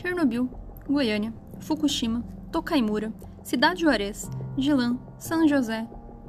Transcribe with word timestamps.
Chernobyl, 0.00 0.48
Goiânia, 0.88 1.30
Fukushima, 1.60 2.24
Tokaimura, 2.50 3.12
Cidade 3.42 3.82
Juarez, 3.82 4.30
Jilan, 4.56 4.98
São 5.18 5.46
José, 5.46 5.86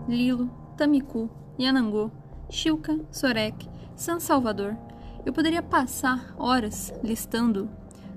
Lilo, 0.09 0.51
Tamicu, 0.75 1.29
Yanangô, 1.57 2.11
Chilca, 2.49 2.99
Sorek, 3.09 3.69
San 3.95 4.19
Salvador. 4.19 4.75
Eu 5.25 5.31
poderia 5.31 5.63
passar 5.63 6.35
horas 6.37 6.93
listando 7.01 7.69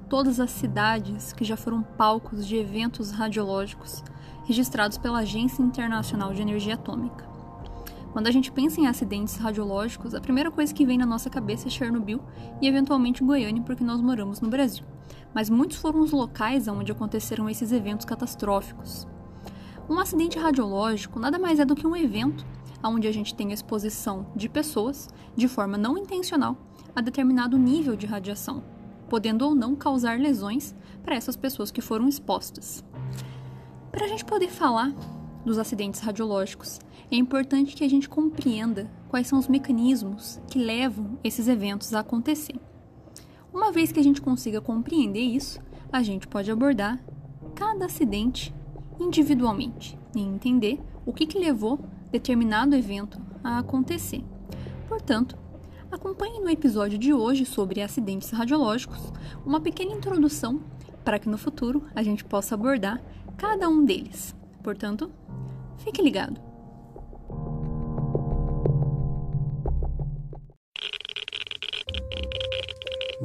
todas 0.08 0.40
as 0.40 0.50
cidades 0.50 1.32
que 1.32 1.44
já 1.44 1.56
foram 1.56 1.84
palcos 1.84 2.44
de 2.44 2.56
eventos 2.56 3.12
radiológicos 3.12 4.02
registrados 4.46 4.98
pela 4.98 5.20
Agência 5.20 5.62
Internacional 5.62 6.34
de 6.34 6.42
Energia 6.42 6.74
Atômica. 6.74 7.24
Quando 8.12 8.26
a 8.26 8.32
gente 8.32 8.50
pensa 8.50 8.80
em 8.80 8.88
acidentes 8.88 9.36
radiológicos, 9.36 10.16
a 10.16 10.20
primeira 10.20 10.50
coisa 10.50 10.74
que 10.74 10.84
vem 10.84 10.98
na 10.98 11.06
nossa 11.06 11.30
cabeça 11.30 11.68
é 11.68 11.70
Chernobyl 11.70 12.20
e 12.60 12.66
eventualmente 12.66 13.22
Goiânia, 13.22 13.62
porque 13.62 13.84
nós 13.84 14.00
moramos 14.00 14.40
no 14.40 14.48
Brasil. 14.48 14.84
Mas 15.34 15.50
muitos 15.50 15.78
foram 15.78 16.00
os 16.00 16.12
locais 16.12 16.68
onde 16.68 16.92
aconteceram 16.92 17.48
esses 17.48 17.72
eventos 17.72 18.06
catastróficos. 18.06 19.06
Um 19.88 19.98
acidente 19.98 20.38
radiológico 20.38 21.20
nada 21.20 21.38
mais 21.38 21.58
é 21.58 21.64
do 21.64 21.74
que 21.74 21.86
um 21.86 21.96
evento 21.96 22.44
onde 22.82 23.08
a 23.08 23.12
gente 23.12 23.34
tem 23.34 23.52
exposição 23.52 24.26
de 24.36 24.48
pessoas, 24.48 25.08
de 25.34 25.48
forma 25.48 25.78
não 25.78 25.96
intencional, 25.96 26.56
a 26.94 27.00
determinado 27.00 27.58
nível 27.58 27.96
de 27.96 28.06
radiação, 28.06 28.62
podendo 29.08 29.46
ou 29.46 29.54
não 29.54 29.74
causar 29.74 30.18
lesões 30.18 30.74
para 31.02 31.14
essas 31.14 31.36
pessoas 31.36 31.70
que 31.70 31.80
foram 31.80 32.08
expostas. 32.08 32.84
Para 33.90 34.04
a 34.04 34.08
gente 34.08 34.24
poder 34.24 34.50
falar 34.50 34.92
dos 35.44 35.58
acidentes 35.58 36.00
radiológicos, 36.00 36.78
é 37.10 37.16
importante 37.16 37.74
que 37.76 37.84
a 37.84 37.88
gente 37.88 38.08
compreenda 38.08 38.90
quais 39.08 39.26
são 39.26 39.38
os 39.38 39.48
mecanismos 39.48 40.40
que 40.48 40.58
levam 40.58 41.18
esses 41.22 41.48
eventos 41.48 41.94
a 41.94 42.00
acontecer. 42.00 42.58
Uma 43.54 43.70
vez 43.70 43.92
que 43.92 44.00
a 44.00 44.02
gente 44.02 44.20
consiga 44.20 44.60
compreender 44.60 45.20
isso, 45.20 45.60
a 45.92 46.02
gente 46.02 46.26
pode 46.26 46.50
abordar 46.50 47.00
cada 47.54 47.86
acidente 47.86 48.52
individualmente 48.98 49.96
e 50.12 50.20
entender 50.20 50.80
o 51.06 51.12
que, 51.12 51.24
que 51.24 51.38
levou 51.38 51.78
determinado 52.10 52.74
evento 52.74 53.16
a 53.44 53.58
acontecer. 53.58 54.24
Portanto, 54.88 55.38
acompanhe 55.88 56.40
no 56.40 56.50
episódio 56.50 56.98
de 56.98 57.14
hoje 57.14 57.46
sobre 57.46 57.80
acidentes 57.80 58.30
radiológicos 58.30 59.12
uma 59.46 59.60
pequena 59.60 59.92
introdução 59.92 60.60
para 61.04 61.20
que 61.20 61.28
no 61.28 61.38
futuro 61.38 61.84
a 61.94 62.02
gente 62.02 62.24
possa 62.24 62.56
abordar 62.56 63.00
cada 63.36 63.68
um 63.68 63.84
deles. 63.84 64.34
Portanto, 64.64 65.12
fique 65.78 66.02
ligado! 66.02 66.43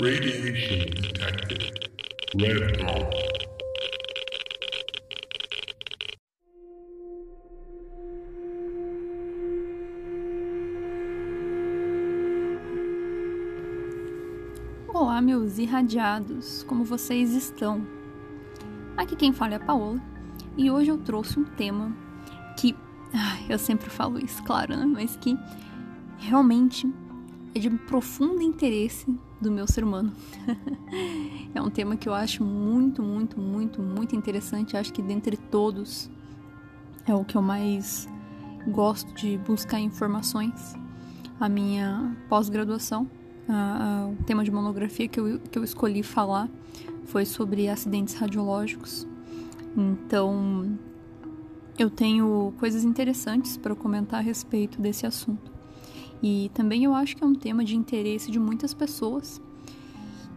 Radiation 0.01 0.91
detected. 0.91 1.89
Red 2.37 2.77
dot. 2.77 3.13
Olá, 14.87 15.19
meus 15.21 15.57
irradiados, 15.57 16.63
como 16.63 16.85
vocês 16.85 17.33
estão? 17.33 17.85
Aqui 18.95 19.17
quem 19.17 19.33
fala 19.33 19.55
é 19.55 19.55
a 19.57 19.59
Paola 19.59 20.01
e 20.55 20.71
hoje 20.71 20.91
eu 20.91 20.97
trouxe 20.97 21.37
um 21.37 21.43
tema 21.43 21.93
que 22.57 22.73
eu 23.49 23.59
sempre 23.59 23.89
falo 23.89 24.17
isso, 24.17 24.41
claro, 24.43 24.77
né? 24.77 24.85
mas 24.85 25.17
que 25.17 25.37
realmente 26.19 26.89
é 27.53 27.59
de 27.59 27.69
profundo 27.69 28.41
interesse 28.41 29.13
do 29.41 29.51
meu 29.51 29.67
ser 29.67 29.83
humano. 29.83 30.11
é 31.53 31.61
um 31.61 31.69
tema 31.69 31.95
que 31.95 32.07
eu 32.07 32.13
acho 32.13 32.43
muito, 32.43 33.01
muito, 33.01 33.39
muito, 33.39 33.81
muito 33.81 34.15
interessante. 34.15 34.75
Acho 34.75 34.91
que 34.91 35.01
dentre 35.01 35.37
todos 35.37 36.09
é 37.07 37.13
o 37.13 37.23
que 37.23 37.35
eu 37.35 37.41
mais 37.41 38.07
gosto 38.67 39.13
de 39.13 39.37
buscar 39.37 39.79
informações. 39.79 40.75
A 41.39 41.47
minha 41.47 42.15
pós-graduação 42.27 43.07
o 44.19 44.23
tema 44.23 44.43
de 44.43 44.51
monografia 44.51 45.07
que 45.07 45.19
eu, 45.19 45.39
que 45.39 45.57
eu 45.57 45.63
escolhi 45.63 46.03
falar 46.03 46.49
foi 47.05 47.25
sobre 47.25 47.67
acidentes 47.67 48.13
radiológicos. 48.13 49.07
Então, 49.75 50.77
eu 51.77 51.89
tenho 51.89 52.53
coisas 52.59 52.83
interessantes 52.83 53.57
para 53.57 53.75
comentar 53.75 54.19
a 54.19 54.23
respeito 54.23 54.79
desse 54.79 55.07
assunto. 55.07 55.51
E 56.21 56.51
também 56.53 56.83
eu 56.83 56.93
acho 56.93 57.15
que 57.15 57.23
é 57.23 57.27
um 57.27 57.35
tema 57.35 57.63
de 57.63 57.75
interesse 57.75 58.29
de 58.29 58.39
muitas 58.39 58.73
pessoas 58.73 59.41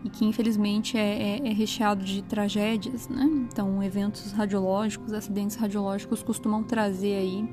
e 0.04 0.10
que 0.10 0.24
infelizmente 0.24 0.96
é, 0.96 1.38
é, 1.38 1.48
é 1.48 1.52
recheado 1.52 2.04
de 2.04 2.22
tragédias, 2.22 3.08
né? 3.08 3.24
Então, 3.48 3.82
eventos 3.82 4.32
radiológicos, 4.32 5.12
acidentes 5.12 5.56
radiológicos 5.56 6.22
costumam 6.22 6.62
trazer 6.62 7.16
aí 7.16 7.48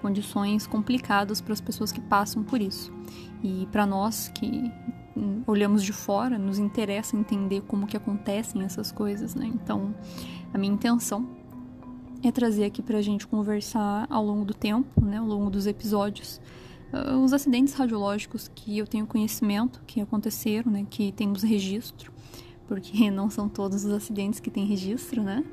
condições 0.00 0.66
complicadas 0.66 1.40
para 1.40 1.52
as 1.52 1.60
pessoas 1.60 1.92
que 1.92 2.00
passam 2.00 2.42
por 2.42 2.60
isso. 2.60 2.92
E 3.42 3.68
para 3.70 3.86
nós 3.86 4.28
que 4.34 4.70
olhamos 5.46 5.82
de 5.82 5.92
fora, 5.92 6.38
nos 6.38 6.58
interessa 6.58 7.16
entender 7.16 7.62
como 7.62 7.86
que 7.86 7.96
acontecem 7.96 8.62
essas 8.62 8.90
coisas, 8.90 9.34
né? 9.34 9.46
Então, 9.46 9.94
a 10.52 10.58
minha 10.58 10.72
intenção 10.72 11.28
é 12.22 12.30
trazer 12.30 12.64
aqui 12.64 12.82
para 12.82 12.98
a 12.98 13.02
gente 13.02 13.26
conversar 13.26 14.06
ao 14.08 14.24
longo 14.24 14.44
do 14.44 14.54
tempo, 14.54 15.04
né? 15.04 15.18
Ao 15.18 15.26
longo 15.26 15.50
dos 15.50 15.66
episódios, 15.66 16.40
os 17.22 17.32
acidentes 17.32 17.74
radiológicos 17.74 18.50
que 18.54 18.76
eu 18.78 18.86
tenho 18.86 19.06
conhecimento, 19.06 19.82
que 19.86 20.00
aconteceram, 20.00 20.70
né? 20.70 20.86
Que 20.88 21.12
temos 21.12 21.42
registro, 21.42 22.12
porque 22.68 23.10
não 23.10 23.30
são 23.30 23.48
todos 23.48 23.84
os 23.84 23.92
acidentes 23.92 24.40
que 24.40 24.50
têm 24.50 24.66
registro, 24.66 25.22
né? 25.22 25.44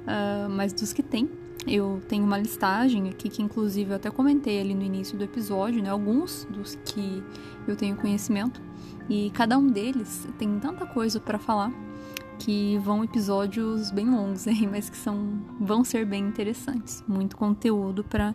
Uh, 0.00 0.48
mas 0.50 0.72
dos 0.72 0.92
que 0.92 1.02
tem, 1.02 1.28
eu 1.66 2.00
tenho 2.08 2.24
uma 2.24 2.38
listagem 2.38 3.08
aqui 3.08 3.28
que 3.28 3.42
inclusive 3.42 3.90
eu 3.90 3.96
até 3.96 4.10
comentei 4.10 4.60
ali 4.60 4.74
no 4.74 4.82
início 4.82 5.16
do 5.16 5.24
episódio, 5.24 5.82
né? 5.82 5.90
Alguns 5.90 6.46
dos 6.50 6.76
que 6.84 7.22
eu 7.66 7.76
tenho 7.76 7.96
conhecimento 7.96 8.60
e 9.08 9.30
cada 9.30 9.58
um 9.58 9.66
deles 9.66 10.26
tem 10.38 10.58
tanta 10.58 10.86
coisa 10.86 11.20
para 11.20 11.38
falar 11.38 11.72
que 12.38 12.78
vão 12.78 13.02
episódios 13.02 13.90
bem 13.90 14.08
longos 14.08 14.46
aí, 14.46 14.66
mas 14.66 14.88
que 14.88 14.96
são 14.96 15.40
vão 15.60 15.84
ser 15.84 16.06
bem 16.06 16.24
interessantes, 16.24 17.02
muito 17.06 17.36
conteúdo 17.36 18.04
para 18.04 18.34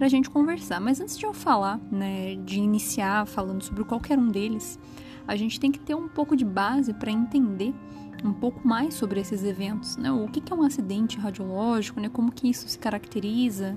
a 0.00 0.08
gente 0.08 0.30
conversar. 0.30 0.80
Mas 0.80 1.00
antes 1.00 1.18
de 1.18 1.26
eu 1.26 1.32
falar, 1.32 1.78
né, 1.90 2.36
de 2.44 2.58
iniciar 2.58 3.26
falando 3.26 3.62
sobre 3.62 3.84
qualquer 3.84 4.18
um 4.18 4.28
deles, 4.28 4.78
a 5.26 5.36
gente 5.36 5.60
tem 5.60 5.70
que 5.70 5.78
ter 5.78 5.94
um 5.94 6.08
pouco 6.08 6.36
de 6.36 6.44
base 6.44 6.92
para 6.92 7.10
entender 7.10 7.74
um 8.24 8.32
pouco 8.32 8.66
mais 8.66 8.94
sobre 8.94 9.20
esses 9.20 9.42
eventos, 9.42 9.96
né? 9.96 10.10
O 10.12 10.28
que 10.28 10.52
é 10.52 10.56
um 10.56 10.62
acidente 10.62 11.18
radiológico, 11.18 12.00
né? 12.00 12.08
Como 12.08 12.30
que 12.30 12.48
isso 12.48 12.68
se 12.68 12.78
caracteriza, 12.78 13.76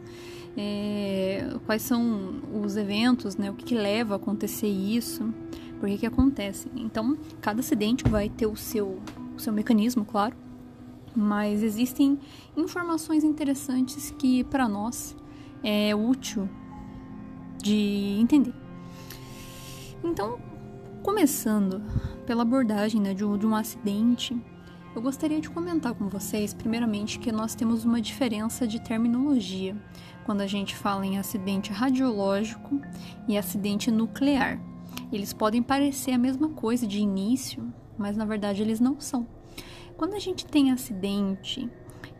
é, 0.55 1.57
quais 1.65 1.81
são 1.81 2.41
os 2.53 2.77
eventos, 2.77 3.35
né? 3.37 3.49
O 3.49 3.55
que, 3.55 3.65
que 3.65 3.75
leva 3.75 4.13
a 4.15 4.17
acontecer 4.17 4.67
isso, 4.67 5.33
por 5.79 5.89
que 5.89 5.97
que 5.97 6.05
acontece. 6.05 6.69
Então, 6.75 7.17
cada 7.41 7.59
acidente 7.59 8.07
vai 8.07 8.29
ter 8.29 8.45
o 8.45 8.55
seu, 8.55 8.99
o 9.35 9.39
seu 9.39 9.53
mecanismo, 9.53 10.05
claro, 10.05 10.35
mas 11.15 11.63
existem 11.63 12.19
informações 12.55 13.23
interessantes 13.23 14.11
que 14.17 14.43
para 14.43 14.67
nós 14.67 15.15
é 15.63 15.95
útil 15.95 16.49
de 17.61 18.17
entender. 18.19 18.53
Então, 20.03 20.39
Começando 21.05 21.83
pela 22.25 22.41
abordagem 22.41 22.99
né, 22.99 23.13
de, 23.13 23.23
um, 23.23 23.37
de 23.37 23.45
um 23.45 23.55
acidente, 23.55 24.35
eu 24.95 24.99
gostaria 24.99 25.39
de 25.39 25.47
comentar 25.47 25.93
com 25.93 26.09
vocês, 26.09 26.51
primeiramente, 26.51 27.19
que 27.19 27.31
nós 27.31 27.53
temos 27.53 27.85
uma 27.85 28.01
diferença 28.01 28.65
de 28.65 28.81
terminologia 28.81 29.77
quando 30.25 30.41
a 30.41 30.47
gente 30.47 30.75
fala 30.75 31.05
em 31.05 31.19
acidente 31.19 31.71
radiológico 31.71 32.81
e 33.27 33.37
acidente 33.37 33.91
nuclear. 33.91 34.59
Eles 35.11 35.33
podem 35.33 35.61
parecer 35.61 36.11
a 36.11 36.17
mesma 36.17 36.49
coisa 36.49 36.85
de 36.85 36.99
início, 36.99 37.73
mas 37.97 38.17
na 38.17 38.25
verdade 38.25 38.61
eles 38.61 38.79
não 38.79 38.99
são. 38.99 39.27
Quando 39.97 40.13
a 40.13 40.19
gente 40.19 40.45
tem 40.45 40.71
acidente 40.71 41.69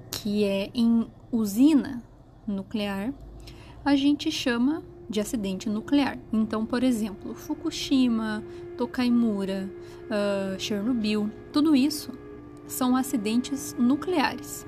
que 0.10 0.44
é 0.44 0.70
em 0.74 1.08
usina 1.32 2.02
nuclear, 2.48 3.14
a 3.84 3.96
gente 3.96 4.32
chama 4.32 4.84
de 5.10 5.20
acidente 5.20 5.70
nuclear. 5.70 6.18
Então, 6.32 6.66
por 6.66 6.84
exemplo, 6.84 7.36
Fukushima, 7.36 8.44
Tokaimura, 8.78 9.70
uh, 10.06 10.60
Chernobyl, 10.60 11.30
tudo 11.52 11.76
isso 11.76 12.12
são 12.68 12.96
acidentes 12.96 13.76
nucleares. 13.78 14.66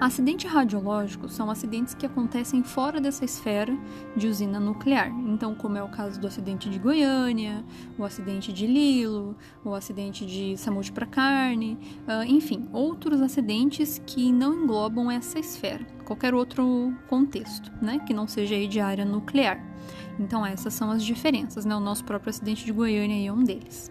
Acidente 0.00 0.46
radiológico 0.46 1.28
são 1.28 1.50
acidentes 1.50 1.92
que 1.92 2.06
acontecem 2.06 2.62
fora 2.62 3.00
dessa 3.00 3.24
esfera 3.24 3.76
de 4.16 4.28
usina 4.28 4.60
nuclear. 4.60 5.08
Então, 5.26 5.56
como 5.56 5.76
é 5.76 5.82
o 5.82 5.88
caso 5.88 6.20
do 6.20 6.26
acidente 6.28 6.70
de 6.70 6.78
Goiânia, 6.78 7.64
o 7.98 8.04
acidente 8.04 8.52
de 8.52 8.64
Lilo, 8.64 9.34
o 9.64 9.74
acidente 9.74 10.24
de 10.24 10.56
Samud 10.56 10.92
para 10.92 11.04
Carne, 11.04 11.76
uh, 12.06 12.22
enfim, 12.24 12.68
outros 12.72 13.20
acidentes 13.20 14.00
que 14.06 14.30
não 14.30 14.62
englobam 14.62 15.10
essa 15.10 15.40
esfera, 15.40 15.84
qualquer 16.04 16.32
outro 16.32 16.94
contexto, 17.08 17.72
né, 17.82 17.98
que 18.06 18.14
não 18.14 18.28
seja 18.28 18.68
de 18.68 18.78
área 18.78 19.04
nuclear. 19.04 19.60
Então, 20.16 20.46
essas 20.46 20.74
são 20.74 20.92
as 20.92 21.02
diferenças, 21.02 21.64
né? 21.64 21.74
O 21.74 21.80
nosso 21.80 22.04
próprio 22.04 22.30
acidente 22.30 22.64
de 22.64 22.72
Goiânia 22.72 23.28
é 23.28 23.32
um 23.32 23.42
deles. 23.42 23.90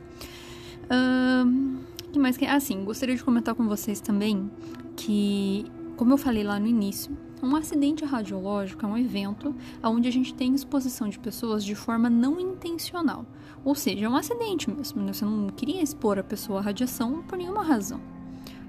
Uh, 0.86 1.78
que 2.14 2.20
mais 2.20 2.38
que 2.38 2.46
assim, 2.46 2.86
gostaria 2.86 3.16
de 3.16 3.24
comentar 3.24 3.54
com 3.56 3.68
vocês 3.68 4.00
também 4.00 4.50
que, 4.98 5.66
como 5.98 6.14
eu 6.14 6.18
falei 6.18 6.44
lá 6.44 6.60
no 6.60 6.68
início, 6.68 7.18
um 7.42 7.56
acidente 7.56 8.06
radiológico 8.06 8.86
é 8.86 8.88
um 8.88 8.98
evento 8.98 9.54
onde 9.84 10.08
a 10.08 10.12
gente 10.12 10.32
tem 10.32 10.54
exposição 10.54 11.10
de 11.10 11.18
pessoas 11.18 11.66
de 11.66 11.74
forma 11.74 12.08
não 12.08 12.40
intencional. 12.40 13.26
Ou 13.66 13.74
seja, 13.74 14.06
é 14.06 14.10
um 14.10 14.16
acidente 14.16 14.70
mesmo. 14.70 15.02
Né? 15.02 15.12
Você 15.12 15.26
não 15.26 15.50
queria 15.50 15.82
expor 15.82 16.20
a 16.20 16.24
pessoa 16.24 16.60
à 16.60 16.62
radiação 16.62 17.24
por 17.24 17.36
nenhuma 17.36 17.64
razão. 17.64 18.00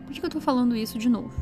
Por 0.06 0.14
que 0.14 0.22
eu 0.22 0.26
estou 0.26 0.40
falando 0.40 0.74
isso 0.74 0.98
de 0.98 1.08
novo? 1.08 1.34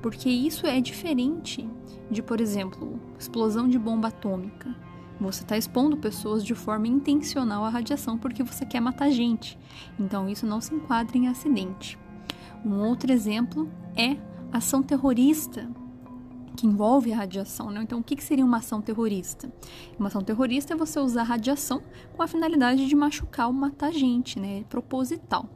Porque 0.00 0.30
isso 0.30 0.64
é 0.64 0.80
diferente 0.80 1.68
de, 2.08 2.22
por 2.22 2.40
exemplo, 2.40 3.00
explosão 3.18 3.68
de 3.68 3.80
bomba 3.80 4.08
atômica. 4.08 4.74
Você 5.20 5.42
está 5.42 5.56
expondo 5.56 5.96
pessoas 5.96 6.44
de 6.44 6.54
forma 6.54 6.86
intencional 6.86 7.64
à 7.64 7.68
radiação 7.68 8.16
porque 8.16 8.44
você 8.44 8.64
quer 8.64 8.80
matar 8.80 9.10
gente. 9.10 9.58
Então 9.98 10.28
isso 10.28 10.46
não 10.46 10.60
se 10.60 10.72
enquadra 10.72 11.18
em 11.18 11.26
acidente. 11.26 11.98
Um 12.64 12.78
outro 12.80 13.12
exemplo 13.12 13.68
é 13.96 14.16
ação 14.56 14.82
terrorista 14.82 15.68
que 16.56 16.66
envolve 16.66 17.12
a 17.12 17.16
radiação. 17.16 17.70
Né? 17.70 17.82
Então, 17.82 18.00
o 18.00 18.02
que, 18.02 18.20
seria 18.22 18.44
uma 18.44 18.56
ação 18.56 18.80
terrorista? 18.80 19.52
Uma 19.98 20.08
ação 20.08 20.22
terrorista 20.22 20.72
é 20.72 20.76
você 20.76 20.98
usar 20.98 21.22
radiação 21.22 21.82
com 22.16 22.22
a 22.22 22.26
finalidade 22.26 22.88
de 22.88 22.96
machucar 22.96 23.46
ou 23.46 23.52
matar 23.52 23.92
gente, 23.92 24.40
né? 24.40 24.64
Proposital. 24.68 25.48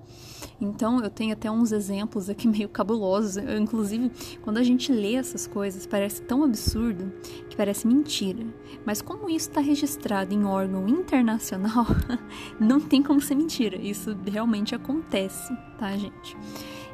Então, 0.61 1.03
eu 1.03 1.11
tenho 1.11 1.33
até 1.33 1.51
uns 1.51 1.73
exemplos 1.73 2.29
aqui 2.29 2.47
meio 2.49 2.69
cabulosos. 2.69 3.39
Eu, 3.39 3.59
inclusive, 3.59 4.13
quando 4.43 4.59
a 4.59 4.63
gente 4.63 4.93
lê 4.93 5.15
essas 5.15 5.47
coisas, 5.47 5.87
parece 5.87 6.23
tão 6.23 6.45
absurdo 6.45 7.11
que 7.49 7.57
parece 7.57 7.87
mentira. 7.87 8.47
Mas 8.85 9.01
como 9.01 9.31
isso 9.31 9.49
está 9.49 9.61
registrado 9.61 10.35
em 10.35 10.45
órgão 10.45 10.87
internacional, 10.87 11.87
não 12.61 12.79
tem 12.79 13.03
como 13.03 13.21
ser 13.21 13.35
mentira. 13.35 13.77
Isso 13.77 14.17
realmente 14.31 14.75
acontece, 14.75 15.57
tá, 15.79 15.97
gente? 15.97 16.37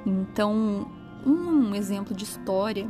Então, 0.06 0.86
um 1.26 1.74
exemplo 1.74 2.14
de 2.14 2.24
história 2.24 2.88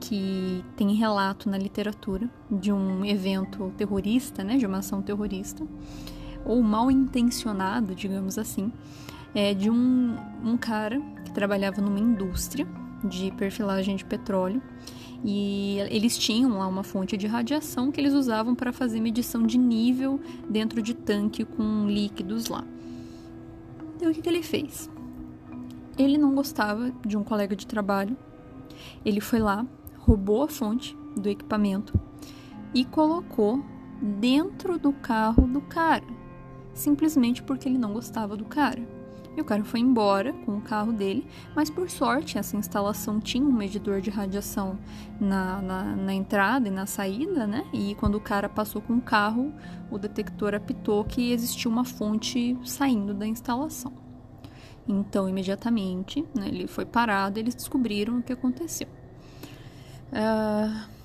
que 0.00 0.64
tem 0.76 0.94
relato 0.94 1.48
na 1.48 1.58
literatura 1.58 2.28
de 2.50 2.72
um 2.72 3.04
evento 3.04 3.72
terrorista, 3.76 4.42
né, 4.42 4.56
de 4.56 4.66
uma 4.66 4.78
ação 4.78 5.02
terrorista, 5.02 5.66
ou 6.44 6.62
mal 6.62 6.90
intencionado, 6.90 7.94
digamos 7.94 8.38
assim, 8.38 8.72
é 9.34 9.52
de 9.52 9.68
um, 9.68 10.16
um 10.44 10.56
cara 10.56 11.00
que 11.24 11.32
trabalhava 11.32 11.80
numa 11.80 11.98
indústria 11.98 12.66
de 13.04 13.30
perfilagem 13.32 13.96
de 13.96 14.04
petróleo 14.04 14.62
e 15.24 15.78
eles 15.90 16.16
tinham 16.16 16.58
lá 16.58 16.66
uma 16.66 16.82
fonte 16.82 17.16
de 17.16 17.26
radiação 17.26 17.90
que 17.90 18.00
eles 18.00 18.14
usavam 18.14 18.54
para 18.54 18.72
fazer 18.72 19.00
medição 19.00 19.42
de 19.42 19.58
nível 19.58 20.20
dentro 20.48 20.80
de 20.80 20.94
tanque 20.94 21.44
com 21.44 21.86
líquidos 21.88 22.46
lá. 22.48 22.64
Então 23.96 24.10
o 24.10 24.14
que, 24.14 24.22
que 24.22 24.28
ele 24.28 24.42
fez? 24.42 24.88
Ele 25.98 26.18
não 26.18 26.34
gostava 26.34 26.92
de 27.04 27.16
um 27.16 27.24
colega 27.24 27.56
de 27.56 27.66
trabalho. 27.66 28.16
Ele 29.04 29.20
foi 29.20 29.38
lá, 29.38 29.66
roubou 29.98 30.42
a 30.42 30.48
fonte 30.48 30.96
do 31.16 31.28
equipamento 31.28 31.98
e 32.74 32.84
colocou 32.84 33.64
dentro 34.00 34.78
do 34.78 34.92
carro 34.92 35.46
do 35.46 35.60
cara, 35.62 36.04
simplesmente 36.74 37.42
porque 37.42 37.68
ele 37.68 37.78
não 37.78 37.94
gostava 37.94 38.36
do 38.36 38.44
cara. 38.44 38.96
E 39.36 39.40
o 39.40 39.44
cara 39.44 39.62
foi 39.64 39.80
embora 39.80 40.32
com 40.32 40.56
o 40.56 40.62
carro 40.62 40.92
dele, 40.92 41.26
mas 41.54 41.68
por 41.68 41.90
sorte 41.90 42.38
essa 42.38 42.56
instalação 42.56 43.20
tinha 43.20 43.44
um 43.44 43.52
medidor 43.52 44.00
de 44.00 44.08
radiação 44.08 44.78
na, 45.20 45.60
na, 45.60 45.96
na, 45.96 46.14
entrada 46.14 46.68
e 46.68 46.70
na 46.70 46.86
saída, 46.86 47.46
né? 47.46 47.66
E 47.70 47.94
quando 47.96 48.14
o 48.14 48.20
cara 48.20 48.48
passou 48.48 48.80
com 48.80 48.94
o 48.94 49.00
carro, 49.00 49.52
o 49.90 49.98
detector 49.98 50.54
apitou 50.54 51.04
que 51.04 51.32
existia 51.32 51.70
uma 51.70 51.84
fonte 51.84 52.56
saindo 52.64 53.12
da 53.12 53.26
instalação. 53.26 54.05
Então, 54.88 55.28
imediatamente, 55.28 56.24
né, 56.34 56.48
ele 56.48 56.66
foi 56.66 56.84
parado 56.84 57.38
eles 57.38 57.54
descobriram 57.54 58.18
o 58.18 58.22
que 58.22 58.32
aconteceu. 58.32 58.88
Uh, 60.12 60.96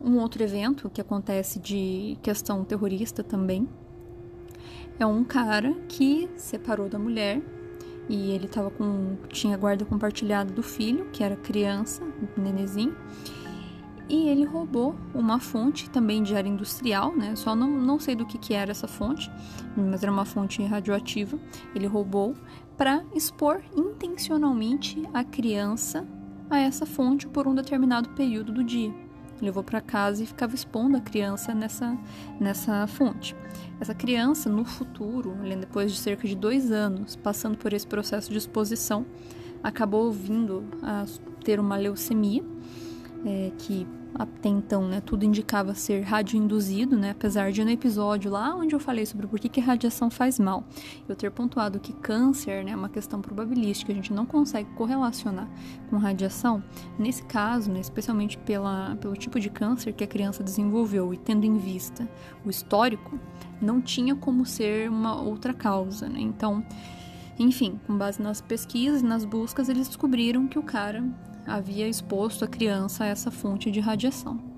um 0.00 0.18
outro 0.18 0.42
evento 0.42 0.90
que 0.90 1.00
acontece 1.00 1.58
de 1.58 2.16
questão 2.22 2.64
terrorista 2.64 3.24
também 3.24 3.68
é 4.98 5.06
um 5.06 5.24
cara 5.24 5.74
que 5.88 6.28
separou 6.36 6.88
da 6.88 6.98
mulher 6.98 7.42
e 8.08 8.30
ele 8.30 8.46
tava 8.46 8.70
com 8.70 9.16
tinha 9.28 9.56
guarda 9.56 9.84
compartilhada 9.84 10.52
do 10.52 10.62
filho, 10.62 11.06
que 11.10 11.24
era 11.24 11.36
criança, 11.36 12.02
nenezinho. 12.36 12.94
E 14.06 14.28
ele 14.28 14.44
roubou 14.44 14.94
uma 15.14 15.40
fonte 15.40 15.88
também 15.88 16.22
de 16.22 16.36
área 16.36 16.48
industrial, 16.48 17.16
né? 17.16 17.34
Só 17.36 17.56
não, 17.56 17.70
não 17.70 17.98
sei 17.98 18.14
do 18.14 18.26
que, 18.26 18.36
que 18.36 18.52
era 18.52 18.70
essa 18.70 18.86
fonte, 18.86 19.30
mas 19.74 20.02
era 20.02 20.12
uma 20.12 20.26
fonte 20.26 20.62
radioativa. 20.62 21.38
Ele 21.74 21.86
roubou 21.86 22.34
para 22.76 23.04
expor 23.14 23.62
intencionalmente 23.76 25.02
a 25.12 25.22
criança 25.24 26.06
a 26.50 26.58
essa 26.58 26.84
fonte 26.84 27.26
por 27.26 27.46
um 27.46 27.54
determinado 27.54 28.10
período 28.10 28.52
do 28.52 28.64
dia. 28.64 28.92
Levou 29.40 29.62
para 29.62 29.80
casa 29.80 30.22
e 30.22 30.26
ficava 30.26 30.54
expondo 30.54 30.96
a 30.96 31.00
criança 31.00 31.54
nessa, 31.54 31.96
nessa 32.40 32.86
fonte. 32.86 33.34
Essa 33.80 33.94
criança, 33.94 34.48
no 34.48 34.64
futuro, 34.64 35.34
depois 35.60 35.92
de 35.92 35.98
cerca 35.98 36.26
de 36.26 36.36
dois 36.36 36.70
anos, 36.70 37.16
passando 37.16 37.58
por 37.58 37.72
esse 37.72 37.86
processo 37.86 38.30
de 38.30 38.38
exposição, 38.38 39.04
acabou 39.62 40.12
vindo 40.12 40.64
a 40.82 41.04
ter 41.42 41.58
uma 41.58 41.76
leucemia, 41.76 42.44
é, 43.24 43.50
que 43.58 43.86
até 44.14 44.48
então, 44.48 44.86
né, 44.86 45.00
tudo 45.00 45.24
indicava 45.24 45.74
ser 45.74 46.02
radioinduzido, 46.02 46.96
né, 46.96 47.10
apesar 47.10 47.50
de 47.50 47.64
no 47.64 47.70
episódio 47.70 48.30
lá 48.30 48.54
onde 48.54 48.74
eu 48.74 48.80
falei 48.80 49.04
sobre 49.04 49.26
por 49.26 49.40
que, 49.40 49.48
que 49.48 49.60
radiação 49.60 50.08
faz 50.10 50.38
mal, 50.38 50.64
eu 51.08 51.16
ter 51.16 51.30
pontuado 51.30 51.80
que 51.80 51.92
câncer 51.92 52.64
né, 52.64 52.70
é 52.70 52.76
uma 52.76 52.88
questão 52.88 53.20
probabilística, 53.20 53.90
a 53.90 53.94
gente 53.94 54.12
não 54.12 54.24
consegue 54.24 54.70
correlacionar 54.74 55.48
com 55.90 55.96
radiação. 55.96 56.62
Nesse 56.98 57.22
caso, 57.24 57.70
né, 57.70 57.80
especialmente 57.80 58.38
pela, 58.38 58.96
pelo 59.00 59.14
tipo 59.14 59.40
de 59.40 59.50
câncer 59.50 59.92
que 59.92 60.04
a 60.04 60.06
criança 60.06 60.42
desenvolveu 60.42 61.12
e 61.12 61.16
tendo 61.16 61.44
em 61.44 61.56
vista 61.56 62.08
o 62.44 62.50
histórico, 62.50 63.18
não 63.60 63.80
tinha 63.80 64.14
como 64.14 64.46
ser 64.46 64.88
uma 64.88 65.20
outra 65.20 65.52
causa. 65.52 66.08
Né? 66.08 66.20
Então, 66.20 66.64
enfim, 67.38 67.80
com 67.86 67.96
base 67.96 68.22
nas 68.22 68.40
pesquisas 68.40 69.00
e 69.00 69.04
nas 69.04 69.24
buscas, 69.24 69.68
eles 69.68 69.88
descobriram 69.88 70.46
que 70.46 70.58
o 70.58 70.62
cara 70.62 71.04
havia 71.46 71.88
exposto 71.88 72.44
a 72.44 72.48
criança 72.48 73.04
a 73.04 73.06
essa 73.06 73.30
fonte 73.30 73.70
de 73.70 73.80
radiação. 73.80 74.54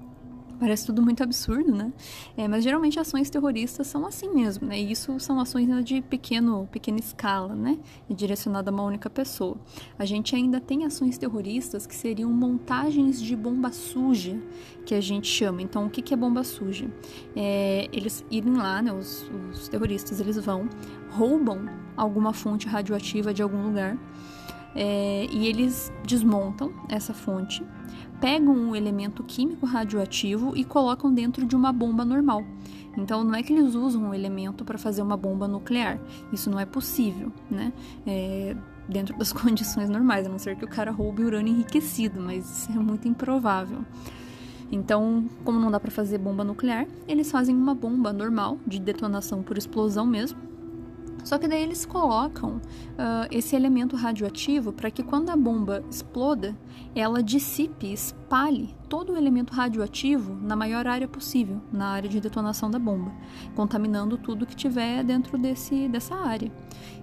Parece 0.59 0.87
tudo 0.87 1.03
muito 1.03 1.23
absurdo, 1.23 1.71
né? 1.75 1.93
É, 2.35 2.49
mas 2.49 2.65
geralmente 2.65 2.99
ações 2.99 3.29
terroristas 3.29 3.87
são 3.87 4.07
assim 4.07 4.33
mesmo, 4.33 4.67
né? 4.67 4.81
E 4.81 4.91
isso 4.91 5.21
são 5.21 5.39
ações 5.39 5.85
de 5.85 6.01
pequeno, 6.01 6.67
pequena 6.73 6.99
escala, 6.99 7.55
né? 7.55 7.79
E 8.09 8.15
direcionada 8.15 8.71
a 8.71 8.73
uma 8.73 8.83
única 8.83 9.11
pessoa. 9.11 9.59
A 9.99 10.07
gente 10.07 10.35
ainda 10.35 10.59
tem 10.59 10.87
ações 10.87 11.19
terroristas 11.19 11.87
que 11.87 11.95
seriam 11.95 12.33
montagens 12.33 13.21
de 13.21 13.37
bomba 13.37 13.71
suja, 13.71 14.41
que 14.87 14.95
a 14.95 15.01
gente 15.01 15.29
chama. 15.29 15.61
Então, 15.61 15.87
o 15.87 15.91
que 15.91 16.15
é 16.15 16.17
bomba 16.17 16.43
suja? 16.43 16.91
É, 17.35 17.89
eles 17.93 18.25
irem 18.31 18.55
lá, 18.55 18.81
né? 18.81 18.93
Os, 18.95 19.31
os 19.53 19.69
terroristas, 19.69 20.21
eles 20.21 20.39
vão, 20.39 20.71
roubam 21.11 21.67
alguma 21.95 22.33
fonte 22.33 22.67
radioativa 22.67 23.35
de 23.35 23.43
algum 23.43 23.63
lugar 23.63 23.99
é, 24.77 25.27
e 25.33 25.47
eles 25.47 25.91
desmontam 26.07 26.73
essa 26.89 27.15
fonte, 27.15 27.65
pegam 28.21 28.55
um 28.55 28.77
elemento 28.77 29.25
químico 29.25 29.65
radioativo 29.65 30.55
e 30.55 30.65
colocam 30.65 31.13
dentro 31.13 31.47
de 31.47 31.57
uma 31.57 31.73
bomba 31.73 32.05
normal. 32.05 32.45
Então 32.97 33.25
não 33.25 33.35
é 33.35 33.43
que 33.43 33.53
eles 33.53 33.75
usam 33.75 34.03
um 34.03 34.15
elemento 34.15 34.65
para 34.65 34.79
fazer 34.79 35.03
uma 35.03 35.17
bomba 35.17 35.49
nuclear. 35.49 35.99
Isso 36.33 36.51
não 36.51 36.61
é 36.61 36.67
possível, 36.67 37.33
né? 37.51 37.73
É, 38.07 38.55
dentro 38.89 39.17
das 39.17 39.33
condições 39.35 39.89
normais, 39.89 40.27
a 40.27 40.29
não 40.29 40.39
ser 40.39 40.57
que 40.57 40.65
o 40.65 40.69
cara 40.69 40.91
roube 40.91 41.25
urânio 41.25 41.53
enriquecido, 41.53 42.21
mas 42.21 42.45
isso 42.45 42.73
é 42.73 42.81
muito 42.81 43.09
improvável. 43.09 43.79
Então, 44.71 45.27
como 45.45 45.61
não 45.61 45.71
dá 45.71 45.79
para 45.79 45.91
fazer 45.91 46.19
bomba 46.19 46.43
nuclear, 46.43 46.87
eles 47.07 47.31
fazem 47.31 47.55
uma 47.55 47.75
bomba 47.75 48.13
normal 48.13 48.59
de 48.67 48.81
detonação 48.81 49.43
por 49.43 49.57
explosão 49.57 50.05
mesmo, 50.05 50.39
só 51.27 51.39
que 51.39 51.49
daí 51.49 51.61
eles 51.61 51.85
colocam 51.85 52.59
uh, 52.59 53.27
esse 53.33 53.57
elemento 53.57 53.97
radioativo 53.97 54.73
para 54.73 54.93
que 54.93 55.03
quando 55.03 55.29
a 55.31 55.37
bomba 55.37 55.83
exploda, 55.91 56.57
ela 56.95 57.21
dissipe, 57.21 57.93
espalhe 57.93 58.73
todo 58.89 59.13
o 59.13 59.17
elemento 59.17 59.53
radioativo 59.53 60.37
na 60.41 60.55
maior 60.55 60.87
área 60.87 61.09
possível, 61.09 61.61
na 61.73 61.89
área 61.89 62.09
de 62.09 62.21
detonação 62.21 62.71
da 62.71 62.79
bomba, 62.79 63.13
contaminando 63.57 64.17
tudo 64.17 64.47
que 64.47 64.55
tiver 64.55 65.03
dentro 65.03 65.37
desse, 65.37 65.89
dessa 65.89 66.15
área. 66.15 66.49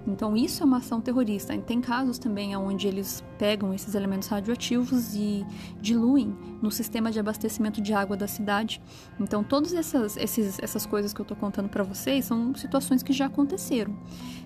Então 0.05 0.36
isso 0.36 0.63
é 0.63 0.65
uma 0.65 0.77
ação 0.77 1.00
terrorista. 1.00 1.57
Tem 1.60 1.79
casos 1.79 2.17
também 2.17 2.55
onde 2.55 2.88
eles 2.88 3.24
pegam 3.38 3.74
esses 3.74 3.95
elementos 3.95 4.27
radioativos 4.27 5.15
e 5.15 5.45
diluem 5.81 6.36
no 6.62 6.72
sistema 6.72 7.12
de 7.12 7.19
abastecimento 7.19 7.81
de 7.81 7.93
água 7.93 8.17
da 8.17 8.27
cidade. 8.27 8.81
Então 9.19 9.43
todas 9.43 9.74
essas, 9.74 10.17
esses, 10.17 10.60
essas 10.60 10.86
coisas 10.86 11.13
que 11.13 11.22
eu 11.22 11.24
estou 11.24 11.38
contando 11.38 11.69
para 11.69 11.83
vocês 11.83 12.25
são 12.25 12.53
situações 12.55 13.01
que 13.01 13.13
já 13.13 13.27
aconteceram. 13.27 13.95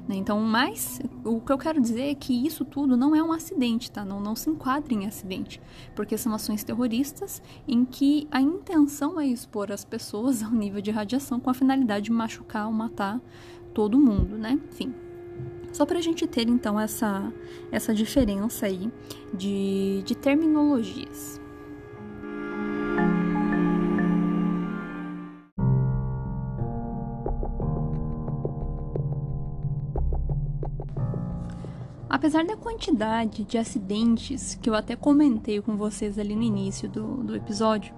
Né? 0.08 0.16
Então, 0.16 0.40
mas 0.40 1.02
o 1.26 1.42
que 1.42 1.52
eu 1.52 1.58
quero 1.58 1.82
dizer 1.82 2.12
é 2.12 2.16
que 2.16 2.34
isso 2.34 2.64
tudo 2.64 2.96
não 2.96 3.16
é 3.16 3.22
um 3.22 3.34
acidente, 3.34 3.92
tá? 3.92 4.06
Não, 4.06 4.22
não 4.22 4.36
se 4.36 4.50
enquadra 4.50 4.94
em 4.94 5.06
acidente, 5.06 5.62
porque 5.94 6.18
são 6.18 6.34
ações 6.34 6.64
terroristas 6.64 7.42
em 7.68 7.84
que 7.84 8.28
a 8.32 8.40
intenção 8.40 9.20
é 9.20 9.28
expor 9.28 9.72
as 9.72 9.84
pessoas 9.84 10.42
ao 10.44 10.52
nível 10.52 10.82
de 10.82 10.92
radiação 10.92 11.40
com 11.40 11.50
a 11.50 11.54
finalidade 11.54 12.06
de 12.06 12.12
machucar 12.12 12.68
ou 12.68 12.72
matar 12.72 13.20
todo 13.74 14.00
mundo, 14.00 14.38
né? 14.38 14.58
Enfim, 14.72 14.94
Só 15.78 15.86
para 15.86 16.00
a 16.00 16.02
gente 16.02 16.26
ter 16.26 16.50
então 16.50 16.80
essa, 16.80 17.32
essa 17.72 17.94
diferença 17.94 18.66
aí 18.66 18.92
de, 19.32 20.02
de 20.04 20.16
terminologias. 20.16 21.40
Apesar 32.10 32.44
da 32.44 32.58
quantidade 32.58 33.44
de 33.44 33.60
acidentes 33.60 34.56
que 34.56 34.68
eu 34.68 34.74
até 34.74 34.96
comentei 34.96 35.62
com 35.62 35.78
vocês 35.78 36.18
ali 36.18 36.36
no 36.36 36.42
início 36.42 36.90
do, 36.90 37.18
do 37.18 37.36
episódio, 37.36 37.94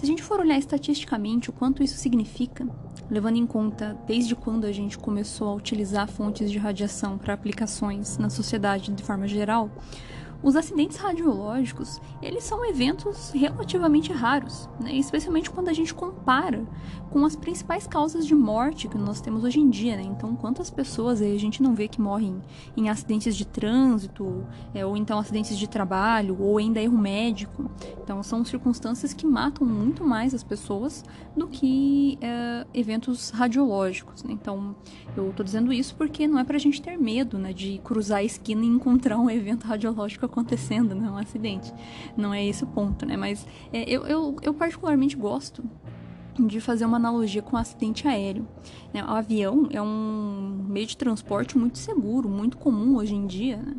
se 0.00 0.04
a 0.04 0.08
gente 0.08 0.22
for 0.22 0.40
olhar 0.40 0.56
estatisticamente 0.56 1.50
o 1.50 1.52
quanto 1.52 1.82
isso 1.82 1.98
significa, 1.98 2.66
levando 3.10 3.36
em 3.36 3.44
conta 3.46 3.94
desde 4.06 4.34
quando 4.34 4.64
a 4.64 4.72
gente 4.72 4.96
começou 4.96 5.48
a 5.48 5.54
utilizar 5.54 6.08
fontes 6.08 6.50
de 6.50 6.56
radiação 6.56 7.18
para 7.18 7.34
aplicações 7.34 8.16
na 8.16 8.30
sociedade 8.30 8.92
de 8.92 9.02
forma 9.02 9.28
geral, 9.28 9.70
os 10.42 10.56
acidentes 10.56 10.96
radiológicos, 10.96 12.00
eles 12.22 12.44
são 12.44 12.64
eventos 12.64 13.30
relativamente 13.30 14.12
raros, 14.12 14.68
né? 14.80 14.94
especialmente 14.94 15.50
quando 15.50 15.68
a 15.68 15.72
gente 15.72 15.92
compara 15.92 16.64
com 17.10 17.24
as 17.26 17.36
principais 17.36 17.86
causas 17.86 18.26
de 18.26 18.34
morte 18.34 18.88
que 18.88 18.96
nós 18.96 19.20
temos 19.20 19.44
hoje 19.44 19.60
em 19.60 19.68
dia. 19.68 19.96
Né? 19.96 20.02
Então, 20.02 20.34
quantas 20.34 20.70
pessoas 20.70 21.20
a 21.20 21.36
gente 21.36 21.62
não 21.62 21.74
vê 21.74 21.88
que 21.88 22.00
morrem 22.00 22.40
em 22.74 22.88
acidentes 22.88 23.36
de 23.36 23.46
trânsito, 23.46 24.46
é, 24.72 24.84
ou 24.86 24.96
então 24.96 25.18
acidentes 25.18 25.58
de 25.58 25.68
trabalho, 25.68 26.40
ou 26.40 26.56
ainda 26.56 26.80
erro 26.80 26.96
médico. 26.96 27.70
Então, 28.02 28.22
são 28.22 28.44
circunstâncias 28.44 29.12
que 29.12 29.26
matam 29.26 29.66
muito 29.66 30.04
mais 30.04 30.32
as 30.32 30.42
pessoas 30.42 31.04
do 31.36 31.48
que 31.48 32.18
é, 32.22 32.66
eventos 32.72 33.30
radiológicos. 33.30 34.22
Né? 34.22 34.32
Então, 34.32 34.74
eu 35.14 35.30
estou 35.30 35.44
dizendo 35.44 35.70
isso 35.70 35.94
porque 35.96 36.26
não 36.26 36.38
é 36.38 36.44
para 36.44 36.56
a 36.56 36.60
gente 36.60 36.80
ter 36.80 36.96
medo 36.96 37.38
né, 37.38 37.52
de 37.52 37.78
cruzar 37.84 38.18
a 38.18 38.24
esquina 38.24 38.64
e 38.64 38.68
encontrar 38.68 39.18
um 39.18 39.28
evento 39.28 39.64
radiológico 39.64 40.29
acontecendo, 40.30 40.94
não 40.94 41.06
é 41.06 41.10
um 41.10 41.16
acidente. 41.18 41.72
Não 42.16 42.32
é 42.32 42.44
esse 42.44 42.64
o 42.64 42.66
ponto, 42.66 43.04
né? 43.04 43.16
Mas 43.16 43.46
é, 43.72 43.82
eu, 43.88 44.06
eu, 44.06 44.36
eu 44.42 44.54
particularmente 44.54 45.16
gosto 45.16 45.62
de 46.38 46.60
fazer 46.60 46.84
uma 46.84 46.96
analogia 46.96 47.42
com 47.42 47.56
um 47.56 47.58
acidente 47.58 48.06
aéreo. 48.08 48.46
Né? 48.94 49.04
O 49.04 49.10
avião 49.10 49.68
é 49.70 49.82
um 49.82 50.64
meio 50.68 50.86
de 50.86 50.96
transporte 50.96 51.58
muito 51.58 51.78
seguro, 51.78 52.28
muito 52.28 52.56
comum 52.56 52.96
hoje 52.96 53.14
em 53.14 53.26
dia. 53.26 53.58
Né? 53.58 53.76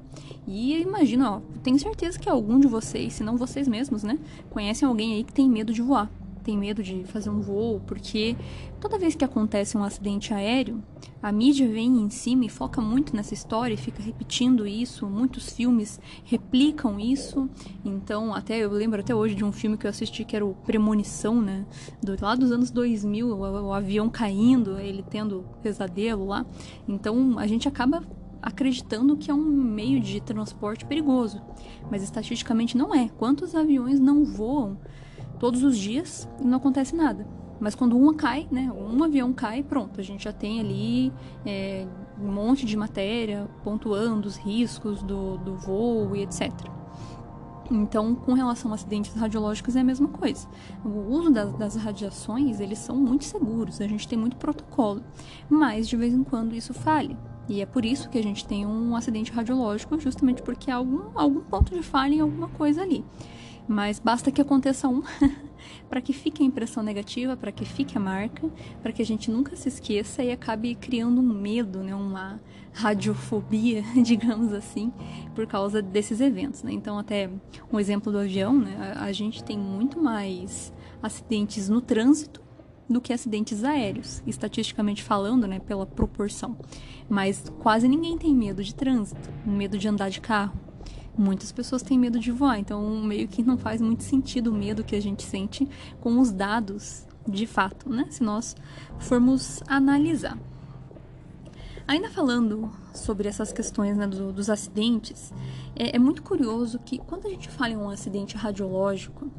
E 0.48 0.80
imagina, 0.82 1.32
ó, 1.32 1.42
tenho 1.64 1.80
certeza 1.80 2.20
que 2.20 2.30
algum 2.30 2.60
de 2.60 2.68
vocês, 2.68 3.14
se 3.14 3.24
não 3.24 3.38
vocês 3.38 3.68
mesmos, 3.68 4.04
né, 4.04 4.20
conhecem 4.50 4.88
alguém 4.88 5.14
aí 5.14 5.24
que 5.24 5.34
tem 5.34 5.50
medo 5.50 5.74
de 5.74 5.82
voar 5.82 6.10
tem 6.42 6.58
medo 6.58 6.84
de 6.84 7.04
fazer 7.06 7.30
um 7.30 7.42
voo, 7.42 7.80
porque 7.86 8.36
toda 8.80 8.98
vez 8.98 9.16
que 9.16 9.24
acontece 9.24 9.78
um 9.78 9.84
acidente 9.84 10.34
aéreo, 10.34 10.84
a 11.22 11.32
mídia 11.32 11.68
vem 11.68 12.02
em 12.02 12.10
cima 12.10 12.46
e 12.46 12.50
foca 12.50 12.82
muito 12.82 13.16
nessa 13.16 13.34
história 13.34 13.74
e 13.74 13.78
fica 13.78 14.02
repetindo 14.02 14.66
isso. 14.66 15.06
Muitos 15.06 15.52
filmes 15.52 16.00
replicam 16.26 17.00
isso. 17.00 17.50
Então, 17.86 18.34
até 18.34 18.58
eu 18.58 18.72
lembro 18.72 19.00
até 19.00 19.14
hoje 19.14 19.36
de 19.36 19.44
um 19.44 19.52
filme 19.52 19.78
que 19.78 19.86
eu 19.86 19.90
assisti 19.90 20.26
que 20.26 20.36
era 20.36 20.46
o 20.46 20.56
Premonição, 20.56 21.42
né? 21.42 21.66
Do, 22.02 22.16
lá 22.20 22.34
dos 22.34 22.52
anos 22.52 22.72
2000, 22.72 23.28
o, 23.28 23.40
o 23.40 23.74
avião 23.74 24.10
caindo, 24.10 24.80
ele 24.80 25.04
tendo 25.08 25.46
pesadelo 25.62 26.26
lá. 26.26 26.46
Então, 26.88 27.38
a 27.38 27.46
gente 27.46 27.68
acaba 27.68 28.04
acreditando 28.42 29.16
que 29.16 29.30
é 29.30 29.34
um 29.34 29.44
meio 29.44 30.00
de 30.00 30.20
transporte 30.20 30.86
perigoso, 30.86 31.40
mas 31.90 32.02
estatisticamente 32.02 32.76
não 32.76 32.94
é. 32.94 33.10
Quantos 33.10 33.54
aviões 33.54 34.00
não 34.00 34.26
voam 34.26 34.80
todos 35.42 35.64
os 35.64 35.76
dias 35.76 36.30
e 36.40 36.46
não 36.46 36.60
acontece 36.60 36.96
nada. 36.96 37.26
Mas 37.60 37.74
quando 37.74 37.98
uma 37.98 38.14
cai, 38.14 38.48
né, 38.52 38.72
um 38.72 39.04
avião 39.04 39.34
cai, 39.34 39.64
pronto, 39.64 40.00
a 40.00 40.04
gente 40.04 40.26
já 40.26 40.32
tem 40.32 40.60
ali 40.60 41.12
é, 41.44 41.88
um 42.22 42.32
monte 42.32 42.64
de 42.64 42.78
matéria 42.78 43.50
pontuando 43.64 44.28
os 44.28 44.38
riscos 44.38 45.02
do, 45.02 45.38
do 45.40 45.56
voo 45.56 46.16
e 46.16 46.22
etc. 46.22 46.52
Então, 47.72 48.14
com 48.14 48.34
relação 48.34 48.72
a 48.72 48.76
acidentes 48.76 49.16
radiológicos 49.16 49.76
é 49.76 49.80
a 49.80 49.84
mesma 49.84 50.10
coisa. 50.10 50.48
O 50.86 51.12
uso 51.12 51.32
das, 51.32 51.52
das, 51.54 51.76
radiações, 51.76 52.60
eles 52.60 52.78
são 52.78 52.96
muito 52.96 53.24
seguros, 53.24 53.82
a 53.82 53.88
gente 53.88 54.08
tem 54.08 54.20
muito 54.20 54.36
protocolo, 54.36 55.02
mas 55.50 55.90
de 55.90 55.98
vez 55.98 56.14
em 56.14 56.24
quando 56.24 56.54
isso 56.54 56.72
falha. 56.72 57.18
E 57.50 57.62
é 57.62 57.66
por 57.66 57.84
isso 57.84 58.10
que 58.10 58.20
a 58.20 58.24
gente 58.24 58.46
tem 58.46 58.64
um 58.64 58.96
acidente 58.96 59.32
radiológico, 59.32 60.00
justamente 60.00 60.44
porque 60.44 60.70
há 60.70 60.76
algum, 60.76 61.10
algum 61.16 61.42
ponto 61.42 61.74
de 61.74 61.82
falha 61.82 62.14
em 62.14 62.20
alguma 62.20 62.48
coisa 62.50 62.84
ali. 62.84 63.04
Mas 63.72 64.00
basta 64.00 64.30
que 64.34 64.42
aconteça 64.42 64.90
um 64.90 65.02
para 65.90 66.02
que 66.02 66.12
fique 66.12 66.44
a 66.44 66.46
impressão 66.46 66.84
negativa, 66.84 67.38
para 67.38 67.54
que 67.54 67.64
fique 67.64 67.98
a 67.98 68.02
marca, 68.02 68.50
para 68.84 68.92
que 68.92 69.02
a 69.02 69.06
gente 69.06 69.32
nunca 69.32 69.56
se 69.56 69.70
esqueça 69.70 70.22
e 70.22 70.30
acabe 70.30 70.76
criando 70.76 71.22
um 71.22 71.34
medo, 71.34 71.82
né, 71.82 71.96
uma 71.96 72.42
radiofobia, 72.74 73.82
digamos 74.04 74.52
assim, 74.52 74.92
por 75.34 75.48
causa 75.48 75.82
desses 75.82 76.20
eventos. 76.20 76.64
Né? 76.64 76.74
Então, 76.74 77.00
até 77.00 77.30
um 77.72 77.80
exemplo 77.80 78.12
do 78.12 78.18
avião, 78.18 78.60
né, 78.60 78.94
a, 78.98 79.14
gente 79.14 79.42
tem 79.42 79.58
muito 79.58 79.98
mais 79.98 80.74
acidentes 81.02 81.70
no 81.70 81.80
trânsito 81.80 82.42
do 82.90 83.00
que 83.00 83.14
acidentes 83.14 83.64
aéreos, 83.64 84.22
estatisticamente 84.28 85.02
falando, 85.02 85.48
né, 85.48 85.60
pela 85.60 85.86
proporção. 85.86 86.58
Mas 87.08 87.46
quase 87.60 87.88
ninguém 87.88 88.18
tem 88.18 88.36
medo 88.36 88.62
de 88.62 88.76
trânsito, 88.76 89.30
medo 89.46 89.78
de 89.78 89.88
andar 89.88 90.10
de 90.10 90.20
carro 90.20 90.71
muitas 91.18 91.52
pessoas 91.52 91.82
têm 91.82 91.98
medo 91.98 92.20
de 92.20 92.32
voar, 92.32 92.60
então 92.60 93.02
meio 93.02 93.28
que 93.28 93.44
não 93.44 93.58
faz 93.58 93.82
muito 93.82 94.04
sentido 94.04 94.52
o 94.52 94.54
medo 94.54 94.84
que 94.84 94.96
a 94.96 95.02
gente 95.02 95.24
sente 95.24 95.68
com 96.00 96.20
os 96.20 96.32
dados 96.32 97.06
de 97.28 97.46
fato, 97.46 97.90
né? 97.90 98.08
Se 98.10 98.24
nós 98.24 98.56
formos 99.00 99.62
analisar. 99.68 100.38
Ainda 101.88 102.10
falando 102.10 102.72
sobre 102.94 103.28
essas 103.28 103.52
questões 103.52 103.98
né, 103.98 104.08
do, 104.08 104.32
dos 104.32 104.50
acidentes, 104.50 105.34
é, 105.76 105.96
é 105.96 106.00
muito 106.00 106.24
curioso 106.24 106.80
que 106.80 106.98
quando 106.98 107.28
a 107.28 107.30
gente 107.30 107.50
fala 107.50 107.74
em 107.74 107.78
um 107.78 107.90
acidente 107.90 108.38
radiológico, 108.38 109.30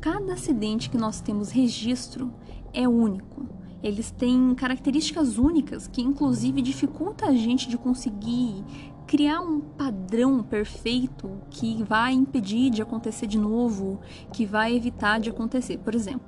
cada 0.00 0.32
acidente 0.32 0.90
que 0.90 0.98
nós 0.98 1.20
temos 1.20 1.50
registro 1.50 2.32
é 2.72 2.88
único. 2.88 3.46
Eles 3.82 4.10
têm 4.10 4.54
características 4.54 5.38
únicas 5.38 5.88
que, 5.88 6.00
inclusive, 6.00 6.62
dificulta 6.62 7.26
a 7.26 7.34
gente 7.34 7.68
de 7.68 7.76
conseguir 7.76 8.64
criar 9.12 9.42
um 9.42 9.60
padrão 9.60 10.42
perfeito 10.42 11.30
que 11.50 11.82
vai 11.82 12.14
impedir 12.14 12.70
de 12.70 12.80
acontecer 12.80 13.26
de 13.26 13.36
novo, 13.36 14.00
que 14.32 14.46
vai 14.46 14.74
evitar 14.74 15.20
de 15.20 15.28
acontecer. 15.28 15.76
Por 15.76 15.94
exemplo, 15.94 16.26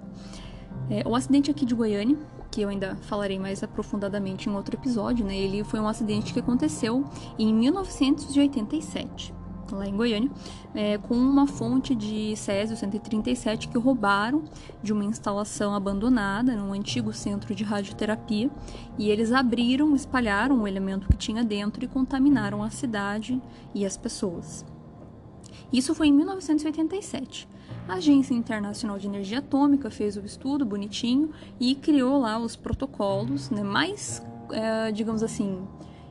é, 0.90 1.02
o 1.08 1.16
acidente 1.16 1.50
aqui 1.50 1.64
de 1.64 1.74
Goiânia, 1.74 2.18
que 2.50 2.60
eu 2.60 2.68
ainda 2.68 2.94
falarei 2.96 3.38
mais 3.38 3.62
aprofundadamente 3.62 4.50
em 4.50 4.52
outro 4.52 4.76
episódio, 4.76 5.24
né? 5.24 5.34
Ele 5.34 5.64
foi 5.64 5.80
um 5.80 5.88
acidente 5.88 6.34
que 6.34 6.40
aconteceu 6.40 7.06
em 7.38 7.54
1987 7.54 9.32
lá 9.76 9.86
em 9.86 9.96
Goiânia, 9.96 10.30
é, 10.74 10.98
com 10.98 11.14
uma 11.14 11.46
fonte 11.46 11.94
de 11.94 12.36
Césio 12.36 12.76
137 12.76 13.68
que 13.68 13.78
roubaram 13.78 14.44
de 14.82 14.92
uma 14.92 15.04
instalação 15.04 15.74
abandonada 15.74 16.54
num 16.54 16.72
antigo 16.72 17.12
centro 17.12 17.54
de 17.54 17.64
radioterapia 17.64 18.50
e 18.98 19.10
eles 19.10 19.32
abriram, 19.32 19.94
espalharam 19.94 20.62
o 20.62 20.68
elemento 20.68 21.08
que 21.08 21.16
tinha 21.16 21.44
dentro 21.44 21.84
e 21.84 21.88
contaminaram 21.88 22.62
a 22.62 22.70
cidade 22.70 23.40
e 23.74 23.84
as 23.84 23.96
pessoas. 23.96 24.64
Isso 25.72 25.94
foi 25.94 26.08
em 26.08 26.12
1987. 26.12 27.48
A 27.88 27.94
Agência 27.94 28.32
Internacional 28.32 28.98
de 28.98 29.06
Energia 29.06 29.40
Atômica 29.40 29.90
fez 29.90 30.16
o 30.16 30.24
estudo 30.24 30.64
bonitinho 30.64 31.30
e 31.60 31.74
criou 31.74 32.20
lá 32.20 32.38
os 32.38 32.56
protocolos 32.56 33.50
né, 33.50 33.62
mais, 33.62 34.24
é, 34.50 34.90
digamos 34.90 35.22
assim, 35.22 35.66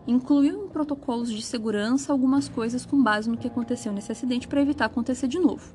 incluiu 0.08 0.66
em 0.66 0.68
protocolos 0.70 1.32
de 1.32 1.42
segurança 1.42 2.12
algumas 2.12 2.50
coisas 2.50 2.86
com 2.86 3.02
base 3.02 3.30
no 3.30 3.38
que 3.38 3.48
aconteceu 3.48 3.92
nesse 3.92 4.12
acidente 4.12 4.48
para 4.48 4.62
evitar 4.62 4.86
acontecer 4.86 5.28
de 5.28 5.40
novo. 5.40 5.74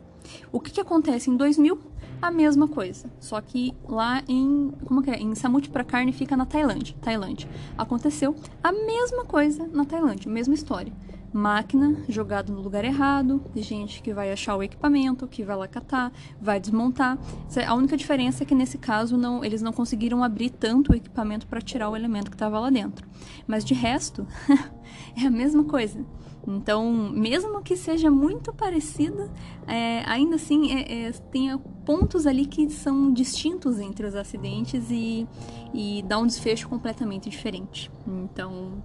O 0.52 0.60
que, 0.60 0.70
que 0.70 0.80
acontece 0.80 1.30
em 1.30 1.36
2000? 1.36 1.78
A 2.20 2.30
mesma 2.30 2.66
coisa, 2.66 3.10
só 3.20 3.40
que 3.40 3.72
lá 3.88 4.22
em 4.28 4.72
como 4.84 5.02
que 5.02 5.10
é? 5.10 5.20
Em 5.20 5.34
Samut 5.36 5.70
Prakarn 5.70 6.10
fica 6.12 6.36
na 6.36 6.44
Tailândia. 6.44 6.96
Tailândia. 7.00 7.48
Aconteceu 7.76 8.34
a 8.62 8.72
mesma 8.72 9.24
coisa 9.24 9.68
na 9.68 9.84
Tailândia, 9.84 10.30
mesma 10.30 10.54
história 10.54 10.92
máquina 11.32 12.04
jogada 12.08 12.52
no 12.52 12.60
lugar 12.60 12.84
errado, 12.84 13.42
gente 13.54 14.02
que 14.02 14.12
vai 14.12 14.32
achar 14.32 14.56
o 14.56 14.62
equipamento, 14.62 15.26
que 15.26 15.44
vai 15.44 15.56
lá 15.56 15.68
catar, 15.68 16.12
vai 16.40 16.58
desmontar. 16.58 17.18
A 17.66 17.74
única 17.74 17.96
diferença 17.96 18.42
é 18.42 18.46
que 18.46 18.54
nesse 18.54 18.78
caso 18.78 19.16
não, 19.16 19.44
eles 19.44 19.62
não 19.62 19.72
conseguiram 19.72 20.24
abrir 20.24 20.50
tanto 20.50 20.92
o 20.92 20.94
equipamento 20.94 21.46
para 21.46 21.60
tirar 21.60 21.90
o 21.90 21.96
elemento 21.96 22.30
que 22.30 22.36
estava 22.36 22.58
lá 22.58 22.70
dentro. 22.70 23.06
Mas 23.46 23.64
de 23.64 23.74
resto, 23.74 24.26
é 25.16 25.26
a 25.26 25.30
mesma 25.30 25.64
coisa. 25.64 26.04
Então, 26.46 26.90
mesmo 27.12 27.60
que 27.60 27.76
seja 27.76 28.10
muito 28.10 28.54
parecida, 28.54 29.30
é, 29.66 30.02
ainda 30.06 30.36
assim 30.36 30.72
é, 30.72 31.08
é, 31.08 31.12
tem 31.12 31.56
pontos 31.84 32.26
ali 32.26 32.46
que 32.46 32.70
são 32.70 33.12
distintos 33.12 33.78
entre 33.78 34.06
os 34.06 34.14
acidentes 34.14 34.90
e, 34.90 35.28
e 35.74 36.02
dá 36.08 36.18
um 36.18 36.26
desfecho 36.26 36.66
completamente 36.66 37.28
diferente. 37.28 37.90
Então, 38.06 38.82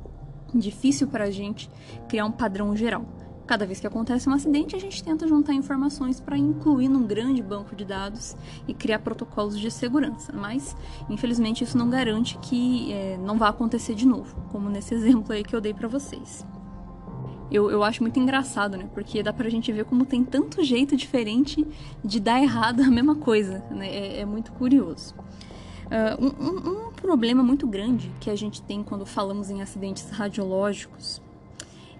difícil 0.59 1.07
para 1.07 1.25
a 1.25 1.31
gente 1.31 1.69
criar 2.07 2.25
um 2.25 2.31
padrão 2.31 2.75
geral. 2.75 3.05
Cada 3.45 3.65
vez 3.65 3.79
que 3.79 3.85
acontece 3.85 4.29
um 4.29 4.33
acidente, 4.33 4.73
a 4.73 4.79
gente 4.79 5.03
tenta 5.03 5.27
juntar 5.27 5.53
informações 5.53 6.21
para 6.21 6.37
incluir 6.37 6.87
num 6.87 7.05
grande 7.05 7.43
banco 7.43 7.75
de 7.75 7.83
dados 7.83 8.37
e 8.67 8.73
criar 8.73 8.99
protocolos 8.99 9.59
de 9.59 9.69
segurança. 9.69 10.31
Mas, 10.31 10.75
infelizmente, 11.09 11.63
isso 11.63 11.77
não 11.77 11.89
garante 11.89 12.37
que 12.37 12.93
é, 12.93 13.17
não 13.17 13.37
vá 13.37 13.49
acontecer 13.49 13.95
de 13.95 14.07
novo, 14.07 14.33
como 14.49 14.69
nesse 14.69 14.93
exemplo 14.95 15.33
aí 15.33 15.43
que 15.43 15.53
eu 15.53 15.59
dei 15.59 15.73
para 15.73 15.89
vocês. 15.89 16.45
Eu, 17.51 17.69
eu 17.69 17.83
acho 17.83 18.01
muito 18.01 18.17
engraçado, 18.17 18.77
né? 18.77 18.89
Porque 18.93 19.21
dá 19.21 19.33
pra 19.33 19.49
gente 19.49 19.71
ver 19.71 19.83
como 19.85 20.05
tem 20.05 20.23
tanto 20.23 20.63
jeito 20.63 20.95
diferente 20.95 21.67
de 22.03 22.19
dar 22.19 22.41
errado 22.41 22.81
a 22.81 22.89
mesma 22.89 23.15
coisa, 23.15 23.59
né? 23.69 23.89
É, 23.89 24.21
é 24.21 24.25
muito 24.25 24.53
curioso. 24.53 25.13
Uh, 25.85 26.25
um, 26.25 26.87
um, 26.87 26.91
problema 27.03 27.43
muito 27.43 27.67
grande 27.67 28.09
que 28.21 28.29
a 28.29 28.35
gente 28.35 28.61
tem 28.61 28.81
quando 28.81 29.05
falamos 29.05 29.49
em 29.49 29.61
acidentes 29.61 30.09
radiológicos 30.09 31.21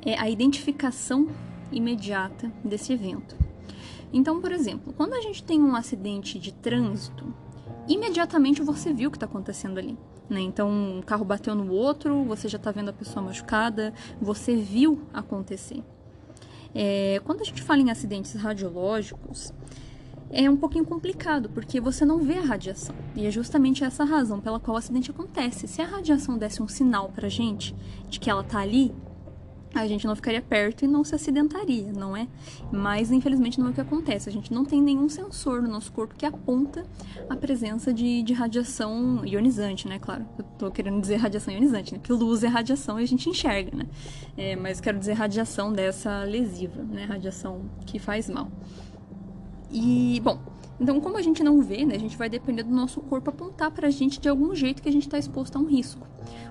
é 0.02 0.18
a 0.18 0.30
identificação 0.30 1.28
imediata 1.74 2.50
desse 2.64 2.94
evento. 2.94 3.36
Então, 4.14 4.40
por 4.40 4.54
exemplo, 4.54 4.94
quando 4.94 5.14
a 5.14 5.20
gente 5.20 5.44
tem 5.44 5.62
um 5.62 5.76
acidente 5.76 6.40
de 6.40 6.54
trânsito, 6.54 7.34
imediatamente 7.86 8.62
você 8.62 8.94
viu 8.94 9.10
o 9.10 9.12
que 9.12 9.18
está 9.18 9.26
acontecendo 9.26 9.78
ali. 9.78 9.98
Né? 10.30 10.40
Então, 10.40 10.70
um 10.70 11.02
carro 11.02 11.26
bateu 11.26 11.54
no 11.54 11.70
outro, 11.74 12.24
você 12.24 12.48
já 12.48 12.58
está 12.58 12.72
vendo 12.72 12.88
a 12.88 12.94
pessoa 12.94 13.26
machucada, 13.26 13.94
você 14.22 14.56
viu 14.56 15.02
acontecer. 15.14 15.84
É, 16.74 17.22
quando 17.26 17.42
a 17.42 17.44
gente 17.44 17.62
fala 17.62 17.82
em 17.82 17.92
acidentes 17.92 18.34
radiológicos, 18.36 19.54
é 20.34 20.50
um 20.50 20.58
pouquinho 20.58 20.84
complicado, 20.84 21.48
porque 21.50 21.80
você 21.80 22.04
não 22.04 22.18
vê 22.18 22.40
a 22.40 22.42
radiação. 22.42 22.96
E 23.16 23.28
é 23.28 23.32
justamente 23.32 23.84
essa 23.84 24.02
a 24.02 24.06
razão 24.06 24.42
pela 24.42 24.60
qual 24.60 24.74
o 24.74 24.78
acidente 24.78 25.12
acontece. 25.12 25.68
Se 25.68 25.80
a 25.80 25.86
radiação 25.86 26.38
desse 26.38 26.62
um 26.62 26.68
sinal 26.68 27.10
pra 27.10 27.30
gente 27.30 27.76
de 28.10 28.20
que 28.20 28.32
ela 28.32 28.44
tá 28.44 28.60
ali, 28.60 28.92
a 29.76 29.88
gente 29.88 30.06
não 30.06 30.16
ficaria 30.16 30.42
perto 30.42 30.86
e 30.86 30.88
não 30.88 31.04
se 31.04 31.14
acidentaria, 31.14 31.92
não 31.94 32.18
é? 32.18 32.28
Mas 32.72 33.12
infelizmente 33.12 33.60
não 33.60 33.68
é 33.68 33.70
o 33.72 33.74
que 33.74 33.82
acontece. 33.82 34.28
A 34.28 34.32
gente 34.32 34.52
não 34.52 34.66
tem 34.66 34.82
nenhum 34.82 35.08
sensor 35.08 35.62
no 35.62 35.68
nosso 35.68 35.92
corpo 35.92 36.16
que 36.16 36.26
aponta 36.26 36.84
a 37.30 37.36
presença 37.36 37.94
de, 37.94 38.24
de 38.24 38.34
radiação 38.34 39.24
ionizante, 39.26 39.88
né? 39.88 40.00
Claro, 40.00 40.26
eu 40.38 40.44
tô 40.58 40.72
querendo 40.72 41.00
dizer 41.00 41.18
radiação 41.18 41.54
ionizante, 41.54 41.94
né? 41.94 42.00
Que 42.02 42.12
luz 42.12 42.44
é 42.44 42.48
radiação 42.48 43.00
e 43.00 43.04
a 43.04 43.08
gente 43.08 43.30
enxerga, 43.30 43.76
né? 43.76 43.86
É, 44.38 44.56
mas 44.56 44.80
quero 44.80 44.98
dizer 44.98 45.14
radiação 45.14 45.72
dessa 45.72 46.24
lesiva, 46.24 46.84
né? 46.84 47.06
Radiação 47.06 47.62
que 47.86 48.00
faz 48.00 48.30
mal. 48.30 48.52
E, 49.74 50.22
bom, 50.24 50.38
então, 50.80 51.00
como 51.00 51.18
a 51.18 51.22
gente 51.22 51.44
não 51.44 51.62
vê, 51.62 51.86
né, 51.86 51.96
a 51.96 52.00
gente 52.00 52.18
vai 52.18 52.30
depender 52.30 52.64
do 52.64 52.74
nosso 52.74 53.00
corpo 53.02 53.30
apontar 53.30 53.72
para 53.72 53.88
a 53.88 53.92
gente 53.92 54.20
de 54.20 54.28
algum 54.28 54.54
jeito 54.54 54.82
que 54.82 54.90
a 54.90 54.92
gente 54.92 55.08
está 55.08 55.18
exposto 55.18 55.56
a 55.56 55.60
um 55.60 55.66
risco. 55.66 56.08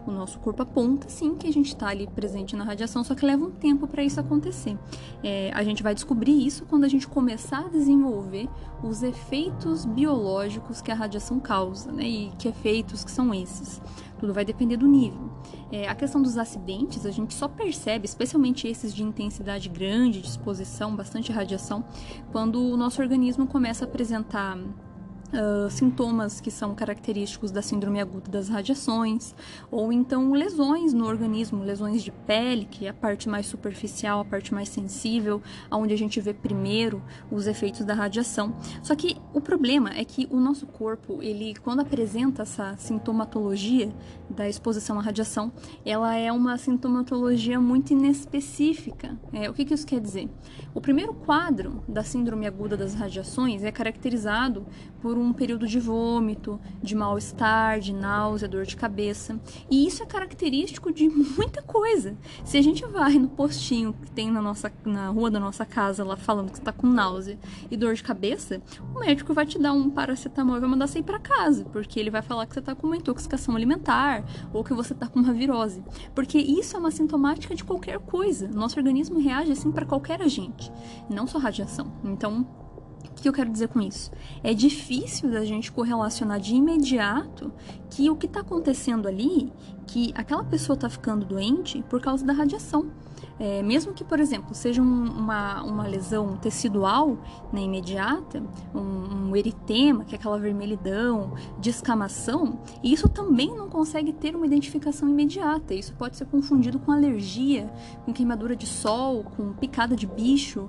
O 0.06 0.10
nosso 0.10 0.38
corpo 0.38 0.62
aponta, 0.62 1.08
sim, 1.08 1.34
que 1.34 1.46
a 1.46 1.52
gente 1.52 1.68
está 1.68 1.88
ali 1.88 2.06
presente 2.06 2.56
na 2.56 2.64
radiação, 2.64 3.04
só 3.04 3.14
que 3.14 3.24
leva 3.24 3.44
um 3.44 3.50
tempo 3.50 3.86
para 3.86 4.02
isso 4.02 4.18
acontecer. 4.18 4.76
É, 5.22 5.50
a 5.52 5.62
gente 5.62 5.82
vai 5.82 5.94
descobrir 5.94 6.46
isso 6.46 6.64
quando 6.66 6.84
a 6.84 6.88
gente 6.88 7.06
começar 7.06 7.66
a 7.66 7.68
desenvolver 7.68 8.48
os 8.82 9.02
efeitos 9.02 9.84
biológicos 9.84 10.80
que 10.80 10.90
a 10.90 10.94
radiação 10.94 11.38
causa, 11.38 11.92
né, 11.92 12.04
e 12.04 12.32
que 12.38 12.48
efeitos 12.48 13.04
que 13.04 13.10
são 13.10 13.34
esses. 13.34 13.80
Tudo 14.22 14.32
vai 14.32 14.44
depender 14.44 14.76
do 14.76 14.86
nível. 14.86 15.32
É, 15.72 15.88
a 15.88 15.96
questão 15.96 16.22
dos 16.22 16.38
acidentes, 16.38 17.04
a 17.04 17.10
gente 17.10 17.34
só 17.34 17.48
percebe, 17.48 18.06
especialmente 18.06 18.68
esses 18.68 18.94
de 18.94 19.02
intensidade 19.02 19.68
grande, 19.68 20.20
de 20.22 20.28
exposição, 20.28 20.94
bastante 20.94 21.32
radiação, 21.32 21.84
quando 22.30 22.62
o 22.62 22.76
nosso 22.76 23.02
organismo 23.02 23.48
começa 23.48 23.84
a 23.84 23.88
apresentar 23.88 24.56
uh, 25.32 25.70
sintomas 25.70 26.40
que 26.40 26.50
são 26.50 26.74
característicos 26.74 27.50
da 27.50 27.62
síndrome 27.62 28.00
aguda 28.00 28.30
das 28.30 28.48
radiações, 28.48 29.34
ou 29.70 29.92
então 29.92 30.32
lesões 30.32 30.92
no 30.92 31.06
organismo, 31.06 31.62
lesões 31.62 32.02
de 32.02 32.10
pele, 32.10 32.66
que 32.66 32.86
é 32.86 32.90
a 32.90 32.94
parte 32.94 33.28
mais 33.28 33.46
superficial, 33.46 34.20
a 34.20 34.24
parte 34.24 34.52
mais 34.54 34.68
sensível, 34.68 35.42
onde 35.70 35.94
a 35.94 35.98
gente 35.98 36.20
vê 36.20 36.32
primeiro 36.32 37.02
os 37.30 37.46
efeitos 37.46 37.84
da 37.84 37.94
radiação. 37.94 38.54
Só 38.82 38.94
que 38.94 39.16
o 39.32 39.40
problema 39.40 39.90
é 39.90 40.04
que 40.04 40.26
o 40.30 40.38
nosso 40.38 40.66
corpo, 40.66 41.22
ele 41.22 41.54
quando 41.62 41.80
apresenta 41.80 42.42
essa 42.42 42.76
sintomatologia 42.76 43.92
da 44.28 44.48
exposição 44.48 44.98
à 44.98 45.02
radiação, 45.02 45.52
ela 45.84 46.14
é 46.14 46.32
uma 46.32 46.56
sintomatologia 46.58 47.60
muito 47.60 47.92
inespecífica. 47.92 49.18
É, 49.32 49.48
o 49.48 49.54
que, 49.54 49.64
que 49.64 49.74
isso 49.74 49.86
quer 49.86 50.00
dizer? 50.00 50.28
O 50.74 50.80
primeiro 50.80 51.14
quadro 51.14 51.82
da 51.86 52.02
síndrome 52.02 52.46
aguda 52.46 52.76
das 52.76 52.94
radiações 52.94 53.62
é 53.62 53.70
caracterizado 53.70 54.66
por 55.00 55.18
um 55.18 55.21
período 55.30 55.66
de 55.66 55.78
vômito, 55.78 56.58
de 56.82 56.94
mal-estar, 56.94 57.78
de 57.78 57.92
náusea, 57.92 58.48
dor 58.48 58.64
de 58.64 58.74
cabeça. 58.74 59.38
E 59.70 59.86
isso 59.86 60.02
é 60.02 60.06
característico 60.06 60.90
de 60.90 61.06
muita 61.10 61.60
coisa. 61.60 62.16
Se 62.46 62.56
a 62.56 62.62
gente 62.62 62.82
vai 62.86 63.18
no 63.18 63.28
postinho 63.28 63.92
que 63.92 64.10
tem 64.10 64.30
na, 64.30 64.40
nossa, 64.40 64.72
na 64.86 65.08
rua 65.08 65.30
da 65.30 65.38
nossa 65.38 65.66
casa 65.66 66.02
lá 66.02 66.16
falando 66.16 66.50
que 66.50 66.58
está 66.58 66.72
com 66.72 66.86
náusea 66.86 67.38
e 67.70 67.76
dor 67.76 67.94
de 67.94 68.02
cabeça, 68.02 68.62
o 68.94 69.00
médico 69.00 69.34
vai 69.34 69.44
te 69.44 69.58
dar 69.58 69.74
um 69.74 69.90
paracetamol 69.90 70.56
e 70.56 70.60
vai 70.60 70.68
mandar 70.70 70.86
você 70.86 71.00
ir 71.00 71.02
para 71.02 71.18
casa, 71.18 71.66
porque 71.66 72.00
ele 72.00 72.10
vai 72.10 72.22
falar 72.22 72.46
que 72.46 72.54
você 72.54 72.60
está 72.60 72.74
com 72.74 72.86
uma 72.86 72.96
intoxicação 72.96 73.54
alimentar 73.54 74.24
ou 74.52 74.64
que 74.64 74.72
você 74.72 74.94
está 74.94 75.06
com 75.06 75.20
uma 75.20 75.34
virose. 75.34 75.84
Porque 76.14 76.38
isso 76.38 76.76
é 76.76 76.80
uma 76.80 76.90
sintomática 76.90 77.54
de 77.54 77.64
qualquer 77.64 77.98
coisa. 77.98 78.48
Nosso 78.48 78.78
organismo 78.78 79.20
reage 79.20 79.52
assim 79.52 79.70
para 79.70 79.84
qualquer 79.84 80.22
agente, 80.22 80.72
não 81.10 81.26
só 81.26 81.38
radiação. 81.38 81.92
Então, 82.04 82.46
que 83.22 83.28
eu 83.28 83.32
quero 83.32 83.50
dizer 83.50 83.68
com 83.68 83.80
isso? 83.80 84.10
É 84.42 84.52
difícil 84.52 85.30
da 85.30 85.44
gente 85.44 85.70
correlacionar 85.70 86.40
de 86.40 86.54
imediato 86.54 87.52
que 87.88 88.10
o 88.10 88.16
que 88.16 88.26
está 88.26 88.40
acontecendo 88.40 89.06
ali, 89.06 89.52
que 89.86 90.12
aquela 90.16 90.42
pessoa 90.42 90.74
está 90.74 90.90
ficando 90.90 91.24
doente 91.24 91.82
por 91.88 92.00
causa 92.00 92.26
da 92.26 92.32
radiação. 92.32 92.90
É, 93.38 93.62
mesmo 93.62 93.92
que, 93.92 94.04
por 94.04 94.18
exemplo, 94.18 94.54
seja 94.54 94.82
um, 94.82 95.04
uma, 95.04 95.62
uma 95.62 95.86
lesão 95.86 96.36
tecidual 96.36 97.16
né, 97.52 97.60
imediata, 97.60 98.42
um, 98.74 99.28
um, 99.28 99.36
eritema, 99.36 100.04
que 100.04 100.14
é 100.14 100.18
aquela 100.18 100.38
vermelhidão, 100.38 101.34
descamação, 101.58 102.58
isso 102.82 103.08
também 103.08 103.54
não 103.54 103.68
consegue 103.68 104.12
ter 104.12 104.34
uma 104.34 104.46
identificação 104.46 105.08
imediata. 105.08 105.74
Isso 105.74 105.94
pode 105.94 106.16
ser 106.16 106.26
confundido 106.26 106.78
com 106.78 106.90
alergia, 106.90 107.72
com 108.04 108.12
queimadura 108.12 108.56
de 108.56 108.66
sol, 108.66 109.24
com 109.36 109.52
picada 109.52 109.94
de 109.94 110.06
bicho. 110.06 110.68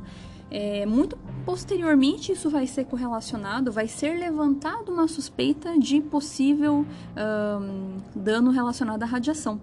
É, 0.55 0.85
muito 0.85 1.17
posteriormente, 1.43 2.31
isso 2.31 2.47
vai 2.47 2.67
ser 2.67 2.85
correlacionado, 2.85 3.71
vai 3.71 3.87
ser 3.87 4.19
levantado 4.19 4.91
uma 4.91 5.07
suspeita 5.07 5.79
de 5.79 5.99
possível 5.99 6.85
um, 7.17 7.97
dano 8.15 8.51
relacionado 8.51 9.01
à 9.01 9.05
radiação. 9.07 9.59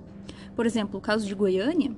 Por 0.57 0.67
exemplo, 0.67 0.99
o 0.99 1.01
caso 1.01 1.25
de 1.25 1.33
Goiânia, 1.33 1.93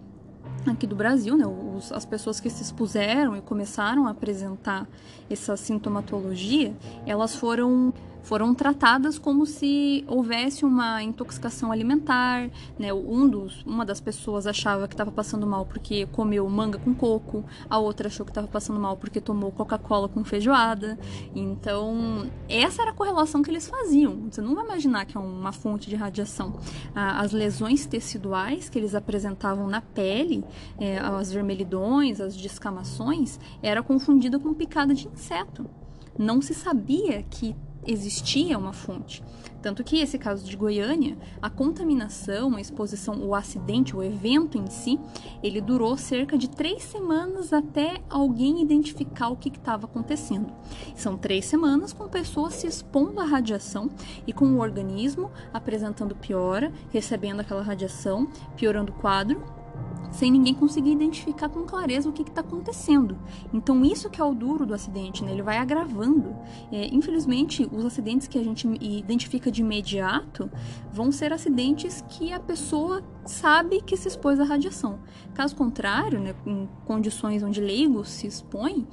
aqui 0.66 0.87
do 0.87 0.94
Brasil, 0.94 1.38
né, 1.38 1.46
os, 1.46 1.90
as 1.90 2.05
pessoas 2.05 2.38
que 2.38 2.50
se 2.50 2.62
expuseram 2.62 3.35
e 3.35 3.40
começaram 3.40 4.07
a 4.07 4.11
apresentar 4.11 4.87
essa 5.31 5.57
sintomatologia, 5.57 6.76
elas 7.07 7.35
foram 7.35 7.94
foram 8.22 8.54
tratadas 8.54 9.18
como 9.18 9.44
se 9.44 10.04
houvesse 10.06 10.64
uma 10.64 11.02
intoxicação 11.02 11.72
alimentar, 11.72 12.50
né? 12.78 12.92
Um 12.92 13.28
dos, 13.28 13.62
uma 13.64 13.85
das 13.85 14.00
pessoas 14.00 14.46
achava 14.46 14.87
que 14.87 14.94
estava 14.94 15.11
passando 15.11 15.46
mal 15.46 15.66
porque 15.66 16.06
comeu 16.06 16.48
manga 16.48 16.78
com 16.78 16.94
coco, 16.94 17.44
a 17.68 17.78
outra 17.78 18.08
achou 18.08 18.24
que 18.24 18.30
estava 18.30 18.46
passando 18.46 18.78
mal 18.78 18.96
porque 18.96 19.20
tomou 19.20 19.50
Coca-Cola 19.50 20.08
com 20.08 20.24
feijoada. 20.24 20.98
Então, 21.35 22.30
essa 22.48 22.82
era 22.82 22.90
a 22.90 22.94
correlação 22.94 23.42
que 23.42 23.50
eles 23.50 23.68
faziam. 23.68 24.30
Você 24.30 24.40
não 24.40 24.54
vai 24.54 24.64
imaginar 24.64 25.04
que 25.04 25.16
é 25.16 25.20
uma 25.20 25.52
fonte 25.52 25.88
de 25.88 25.96
radiação. 25.96 26.54
As 26.94 27.32
lesões 27.32 27.87
teciduais 27.87 28.68
que 28.68 28.78
eles 28.78 28.94
apresentavam 28.94 29.66
na 29.66 29.80
pele, 29.80 30.44
é, 30.78 30.98
as 30.98 31.32
vermelhidões, 31.32 32.20
as 32.20 32.37
descamações, 32.37 33.38
era 33.62 33.82
confundida 33.82 34.38
com 34.38 34.54
picada 34.54 34.94
de 34.94 35.08
inseto. 35.08 35.66
Não 36.18 36.42
se 36.42 36.54
sabia 36.54 37.22
que 37.22 37.56
existia 37.86 38.58
uma 38.58 38.72
fonte. 38.72 39.22
Tanto 39.62 39.84
que 39.84 40.00
esse 40.00 40.18
caso 40.18 40.44
de 40.44 40.56
Goiânia, 40.56 41.16
a 41.40 41.48
contaminação, 41.48 42.56
a 42.56 42.60
exposição, 42.60 43.24
o 43.24 43.32
acidente, 43.32 43.94
o 43.94 44.02
evento 44.02 44.58
em 44.58 44.66
si, 44.66 44.98
ele 45.40 45.60
durou 45.60 45.96
cerca 45.96 46.36
de 46.36 46.50
três 46.50 46.82
semanas 46.82 47.52
até 47.52 48.02
alguém 48.10 48.60
identificar 48.60 49.28
o 49.28 49.36
que 49.36 49.48
estava 49.48 49.86
acontecendo. 49.86 50.52
São 50.96 51.16
três 51.16 51.44
semanas 51.44 51.92
com 51.92 52.08
pessoas 52.08 52.54
se 52.54 52.66
expondo 52.66 53.20
à 53.20 53.24
radiação 53.24 53.88
e 54.26 54.32
com 54.32 54.46
o 54.46 54.60
organismo 54.60 55.30
apresentando 55.54 56.16
piora, 56.16 56.72
recebendo 56.90 57.40
aquela 57.40 57.62
radiação, 57.62 58.28
piorando 58.56 58.90
o 58.90 58.96
quadro 58.96 59.62
sem 60.12 60.31
ninguém 60.31 60.55
conseguir 60.55 60.92
identificar 60.92 61.48
com 61.48 61.64
clareza 61.64 62.09
o 62.09 62.12
que 62.12 62.22
está 62.22 62.42
acontecendo. 62.42 63.18
Então 63.53 63.85
isso 63.85 64.09
que 64.09 64.20
é 64.20 64.25
o 64.25 64.35
duro 64.35 64.64
do 64.64 64.75
acidente, 64.75 65.25
né? 65.25 65.33
Ele 65.33 65.42
vai 65.42 65.57
agravando. 65.57 66.37
É, 66.70 66.87
infelizmente, 66.94 67.68
os 67.72 67.85
acidentes 67.85 68.29
que 68.29 68.38
a 68.38 68.44
gente 68.44 68.68
identifica 68.81 69.51
de 69.51 69.62
imediato 69.62 70.51
vão 70.92 71.11
ser 71.11 71.33
acidentes 71.33 72.05
que 72.09 72.33
a 72.33 72.38
pessoa 72.38 73.03
sabe 73.25 73.81
que 73.81 73.96
se 73.96 74.09
expôs 74.09 74.38
à 74.38 74.44
radiação. 74.44 75.01
Caso 75.35 75.57
contrário, 75.57 76.20
né, 76.20 76.35
em 76.46 76.68
condições 76.85 77.42
onde 77.42 77.61
leigos 77.61 78.09
se 78.09 78.27
expõem, 78.27 78.87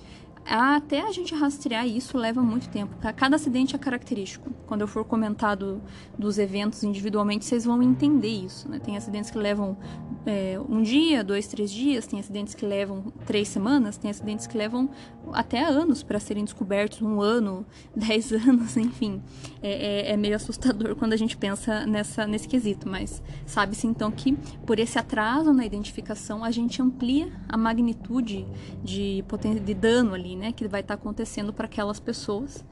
até 0.50 1.02
a 1.02 1.12
gente 1.12 1.34
rastrear 1.36 1.88
isso 1.88 2.18
leva 2.18 2.42
muito 2.42 2.70
tempo. 2.70 2.96
Cada 3.16 3.36
acidente 3.36 3.76
é 3.76 3.80
característico. 3.80 4.50
Quando 4.66 4.82
eu 4.82 4.88
for 4.88 5.06
comentar 5.06 5.56
do, 5.56 5.82
dos 6.18 6.38
eventos 6.38 6.84
individualmente, 6.84 7.46
vocês 7.46 7.66
vão 7.66 7.82
entender 7.84 8.30
isso. 8.30 8.68
Né? 8.70 8.80
Tem 8.80 8.98
acidentes 8.98 9.30
que 9.30 9.38
levam 9.38 9.78
é, 10.26 10.60
um 10.68 10.82
dia, 10.82 11.24
dois, 11.24 11.48
três 11.48 11.72
dias, 11.72 12.06
tem 12.06 12.20
acidentes 12.20 12.54
que 12.54 12.66
levam 12.66 13.12
três 13.26 13.48
semanas, 13.48 13.98
tem 13.98 14.12
acidentes 14.12 14.48
que 14.48 14.58
levam 14.58 14.90
até 15.34 15.64
anos 15.64 16.04
para 16.04 16.20
serem 16.20 16.44
descobertos, 16.44 17.02
um 17.02 17.22
ano, 17.22 17.66
dez 17.96 18.32
anos, 18.32 18.76
enfim. 18.78 19.22
É, 19.62 20.10
é, 20.10 20.12
é, 20.14 20.18
meio 20.18 20.36
assustador 20.36 20.96
quando 20.96 21.14
a 21.14 21.18
gente 21.18 21.38
pensa 21.38 21.86
nessa, 21.86 22.26
nesse 22.26 22.48
quesito, 22.48 22.88
mas 22.88 23.22
sabe-se 23.46 23.88
então 23.88 24.12
que 24.12 24.38
por 24.66 24.80
esse 24.80 24.98
atraso 24.98 25.54
na 25.54 25.66
identificação 25.66 26.44
a 26.44 26.52
gente 26.52 26.82
amplia 26.82 27.32
a 27.48 27.58
magnitude 27.58 28.46
de, 28.84 29.24
de 29.64 29.74
dano 29.74 30.14
ali, 30.14 30.36
né, 30.40 30.52
que 30.52 30.68
vai 30.68 30.82
estar 30.82 30.98
tá 30.98 31.02
acontecendo 31.02 31.54
para 31.54 31.66
aquelas 31.66 32.00
pessoas 32.00 32.66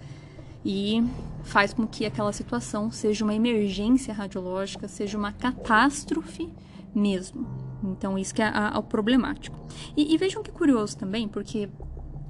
e 0.65 1.03
faz 1.43 1.73
com 1.73 1.86
que 1.86 2.06
aquela 2.06 2.34
situação 2.34 2.91
seja 2.91 3.23
uma 3.23 3.34
emergência 3.34 4.13
radiológica, 4.13 4.88
seja 4.88 5.17
uma 5.17 5.32
catástrofe 5.32 6.51
mesmo. 6.93 7.47
Então, 7.84 8.17
isso 8.17 8.34
que 8.34 8.41
é 8.41 8.51
o 8.75 8.82
problemático. 8.82 9.58
E, 9.95 10.13
e 10.13 10.17
vejam 10.17 10.41
que 10.41 10.51
curioso 10.51 10.97
também, 10.97 11.27
porque 11.27 11.69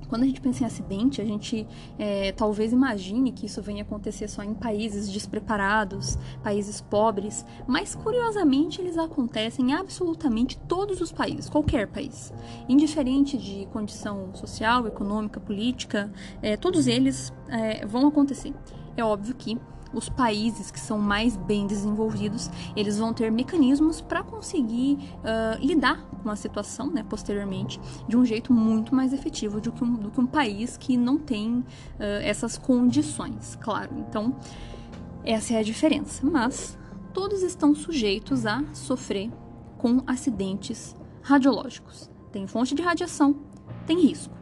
quando 0.07 0.23
a 0.23 0.25
gente 0.25 0.41
pensa 0.41 0.63
em 0.63 0.65
acidente, 0.65 1.21
a 1.21 1.25
gente 1.25 1.67
é, 1.97 2.31
talvez 2.31 2.71
imagine 2.71 3.31
que 3.31 3.45
isso 3.45 3.61
venha 3.61 3.83
acontecer 3.83 4.27
só 4.27 4.43
em 4.43 4.53
países 4.53 5.09
despreparados, 5.09 6.17
países 6.43 6.81
pobres, 6.81 7.45
mas 7.67 7.95
curiosamente 7.95 8.81
eles 8.81 8.97
acontecem 8.97 9.71
em 9.71 9.73
absolutamente 9.73 10.57
todos 10.67 11.01
os 11.01 11.11
países, 11.11 11.49
qualquer 11.49 11.87
país. 11.87 12.33
Indiferente 12.67 13.37
de 13.37 13.65
condição 13.67 14.33
social, 14.33 14.87
econômica, 14.87 15.39
política, 15.39 16.11
é, 16.41 16.57
todos 16.57 16.87
eles 16.87 17.33
é, 17.47 17.85
vão 17.85 18.07
acontecer. 18.07 18.53
É 18.95 19.03
óbvio 19.03 19.35
que 19.35 19.57
os 19.93 20.09
países 20.09 20.71
que 20.71 20.79
são 20.79 20.97
mais 20.97 21.35
bem 21.35 21.67
desenvolvidos, 21.67 22.49
eles 22.75 22.97
vão 22.97 23.13
ter 23.13 23.31
mecanismos 23.31 24.01
para 24.01 24.23
conseguir 24.23 24.97
uh, 25.19 25.65
lidar 25.65 26.01
com 26.23 26.29
a 26.29 26.35
situação, 26.35 26.87
né, 26.91 27.05
posteriormente, 27.07 27.79
de 28.07 28.17
um 28.17 28.25
jeito 28.25 28.53
muito 28.53 28.93
mais 28.93 29.13
efetivo 29.13 29.61
do 29.61 29.71
que 29.71 29.83
um, 29.83 29.93
do 29.95 30.11
que 30.11 30.19
um 30.19 30.27
país 30.27 30.77
que 30.77 30.97
não 30.97 31.17
tem 31.17 31.59
uh, 31.59 31.63
essas 32.21 32.57
condições, 32.57 33.57
claro. 33.61 33.89
Então, 33.97 34.35
essa 35.23 35.53
é 35.53 35.57
a 35.57 35.63
diferença. 35.63 36.25
Mas 36.25 36.77
todos 37.13 37.43
estão 37.43 37.75
sujeitos 37.75 38.45
a 38.45 38.63
sofrer 38.73 39.31
com 39.77 40.01
acidentes 40.07 40.95
radiológicos. 41.21 42.09
Tem 42.31 42.47
fonte 42.47 42.75
de 42.75 42.81
radiação, 42.81 43.35
tem 43.85 43.99
risco. 43.99 44.35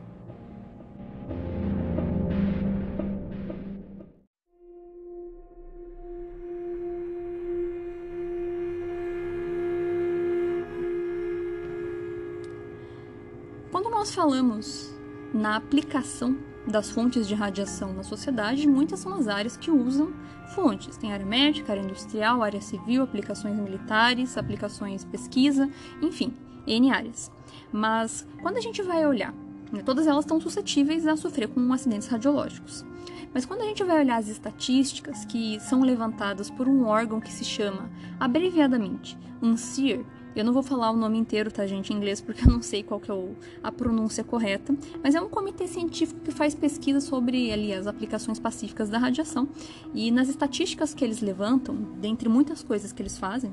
Nós 13.89 14.13
falamos 14.13 14.93
na 15.33 15.55
aplicação 15.55 16.37
das 16.67 16.89
fontes 16.89 17.27
de 17.27 17.35
radiação 17.35 17.93
na 17.93 18.03
sociedade, 18.03 18.67
muitas 18.67 18.99
são 18.99 19.13
as 19.13 19.27
áreas 19.27 19.55
que 19.55 19.69
usam 19.69 20.13
fontes. 20.55 20.97
Tem 20.97 21.13
área 21.13 21.25
médica, 21.25 21.73
área 21.73 21.83
industrial, 21.83 22.41
área 22.41 22.61
civil, 22.61 23.03
aplicações 23.03 23.55
militares, 23.55 24.37
aplicações 24.37 25.03
pesquisa, 25.05 25.69
enfim, 26.01 26.33
N 26.65 26.91
áreas. 26.91 27.31
Mas 27.71 28.25
quando 28.41 28.57
a 28.57 28.61
gente 28.61 28.81
vai 28.81 29.05
olhar, 29.05 29.33
né, 29.71 29.81
todas 29.83 30.07
elas 30.07 30.25
estão 30.25 30.39
suscetíveis 30.39 31.05
a 31.05 31.15
sofrer 31.15 31.47
com 31.47 31.71
acidentes 31.71 32.07
radiológicos. 32.07 32.85
Mas 33.33 33.45
quando 33.45 33.61
a 33.61 33.65
gente 33.65 33.83
vai 33.83 33.99
olhar 33.99 34.17
as 34.17 34.29
estatísticas 34.29 35.25
que 35.25 35.59
são 35.59 35.81
levantadas 35.81 36.49
por 36.49 36.67
um 36.67 36.85
órgão 36.85 37.19
que 37.19 37.31
se 37.31 37.43
chama, 37.43 37.89
abreviadamente, 38.19 39.17
UNCIR, 39.41 40.05
eu 40.35 40.43
não 40.43 40.51
vou 40.51 40.61
falar 40.63 40.91
o 40.91 40.97
nome 40.97 41.17
inteiro, 41.17 41.51
tá, 41.51 41.65
gente, 41.65 41.93
em 41.93 41.95
inglês, 41.95 42.21
porque 42.21 42.43
eu 42.47 42.51
não 42.51 42.61
sei 42.61 42.83
qual 42.83 42.99
que 42.99 43.11
é 43.11 43.15
a 43.63 43.71
pronúncia 43.71 44.23
correta, 44.23 44.75
mas 45.03 45.15
é 45.15 45.21
um 45.21 45.29
comitê 45.29 45.67
científico 45.67 46.19
que 46.21 46.31
faz 46.31 46.53
pesquisa 46.53 46.99
sobre 46.99 47.51
ali 47.51 47.73
as 47.73 47.87
aplicações 47.87 48.39
pacíficas 48.39 48.89
da 48.89 48.97
radiação. 48.97 49.47
E 49.93 50.11
nas 50.11 50.27
estatísticas 50.27 50.93
que 50.93 51.03
eles 51.03 51.21
levantam, 51.21 51.75
dentre 51.99 52.27
muitas 52.27 52.63
coisas 52.63 52.91
que 52.91 53.01
eles 53.01 53.17
fazem, 53.17 53.51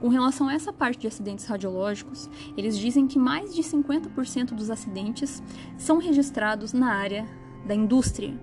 com 0.00 0.08
relação 0.08 0.48
a 0.48 0.54
essa 0.54 0.72
parte 0.72 1.00
de 1.00 1.06
acidentes 1.06 1.44
radiológicos, 1.46 2.30
eles 2.56 2.78
dizem 2.78 3.06
que 3.06 3.18
mais 3.18 3.54
de 3.54 3.62
50% 3.62 4.54
dos 4.54 4.70
acidentes 4.70 5.42
são 5.76 5.98
registrados 5.98 6.72
na 6.72 6.94
área 6.94 7.26
da 7.66 7.74
indústria, 7.74 8.34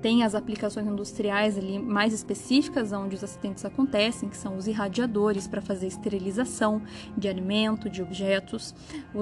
tem 0.00 0.22
as 0.22 0.34
aplicações 0.34 0.86
industriais 0.86 1.58
ali 1.58 1.78
mais 1.78 2.12
específicas 2.12 2.92
onde 2.92 3.14
os 3.14 3.24
acidentes 3.24 3.64
acontecem, 3.64 4.28
que 4.28 4.36
são 4.36 4.56
os 4.56 4.66
irradiadores 4.66 5.46
para 5.46 5.60
fazer 5.60 5.86
esterilização 5.86 6.82
de 7.16 7.28
alimento, 7.28 7.90
de 7.90 8.02
objetos, 8.02 8.74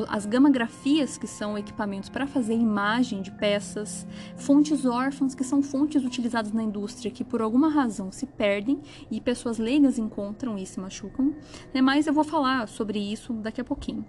as 0.08 0.26
gamagrafias, 0.26 1.18
que 1.18 1.26
são 1.26 1.56
equipamentos 1.56 2.08
para 2.08 2.26
fazer 2.26 2.54
imagem 2.54 3.22
de 3.22 3.30
peças, 3.30 4.06
fontes 4.36 4.84
órfãs, 4.84 5.34
que 5.34 5.44
são 5.44 5.62
fontes 5.62 6.04
utilizadas 6.04 6.52
na 6.52 6.62
indústria 6.62 7.10
que 7.10 7.24
por 7.24 7.42
alguma 7.42 7.68
razão 7.68 8.12
se 8.12 8.26
perdem 8.26 8.80
e 9.10 9.20
pessoas 9.20 9.58
leigas 9.58 9.98
encontram 9.98 10.58
e 10.58 10.66
se 10.66 10.78
machucam. 10.80 11.34
Né? 11.72 11.80
Mas 11.80 12.06
eu 12.06 12.12
vou 12.12 12.24
falar 12.24 12.68
sobre 12.68 12.98
isso 12.98 13.32
daqui 13.32 13.60
a 13.60 13.64
pouquinho. 13.64 14.04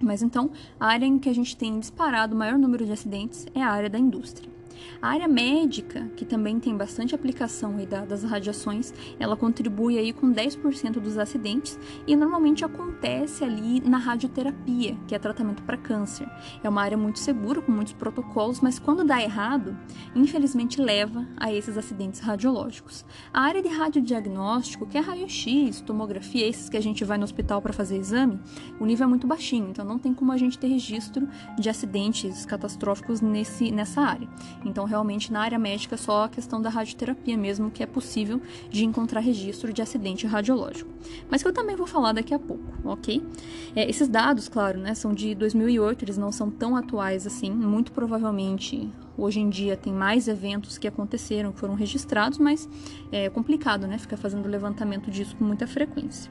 Mas 0.00 0.22
então, 0.22 0.50
a 0.78 0.86
área 0.88 1.06
em 1.06 1.18
que 1.18 1.28
a 1.28 1.34
gente 1.34 1.56
tem 1.56 1.78
disparado 1.78 2.34
o 2.34 2.38
maior 2.38 2.58
número 2.58 2.84
de 2.84 2.92
acidentes 2.92 3.46
é 3.54 3.62
a 3.62 3.70
área 3.70 3.88
da 3.88 3.98
indústria. 3.98 4.55
A 5.00 5.08
área 5.08 5.28
médica, 5.28 6.10
que 6.16 6.24
também 6.24 6.58
tem 6.58 6.76
bastante 6.76 7.14
aplicação 7.14 7.76
aí 7.76 7.86
das 7.86 8.22
radiações, 8.22 8.92
ela 9.18 9.36
contribui 9.36 9.98
aí 9.98 10.12
com 10.12 10.32
10% 10.32 11.00
dos 11.00 11.18
acidentes 11.18 11.78
e 12.06 12.16
normalmente 12.16 12.64
acontece 12.64 13.44
ali 13.44 13.80
na 13.80 13.98
radioterapia, 13.98 14.96
que 15.06 15.14
é 15.14 15.18
tratamento 15.18 15.62
para 15.62 15.76
câncer. 15.76 16.28
É 16.62 16.68
uma 16.68 16.82
área 16.82 16.96
muito 16.96 17.18
segura, 17.18 17.60
com 17.60 17.72
muitos 17.72 17.92
protocolos, 17.92 18.60
mas 18.60 18.78
quando 18.78 19.04
dá 19.04 19.22
errado, 19.22 19.76
infelizmente 20.14 20.80
leva 20.80 21.26
a 21.36 21.52
esses 21.52 21.76
acidentes 21.76 22.20
radiológicos. 22.20 23.04
A 23.32 23.42
área 23.42 23.62
de 23.62 23.68
radiodiagnóstico, 23.68 24.86
que 24.86 24.98
é 24.98 25.00
raio-x, 25.00 25.80
tomografia, 25.80 26.46
esses 26.46 26.68
que 26.68 26.76
a 26.76 26.82
gente 26.82 27.04
vai 27.04 27.18
no 27.18 27.24
hospital 27.24 27.60
para 27.60 27.72
fazer 27.72 27.96
exame, 27.96 28.40
o 28.80 28.86
nível 28.86 29.04
é 29.04 29.08
muito 29.08 29.26
baixinho, 29.26 29.68
então 29.70 29.84
não 29.84 29.98
tem 29.98 30.12
como 30.14 30.32
a 30.32 30.36
gente 30.36 30.58
ter 30.58 30.68
registro 30.68 31.28
de 31.58 31.68
acidentes 31.68 32.44
catastróficos 32.46 33.20
nesse, 33.20 33.70
nessa 33.70 34.00
área. 34.00 34.28
Então, 34.76 34.84
realmente, 34.84 35.32
na 35.32 35.40
área 35.40 35.58
médica, 35.58 35.96
só 35.96 36.24
a 36.24 36.28
questão 36.28 36.60
da 36.60 36.68
radioterapia 36.68 37.34
mesmo 37.34 37.70
que 37.70 37.82
é 37.82 37.86
possível 37.86 38.42
de 38.68 38.84
encontrar 38.84 39.20
registro 39.20 39.72
de 39.72 39.80
acidente 39.80 40.26
radiológico. 40.26 40.90
Mas 41.30 41.40
que 41.40 41.48
eu 41.48 41.52
também 41.54 41.74
vou 41.74 41.86
falar 41.86 42.12
daqui 42.12 42.34
a 42.34 42.38
pouco, 42.38 42.62
ok? 42.84 43.26
É, 43.74 43.88
esses 43.88 44.06
dados, 44.06 44.50
claro, 44.50 44.78
né, 44.78 44.94
são 44.94 45.14
de 45.14 45.34
2008, 45.34 46.04
eles 46.04 46.18
não 46.18 46.30
são 46.30 46.50
tão 46.50 46.76
atuais 46.76 47.26
assim. 47.26 47.50
Muito 47.50 47.90
provavelmente, 47.90 48.92
hoje 49.16 49.40
em 49.40 49.48
dia, 49.48 49.78
tem 49.78 49.94
mais 49.94 50.28
eventos 50.28 50.76
que 50.76 50.86
aconteceram, 50.86 51.52
que 51.52 51.58
foram 51.58 51.72
registrados, 51.74 52.36
mas 52.36 52.68
é 53.10 53.30
complicado, 53.30 53.86
né? 53.86 53.96
Ficar 53.96 54.18
fazendo 54.18 54.46
levantamento 54.46 55.10
disso 55.10 55.34
com 55.36 55.44
muita 55.44 55.66
frequência. 55.66 56.30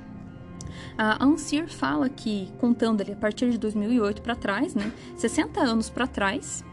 A 0.95 1.25
Ansir 1.25 1.67
fala 1.67 2.09
que, 2.09 2.47
contando 2.59 3.01
ali 3.01 3.13
a 3.13 3.15
partir 3.15 3.49
de 3.49 3.57
2008 3.57 4.21
para 4.21 4.35
trás, 4.35 4.75
né, 4.75 4.91
60 5.15 5.59
anos 5.61 5.89
para 5.89 6.05
trás, 6.05 6.63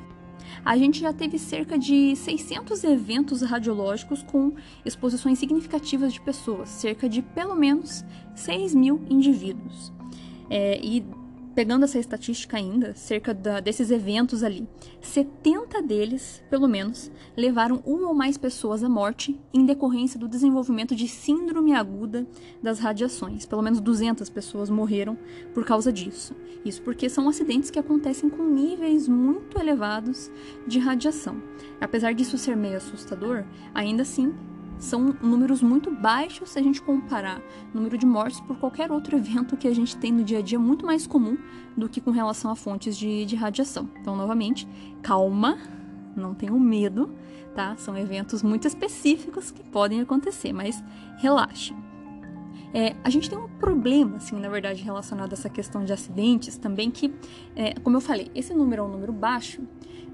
a 0.65 0.77
gente 0.77 1.01
já 1.01 1.13
teve 1.13 1.39
cerca 1.39 1.79
de 1.79 2.15
600 2.15 2.85
eventos 2.85 3.43
radiológicos 3.43 4.23
com 4.23 4.53
exposições 4.85 5.39
significativas 5.39 6.13
de 6.13 6.21
pessoas, 6.21 6.69
cerca 6.69 7.09
de 7.09 7.23
pelo 7.23 7.55
menos 7.57 8.05
6 8.35 8.75
mil 8.75 9.05
indivíduos. 9.11 9.93
É, 10.49 10.79
e 10.83 11.05
pegando 11.55 11.85
essa 11.85 11.99
estatística 11.99 12.57
ainda, 12.57 12.95
cerca 12.95 13.33
da, 13.35 13.61
desses 13.61 13.91
eventos 13.91 14.43
ali, 14.43 14.67
70 15.01 15.83
deles, 15.83 16.43
pelo 16.51 16.67
menos, 16.67 17.11
levaram 17.37 17.83
uma 17.85 18.09
ou 18.09 18.15
mais 18.15 18.37
pessoas 18.37 18.83
à 18.83 18.89
morte 18.89 19.39
em 19.53 19.65
decorrência 19.65 20.19
do 20.19 20.29
desenvolvimento 20.29 20.95
de 20.95 21.07
síndrome 21.09 21.75
aguda 21.75 22.27
das 22.63 22.79
radiações. 22.79 23.47
Pelo 23.47 23.63
menos 23.63 23.81
200 23.81 24.29
pessoas 24.31 24.71
morreram 24.71 25.17
por 25.53 25.65
causa 25.65 25.93
disso. 25.93 26.35
Isso 26.65 26.83
porque 26.83 27.09
são 27.09 27.29
acidentes 27.29 27.71
que 27.71 27.79
acontecem 27.79 28.31
com 28.31 28.45
níveis 28.45 29.09
muito 29.09 29.59
elevados 29.59 30.31
de 30.67 30.79
radiação. 30.79 31.43
Apesar 31.81 32.15
disso 32.15 32.39
ser 32.39 32.57
meio 32.57 32.77
assustador, 32.77 33.45
ainda 33.75 34.03
assim 34.03 34.33
são 34.83 35.17
números 35.23 35.63
muito 35.63 35.91
baixos 35.91 36.51
se 36.51 36.59
a 36.59 36.63
gente 36.63 36.83
comparar 36.83 37.41
o 37.73 37.77
número 37.77 37.97
de 37.97 38.05
mortes 38.05 38.41
por 38.41 38.59
qualquer 38.59 38.91
outro 38.91 39.17
evento 39.17 39.57
que 39.57 39.69
a 39.69 39.75
gente 39.75 39.97
tem 39.97 40.13
no 40.13 40.25
dia 40.25 40.41
a 40.41 40.43
dia, 40.43 40.59
muito 40.59 40.85
mais 40.85 41.07
comum 41.07 41.39
do 41.77 41.89
que 41.89 42.01
com 42.01 42.11
relação 42.11 42.51
a 42.51 42.57
fontes 42.57 42.97
de, 42.99 43.25
de 43.25 43.37
radiação. 43.37 43.89
Então, 44.01 44.17
novamente, 44.17 44.67
calma, 45.01 45.57
não 46.17 46.35
tenham 46.35 46.59
medo, 46.59 47.15
tá? 47.55 47.77
São 47.77 47.97
eventos 47.97 48.43
muito 48.43 48.67
específicos 48.67 49.53
que 49.53 49.63
podem 49.63 50.01
acontecer, 50.01 50.53
mas 50.53 50.83
relaxe. 51.19 51.75
É, 52.75 52.97
a 53.05 53.11
gente 53.11 53.31
tem 53.31 53.39
um 53.39 53.49
problema, 53.49 54.17
assim, 54.17 54.35
na 54.37 54.49
verdade, 54.49 54.83
relacionado 54.83 55.33
a 55.33 55.35
essa 55.35 55.49
questão 55.49 55.85
de 55.85 55.93
acidentes 55.93 56.57
também, 56.57 56.91
que, 56.91 57.15
é, 57.55 57.75
como 57.81 57.99
eu 57.99 58.01
falei, 58.01 58.31
esse 58.35 58.53
número 58.53 58.83
é 58.83 58.85
um 58.85 58.89
número 58.89 59.13
baixo, 59.13 59.63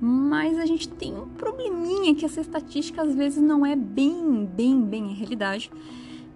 mas 0.01 0.59
a 0.59 0.67
gente 0.67 0.89
tem 0.89 1.15
um 1.15 1.29
probleminha 1.29 2.15
que 2.15 2.25
essa 2.25 2.41
estatística 2.41 3.03
às 3.03 3.15
vezes 3.15 3.43
não 3.43 3.67
é 3.67 3.75
bem, 3.75 4.45
bem, 4.45 4.81
bem 4.81 5.05
a 5.05 5.15
realidade, 5.15 5.71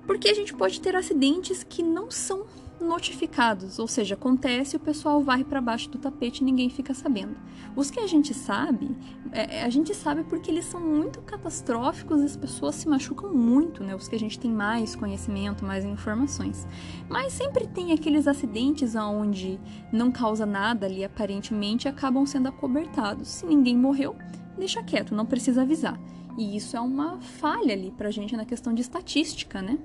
Porque 0.07 0.29
a 0.29 0.35
gente 0.35 0.53
pode 0.53 0.81
ter 0.81 0.97
acidentes 0.97 1.63
que 1.63 1.83
não 1.83 2.11
são 2.11 2.45
notificados, 2.83 3.79
ou 3.79 3.89
seja, 3.89 4.15
acontece 4.15 4.77
o 4.77 4.81
pessoal 4.81 5.23
vai 5.23 5.45
para 5.45 5.61
baixo 5.61 5.89
do 5.89 5.99
tapete 5.99 6.41
e 6.41 6.45
ninguém 6.45 6.69
fica 6.69 6.93
sabendo. 6.93 7.37
Os 7.75 7.91
que 7.91 8.01
a 8.01 8.07
gente 8.07 8.35
sabe, 8.35 8.95
é, 9.33 9.59
é, 9.59 9.63
a 9.65 9.71
gente 9.71 9.95
sabe 9.95 10.25
porque 10.25 10.51
eles 10.51 10.65
são 10.65 10.81
muito 10.81 11.21
catastróficos 11.23 12.21
e 12.21 12.25
as 12.25 12.37
pessoas 12.37 12.75
se 12.75 12.89
machucam 12.89 13.33
muito, 13.33 13.83
né? 13.83 13.95
Os 13.95 14.09
que 14.09 14.17
a 14.17 14.19
gente 14.19 14.39
tem 14.39 14.53
mais 14.53 14.95
conhecimento, 14.95 15.65
mais 15.65 15.85
informações. 15.85 16.67
Mas 17.09 17.33
sempre 17.33 17.67
tem 17.67 17.93
aqueles 17.93 18.27
acidentes 18.27 18.95
onde 18.95 19.59
não 19.93 20.11
causa 20.11 20.45
nada 20.45 20.87
ali 20.87 21.05
aparentemente 21.05 21.87
e 21.87 21.89
acabam 21.89 22.27
sendo 22.27 22.49
acobertados. 22.49 23.29
Se 23.29 23.47
ninguém 23.47 23.77
morreu, 23.77 24.17
deixa 24.59 24.83
quieto, 24.83 25.15
não 25.15 25.25
precisa 25.25 25.63
avisar. 25.63 25.99
E 26.37 26.57
isso 26.57 26.77
é 26.77 26.81
uma 26.81 27.21
falha 27.21 27.73
ali 27.73 27.91
pra 27.91 28.11
gente 28.11 28.37
na 28.37 28.45
questão 28.45 28.75
de 28.75 28.81
estatística, 28.81 29.61
né? 29.61 29.79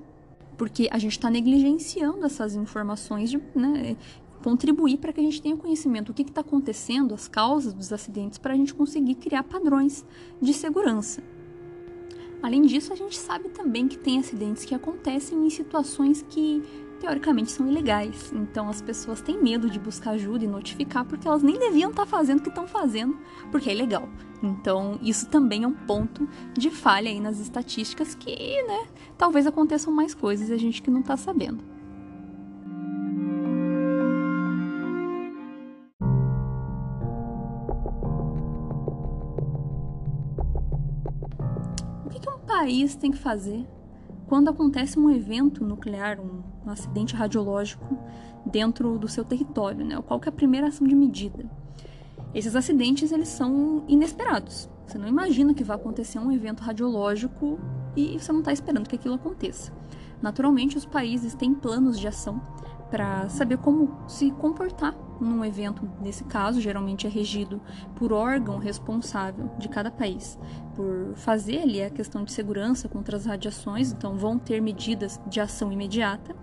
Porque 0.58 0.88
a 0.90 0.98
gente 0.98 1.12
está 1.12 1.30
negligenciando 1.30 2.26
essas 2.26 2.56
informações 2.56 3.30
de 3.30 3.40
né, 3.54 3.96
contribuir 4.42 4.98
para 4.98 5.12
que 5.12 5.20
a 5.20 5.22
gente 5.22 5.40
tenha 5.40 5.56
conhecimento 5.56 6.08
do 6.08 6.14
que 6.14 6.22
está 6.22 6.40
acontecendo, 6.40 7.14
as 7.14 7.28
causas 7.28 7.72
dos 7.72 7.92
acidentes, 7.92 8.38
para 8.38 8.52
a 8.52 8.56
gente 8.56 8.74
conseguir 8.74 9.14
criar 9.14 9.44
padrões 9.44 10.04
de 10.42 10.52
segurança. 10.52 11.22
Além 12.42 12.62
disso, 12.62 12.92
a 12.92 12.96
gente 12.96 13.16
sabe 13.16 13.48
também 13.48 13.88
que 13.88 13.98
tem 13.98 14.18
acidentes 14.18 14.64
que 14.64 14.74
acontecem 14.74 15.46
em 15.46 15.50
situações 15.50 16.24
que 16.28 16.62
teoricamente 16.98 17.50
são 17.50 17.68
ilegais. 17.68 18.32
Então 18.32 18.68
as 18.68 18.82
pessoas 18.82 19.20
têm 19.20 19.42
medo 19.42 19.70
de 19.70 19.78
buscar 19.78 20.12
ajuda 20.12 20.44
e 20.44 20.48
notificar 20.48 21.04
porque 21.04 21.26
elas 21.26 21.42
nem 21.42 21.58
deviam 21.58 21.90
estar 21.90 22.04
tá 22.04 22.08
fazendo 22.08 22.40
o 22.40 22.42
que 22.42 22.48
estão 22.48 22.66
fazendo, 22.66 23.18
porque 23.50 23.70
é 23.70 23.74
ilegal. 23.74 24.08
Então 24.42 24.98
isso 25.02 25.26
também 25.28 25.64
é 25.64 25.66
um 25.66 25.74
ponto 25.74 26.28
de 26.54 26.70
falha 26.70 27.10
aí 27.10 27.20
nas 27.20 27.38
estatísticas 27.38 28.14
que, 28.14 28.62
né, 28.64 28.86
talvez 29.16 29.46
aconteçam 29.46 29.92
mais 29.92 30.14
coisas 30.14 30.50
e 30.50 30.52
a 30.52 30.58
gente 30.58 30.82
que 30.82 30.90
não 30.90 31.00
está 31.00 31.16
sabendo. 31.16 31.64
O 42.04 42.10
que, 42.10 42.20
que 42.20 42.28
um 42.28 42.38
país 42.38 42.94
tem 42.96 43.10
que 43.10 43.18
fazer 43.18 43.66
quando 44.28 44.50
acontece 44.50 44.98
um 44.98 45.10
evento 45.10 45.64
nuclear, 45.64 46.20
um, 46.20 46.42
um 46.66 46.70
acidente 46.70 47.14
radiológico 47.14 47.98
dentro 48.44 48.98
do 48.98 49.08
seu 49.08 49.24
território, 49.24 49.84
né? 49.84 50.00
Qual 50.06 50.20
que 50.20 50.28
é 50.28 50.30
a 50.30 50.32
primeira 50.32 50.68
ação 50.68 50.86
de 50.86 50.94
medida? 50.94 51.50
Esses 52.34 52.54
acidentes 52.54 53.10
eles 53.10 53.28
são 53.28 53.84
inesperados. 53.88 54.68
Você 54.86 54.98
não 54.98 55.08
imagina 55.08 55.54
que 55.54 55.64
vai 55.64 55.76
acontecer 55.76 56.18
um 56.18 56.30
evento 56.30 56.60
radiológico 56.60 57.58
e 57.96 58.18
você 58.18 58.30
não 58.30 58.40
está 58.40 58.52
esperando 58.52 58.86
que 58.86 58.96
aquilo 58.96 59.14
aconteça. 59.14 59.72
Naturalmente, 60.20 60.76
os 60.76 60.84
países 60.84 61.34
têm 61.34 61.54
planos 61.54 61.98
de 61.98 62.06
ação 62.06 62.40
para 62.90 63.28
saber 63.30 63.56
como 63.58 63.96
se 64.06 64.30
comportar 64.32 64.94
num 65.20 65.44
evento, 65.44 65.88
nesse 66.00 66.24
caso, 66.24 66.60
geralmente 66.60 67.06
é 67.06 67.10
regido 67.10 67.60
por 67.96 68.12
órgão 68.12 68.58
responsável 68.58 69.50
de 69.58 69.68
cada 69.68 69.90
país, 69.90 70.38
por 70.74 71.14
fazer 71.16 71.58
ali 71.62 71.82
a 71.82 71.90
questão 71.90 72.24
de 72.24 72.32
segurança 72.32 72.88
contra 72.88 73.16
as 73.16 73.26
radiações, 73.26 73.92
então 73.92 74.16
vão 74.16 74.38
ter 74.38 74.60
medidas 74.60 75.20
de 75.26 75.40
ação 75.40 75.72
imediata. 75.72 76.34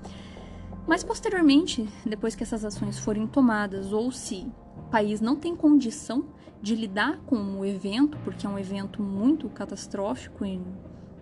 Mas 0.88 1.04
posteriormente, 1.04 1.88
depois 2.06 2.36
que 2.36 2.44
essas 2.44 2.64
ações 2.64 3.00
forem 3.00 3.26
tomadas, 3.26 3.92
ou 3.92 4.12
se 4.12 4.52
o 4.78 4.84
país 4.84 5.20
não 5.20 5.36
tem 5.36 5.56
condição 5.56 6.26
de 6.62 6.76
lidar 6.76 7.18
com 7.26 7.60
o 7.60 7.66
evento, 7.66 8.18
porque 8.24 8.46
é 8.46 8.50
um 8.50 8.58
evento 8.58 9.02
muito 9.02 9.50
catastrófico 9.50 10.46
e 10.46 10.62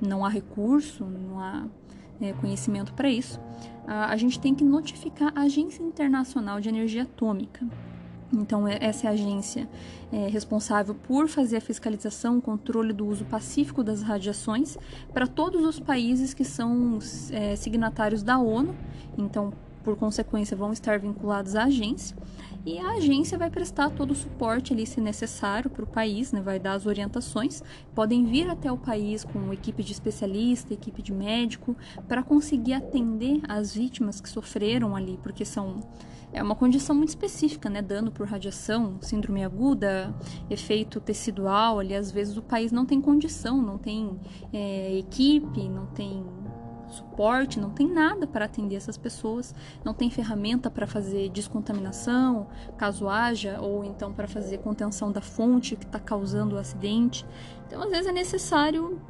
não 0.02 0.26
há 0.26 0.30
recurso, 0.30 1.06
não 1.06 1.40
há 1.40 1.66
é, 2.22 2.34
conhecimento 2.34 2.94
para 2.94 3.10
isso, 3.10 3.40
a, 3.88 4.12
a 4.12 4.18
gente 4.18 4.40
tem 4.40 4.54
que 4.54 4.64
notificar 4.64 5.32
a 5.36 5.42
Agência 5.42 5.84
Internacional 5.84 6.60
de 6.60 6.70
Energia 6.70 7.04
Atômica. 7.04 7.66
Então, 8.34 8.68
é, 8.68 8.78
essa 8.82 9.06
é 9.06 9.10
a 9.10 9.14
agência 9.14 9.70
é, 10.12 10.28
responsável 10.28 10.96
por 10.96 11.28
fazer 11.28 11.58
a 11.58 11.62
fiscalização, 11.62 12.42
controle 12.42 12.92
do 12.92 13.06
uso 13.06 13.26
pacífico 13.26 13.84
das 13.84 14.02
radiações 14.02 14.78
para 15.14 15.28
todos 15.28 15.64
os 15.64 15.80
países 15.80 16.34
que 16.34 16.44
são 16.44 16.98
é, 17.32 17.56
signatários 17.56 18.24
da 18.24 18.40
ONU. 18.40 18.76
Então, 19.18 19.54
por 19.84 19.96
consequência, 19.96 20.58
vão 20.58 20.72
estar 20.72 20.98
vinculados 20.98 21.56
à 21.56 21.66
agência 21.66 22.16
e 22.66 22.80
a 22.80 22.92
agência 22.92 23.38
vai 23.38 23.50
prestar 23.50 23.90
todo 23.90 24.12
o 24.12 24.16
suporte 24.16 24.72
ali, 24.72 24.86
se 24.86 25.02
necessário, 25.02 25.70
para 25.70 25.84
o 25.84 25.88
país, 25.88 26.32
né? 26.32 26.42
vai 26.42 26.60
dar 26.60 26.74
as 26.74 26.86
orientações. 26.86 27.62
Podem 27.94 28.24
vir 28.24 28.50
até 28.50 28.72
o 28.72 28.78
país 28.78 29.24
com 29.24 29.52
equipe 29.52 29.84
de 29.84 29.92
especialista, 29.92 30.74
equipe 30.74 31.02
de 31.02 31.12
médico, 31.12 31.76
para 32.08 32.24
conseguir 32.24 32.74
atender 32.74 33.42
as 33.50 33.76
vítimas 33.76 34.22
que 34.22 34.30
sofreram 34.30 34.96
ali, 34.96 35.20
porque 35.22 35.44
são 35.44 35.82
é 36.34 36.42
uma 36.42 36.56
condição 36.56 36.96
muito 36.96 37.10
específica, 37.10 37.70
né? 37.70 37.80
Dano 37.80 38.12
por 38.12 38.28
radiação, 38.28 38.98
síndrome 39.02 39.44
aguda, 39.44 40.12
efeito 40.50 41.00
tecidual. 41.00 41.80
Ali, 41.80 41.94
às 41.94 42.12
vezes 42.12 42.36
o 42.36 42.42
país 42.42 42.72
não 42.72 42.88
tem 42.88 43.00
condição, 43.00 43.62
não 43.62 43.78
tem 43.78 44.20
é, 44.52 44.98
equipe, 44.98 45.70
não 45.70 45.86
tem 45.86 46.26
suporte, 46.94 47.60
não 47.60 47.70
tem 47.70 47.88
nada 47.88 48.26
para 48.26 48.46
atender 48.46 48.76
essas 48.76 48.98
pessoas, 48.98 49.54
não 49.84 49.94
tem 49.94 50.10
ferramenta 50.10 50.70
para 50.70 50.88
fazer 50.88 51.30
descontaminação, 51.30 52.48
caso 52.78 53.10
haja, 53.10 53.60
ou 53.60 53.84
então 53.84 54.14
para 54.14 54.28
fazer 54.28 54.60
contenção 54.60 55.12
da 55.12 55.22
fonte 55.22 55.76
que 55.76 55.86
está 55.86 56.00
causando 56.00 56.56
o 56.56 56.60
acidente. 56.60 57.26
Então, 57.68 57.82
às 57.82 57.90
vezes 57.90 58.08
é 58.08 58.12
necessário 58.12 59.02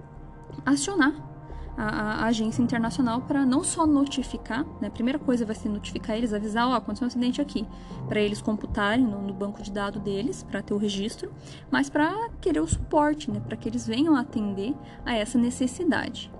acionar 0.65 1.33
a, 1.77 2.23
a, 2.23 2.25
agência 2.25 2.61
internacional 2.61 3.21
para 3.21 3.45
não 3.45 3.63
só 3.63 3.85
notificar, 3.85 4.65
né? 4.79 4.87
A 4.87 4.91
primeira 4.91 5.17
coisa 5.17 5.45
vai 5.45 5.55
ser 5.55 5.69
notificar 5.69 6.15
eles, 6.15 6.33
avisar, 6.33 6.67
ó, 6.67 6.71
oh, 6.71 6.75
aconteceu 6.75 7.05
um 7.05 7.07
acidente 7.07 7.41
aqui, 7.41 7.67
para 8.07 8.19
eles 8.19 8.41
computarem 8.41 9.03
no, 9.03 9.21
no, 9.21 9.33
banco 9.33 9.61
de 9.61 9.71
dados 9.71 10.01
deles, 10.01 10.43
para 10.43 10.61
ter 10.61 10.73
o 10.73 10.77
registro, 10.77 11.31
mas 11.71 11.89
para 11.89 12.29
querer 12.39 12.59
o 12.59 12.67
suporte, 12.67 13.31
né? 13.31 13.39
Para 13.39 13.57
que 13.57 13.67
eles 13.67 13.87
venham 13.87 14.15
atender 14.15 14.75
a 15.05 15.15
essa 15.15 15.37
necessidade. 15.37 16.31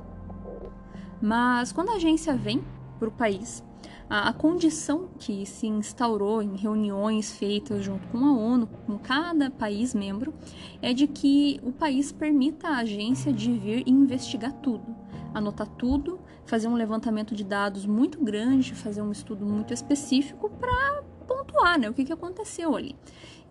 Mas 1.25 1.71
quando 1.71 1.87
a 1.87 1.93
agência 1.93 2.35
vem 2.35 2.61
para 2.99 3.07
o 3.07 3.11
país, 3.11 3.63
a, 4.09 4.27
a, 4.27 4.33
condição 4.33 5.07
que 5.17 5.45
se 5.45 5.65
instaurou 5.65 6.41
em 6.41 6.57
reuniões 6.57 7.31
feitas 7.31 7.81
junto 7.81 8.05
com 8.09 8.17
a 8.25 8.33
ONU, 8.33 8.67
com 8.67 8.99
cada 8.99 9.49
país 9.49 9.95
membro, 9.95 10.33
é 10.81 10.91
de 10.91 11.07
que 11.07 11.61
o 11.63 11.71
país 11.71 12.11
permita 12.11 12.67
à 12.67 12.79
agência 12.79 13.31
de 13.31 13.53
vir 13.53 13.87
investigar 13.87 14.51
tudo, 14.51 14.93
anotar 15.33 15.67
tudo, 15.77 16.19
fazer 16.45 16.67
um 16.67 16.73
levantamento 16.73 17.33
de 17.33 17.45
dados 17.45 17.85
muito 17.85 18.21
grande, 18.21 18.75
fazer 18.75 19.01
um 19.01 19.13
estudo 19.13 19.45
muito 19.45 19.73
específico 19.73 20.49
para 20.49 21.03
pontuar 21.23 21.79
né, 21.79 21.89
o 21.89 21.93
que, 21.93 22.05
que 22.05 22.13
aconteceu 22.13 22.75
ali. 22.75 22.95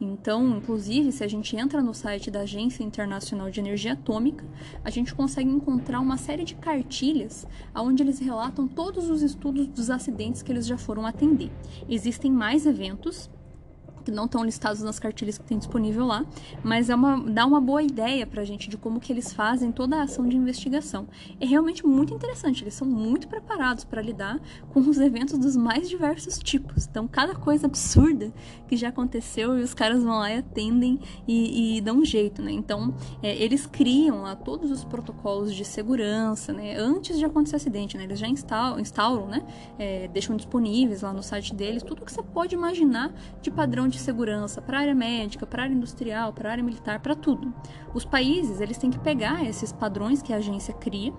Então, 0.01 0.57
inclusive, 0.57 1.13
se 1.13 1.23
a 1.23 1.29
gente 1.29 1.55
entra 1.57 1.81
no 1.81 1.95
site 1.95 2.31
da 2.31 2.41
Agência 2.41 2.83
Internacional 2.83 3.51
de 3.51 3.61
Energia 3.61 3.93
Atômica, 3.93 4.45
a 4.85 4.91
gente 4.91 5.15
consegue 5.15 5.49
encontrar 5.49 6.01
uma 6.01 6.17
série 6.17 6.45
de 6.45 6.57
cartilhas 6.57 7.47
onde 7.75 8.03
eles 8.03 8.19
relatam 8.19 8.67
todos 8.67 9.09
os 9.09 9.23
estudos 9.23 9.69
dos 9.69 9.91
acidentes 9.91 10.43
que 10.43 10.51
eles 10.51 10.67
já 10.67 10.77
foram 10.77 11.07
atender. 11.07 11.53
Existem 11.89 12.33
mais 12.33 12.67
eventos 12.67 13.31
que 14.03 14.11
não 14.11 14.27
estão 14.27 14.45
listados 14.45 14.83
nas 14.83 14.99
cartilhas 14.99 15.39
que 15.39 15.45
tem 15.45 15.59
disponível 15.59 16.07
lá, 16.07 16.25
mas 16.63 16.91
é 16.91 16.95
uma, 16.95 17.19
dá 17.19 17.47
uma 17.47 17.61
boa 17.61 17.83
ideia 17.83 18.27
pra 18.27 18.45
gente 18.45 18.69
de 18.69 18.77
como 18.77 19.01
que 19.01 19.13
eles 19.13 19.33
fazem 19.33 19.73
toda 19.73 19.97
a 19.97 20.03
ação 20.03 20.29
de 20.29 20.37
investigação. 20.37 21.07
É 21.41 21.47
realmente 21.47 21.87
muito 21.87 22.13
interessante, 22.13 22.63
eles 22.63 22.75
são 22.75 22.87
muito 22.87 23.29
preparados 23.29 23.85
para 23.85 24.03
lidar 24.03 24.41
com 24.71 24.81
os 24.81 24.99
eventos 24.99 25.39
dos 25.39 25.57
mais 25.57 25.89
diversos 25.89 26.39
tipos. 26.39 26.87
Então, 26.87 27.07
cada 27.07 27.35
coisa 27.35 27.67
absurda 27.67 28.33
que 28.69 28.77
já 28.77 28.89
aconteceu 28.89 29.59
e 29.59 29.63
os 29.63 29.75
caras 29.75 30.03
vão 30.03 30.19
lá 30.19 30.31
e 30.33 30.39
atendem 30.39 31.01
e, 31.27 31.77
e 31.77 31.81
dão 31.81 31.99
um 31.99 32.05
jeito, 32.05 32.43
né? 32.43 32.53
Então, 32.53 32.95
é, 33.23 33.37
eles 33.37 33.67
criam 33.67 34.23
lá 34.23 34.35
todos 34.35 34.71
os 34.71 34.85
protocolos 34.85 35.55
de 35.55 35.65
segurança, 35.65 36.53
né? 36.53 36.77
Antes 36.77 37.19
de 37.19 37.25
acontecer 37.25 37.57
acidente, 37.57 37.97
né? 37.97 38.05
Eles 38.05 38.19
já 38.19 38.29
instauram, 38.29 38.81
instauram 38.81 39.27
né? 39.27 39.43
É, 39.79 40.09
deixam 40.09 40.37
disponíveis 40.37 41.03
lá 41.03 41.13
no 41.13 41.23
site 41.23 41.55
deles 41.55 41.83
tudo 41.83 42.05
que 42.05 42.13
você 42.13 42.23
pode 42.23 42.55
imaginar 42.55 43.13
de 43.41 43.51
padrão 43.51 43.89
de 43.93 44.01
segurança 44.01 44.61
para 44.61 44.81
área 44.81 44.95
médica, 44.95 45.47
para 45.47 45.65
área 45.65 45.75
industrial, 45.75 46.33
para 46.33 46.51
área 46.51 46.65
militar, 46.65 47.01
para 47.01 47.15
tudo. 47.15 47.53
Os 47.95 48.05
países 48.05 48.61
eles 48.61 48.79
têm 48.79 48.91
que 48.91 48.99
pegar 48.99 49.45
esses 49.45 49.71
padrões 49.71 50.23
que 50.23 50.33
a 50.33 50.37
agência 50.37 50.75
cria 50.75 51.13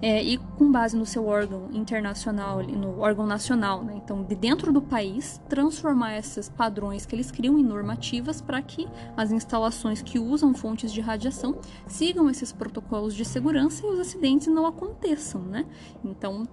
é, 0.00 0.22
e 0.22 0.36
com 0.36 0.70
base 0.70 0.96
no 0.96 1.06
seu 1.06 1.26
órgão 1.26 1.68
internacional, 1.72 2.62
no 2.62 3.00
órgão 3.00 3.26
nacional, 3.26 3.82
né? 3.82 3.94
então 3.96 4.22
de 4.22 4.34
dentro 4.34 4.72
do 4.72 4.82
país, 4.82 5.40
transformar 5.48 6.18
esses 6.18 6.48
padrões 6.48 7.06
que 7.06 7.14
eles 7.14 7.30
criam 7.30 7.58
em 7.58 7.64
normativas 7.64 8.40
para 8.40 8.60
que 8.60 8.86
as 9.16 9.30
instalações 9.32 10.02
que 10.02 10.18
usam 10.18 10.54
fontes 10.54 10.92
de 10.92 11.00
radiação 11.00 11.58
sigam 11.86 12.28
esses 12.28 12.52
protocolos 12.52 13.14
de 13.14 13.24
segurança 13.24 13.86
e 13.86 13.90
os 13.90 14.00
acidentes 14.00 14.48
não 14.48 14.66
aconteçam, 14.66 15.40
né? 15.40 15.64
Então, 16.04 16.46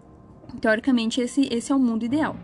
teoricamente 0.61 1.19
esse, 1.19 1.47
esse 1.51 1.71
é 1.71 1.75
o 1.75 1.79
mundo 1.79 2.05
ideal. 2.05 2.35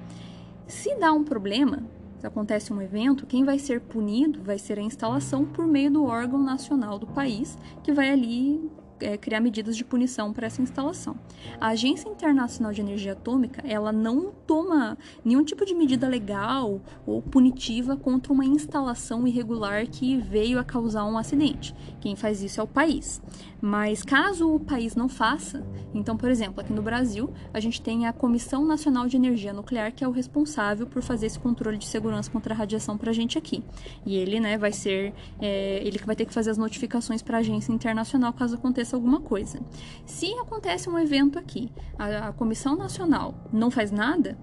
Se 0.68 0.96
dá 0.96 1.14
um 1.14 1.24
problema, 1.24 1.84
se 2.20 2.28
acontece 2.28 2.74
um 2.74 2.82
evento, 2.82 3.26
quem 3.26 3.46
vai 3.46 3.58
ser 3.58 3.80
punido 3.80 4.42
vai 4.44 4.60
ser 4.60 4.78
a 4.78 4.82
instalação 4.82 5.46
por 5.46 5.66
meio 5.66 5.90
do 5.90 6.04
órgão 6.04 6.44
nacional 6.44 7.00
do 7.00 7.08
país, 7.08 7.58
que 7.82 7.94
vai 7.94 8.10
ali 8.10 8.70
é, 9.00 9.18
criar 9.18 9.40
medidas 9.40 9.78
de 9.78 9.86
punição 9.86 10.34
para 10.34 10.48
essa 10.48 10.62
instalação. 10.62 11.16
A 11.62 11.70
Agência 11.70 12.10
Internacional 12.10 12.74
de 12.74 12.82
Energia 12.82 13.14
Atômica, 13.14 13.62
ela 13.66 13.94
não 13.94 14.34
toma 14.46 14.98
nenhum 15.24 15.46
tipo 15.46 15.66
de 15.66 15.74
medida 15.74 16.10
legal 16.10 16.82
ou 17.06 17.22
punitiva 17.22 17.96
contra 17.96 18.34
uma 18.34 18.46
instalação 18.46 19.26
irregular 19.26 19.88
que 19.88 20.18
veio 20.18 20.60
a 20.60 20.64
causar 20.64 21.06
um 21.06 21.18
acidente. 21.18 21.74
Quem 22.02 22.18
faz 22.18 22.44
isso 22.44 22.60
é 22.60 22.64
o 22.64 22.68
país. 22.68 23.22
Mas 23.62 24.04
caso 24.04 24.54
o 24.54 24.60
país 24.60 24.96
não 24.96 25.10
faça, 25.10 25.66
então, 25.94 26.16
por 26.16 26.30
exemplo, 26.30 26.62
aqui 26.62 26.72
no 26.72 26.82
Brasil, 26.82 27.32
a 27.54 27.60
gente 27.60 27.82
tem 27.82 28.08
a 28.08 28.14
Comissão 28.14 28.66
Nacional 28.66 29.08
de 29.08 29.18
Energia 29.18 29.52
Nuclear, 29.52 29.94
que 29.94 30.04
é 30.04 30.08
o 30.08 30.12
responsável 30.12 30.88
por 30.88 31.02
fazer 31.02 31.26
esse 31.26 31.40
controle 31.40 31.78
de 31.78 31.86
segurança 31.86 32.32
contra 32.32 32.54
a 32.54 32.58
radiação 32.58 32.98
para 32.98 33.10
a 33.10 33.14
gente 33.14 33.38
aqui. 33.38 33.64
E 34.06 34.16
ele, 34.16 34.40
né, 34.40 34.58
vai 34.58 34.72
ser, 34.72 35.14
é, 35.42 35.82
ele 35.84 36.00
que 36.00 36.06
vai 36.06 36.16
ter 36.16 36.26
que 36.26 36.34
fazer 36.34 36.52
as 36.52 36.58
notificações 36.58 37.22
para 37.22 37.38
a 37.38 37.40
agência 37.40 37.72
internacional 37.72 38.32
caso 38.34 38.56
aconteça 38.56 38.96
alguma 38.96 39.20
coisa. 39.20 39.60
Se 40.06 40.34
acontece 40.36 40.90
um 40.90 40.98
evento 40.98 41.38
aqui, 41.38 41.72
a, 41.98 42.30
a 42.30 42.34
Comissão 42.34 42.76
Nacional 42.76 43.34
não 43.52 43.70
faz 43.70 43.92
nada, 43.92 44.38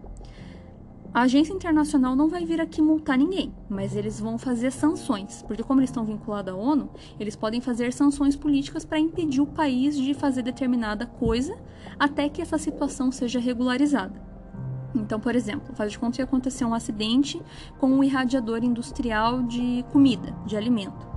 a 1.17 1.23
agência 1.23 1.55
internacional 1.55 2.15
não 2.15 2.29
vai 2.29 2.45
vir 2.45 2.61
aqui 2.61 2.83
multar 2.83 3.17
ninguém, 3.17 3.51
mas 3.71 3.97
eles 3.97 4.21
vão 4.21 4.37
fazer 4.37 4.71
sanções, 4.71 5.43
porque 5.47 5.63
como 5.63 5.81
eles 5.81 5.89
estão 5.89 6.05
vinculados 6.05 6.53
à 6.53 6.55
ONU, 6.55 6.91
eles 7.19 7.35
podem 7.35 7.59
fazer 7.59 7.91
sanções 7.95 8.37
políticas 8.37 8.85
para 8.85 8.99
impedir 8.99 9.41
o 9.41 9.47
país 9.47 9.97
de 9.97 10.13
fazer 10.13 10.43
determinada 10.43 11.07
coisa 11.07 11.57
até 11.99 12.29
que 12.29 12.43
essa 12.43 12.59
situação 12.59 13.11
seja 13.11 13.41
regularizada. 13.41 14.23
Então, 14.95 15.19
por 15.19 15.35
exemplo, 15.35 15.75
faz 15.75 15.93
de 15.93 15.99
conta 15.99 16.17
que 16.17 16.23
aconteceu 16.23 16.69
um 16.69 16.75
acidente 16.75 17.41
com 17.79 17.87
um 17.87 18.05
irradiador 18.05 18.63
industrial 18.63 19.43
de 19.43 19.87
comida, 19.91 20.37
de 20.45 20.55
alimento. 20.55 21.16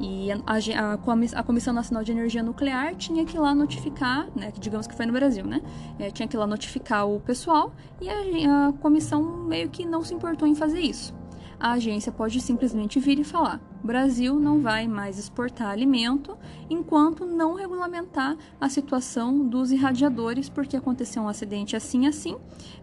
E 0.00 0.32
a, 0.32 0.38
a, 0.46 0.94
a, 1.40 1.42
Comissão 1.42 1.72
Nacional 1.72 2.02
de 2.02 2.10
Energia 2.10 2.42
Nuclear 2.42 2.94
tinha 2.96 3.24
que 3.24 3.36
ir 3.36 3.40
lá 3.40 3.54
notificar, 3.54 4.28
né, 4.34 4.52
digamos 4.58 4.86
que 4.86 4.94
foi 4.94 5.06
no 5.06 5.12
Brasil, 5.12 5.44
né? 5.44 5.62
É, 5.98 6.10
tinha 6.10 6.26
que 6.26 6.36
ir 6.36 6.38
lá 6.38 6.46
notificar 6.46 7.08
o 7.08 7.20
pessoal 7.20 7.72
e 8.00 8.08
a, 8.08 8.68
a 8.68 8.72
comissão 8.72 9.22
meio 9.22 9.68
que 9.68 9.84
não 9.84 10.02
se 10.02 10.12
importou 10.12 10.48
em 10.48 10.54
fazer 10.54 10.80
isso. 10.80 11.14
A 11.58 11.72
agência 11.72 12.12
pode 12.12 12.40
simplesmente 12.40 12.98
vir 12.98 13.18
e 13.18 13.24
falar: 13.24 13.60
Brasil 13.82 14.38
não 14.38 14.60
vai 14.60 14.88
mais 14.88 15.18
exportar 15.18 15.70
alimento 15.70 16.36
enquanto 16.68 17.24
não 17.24 17.54
regulamentar 17.54 18.36
a 18.60 18.68
situação 18.68 19.46
dos 19.46 19.70
irradiadores, 19.70 20.48
porque 20.48 20.76
aconteceu 20.76 21.22
um 21.22 21.28
acidente 21.28 21.76
assim 21.76 22.06
assim, 22.06 22.36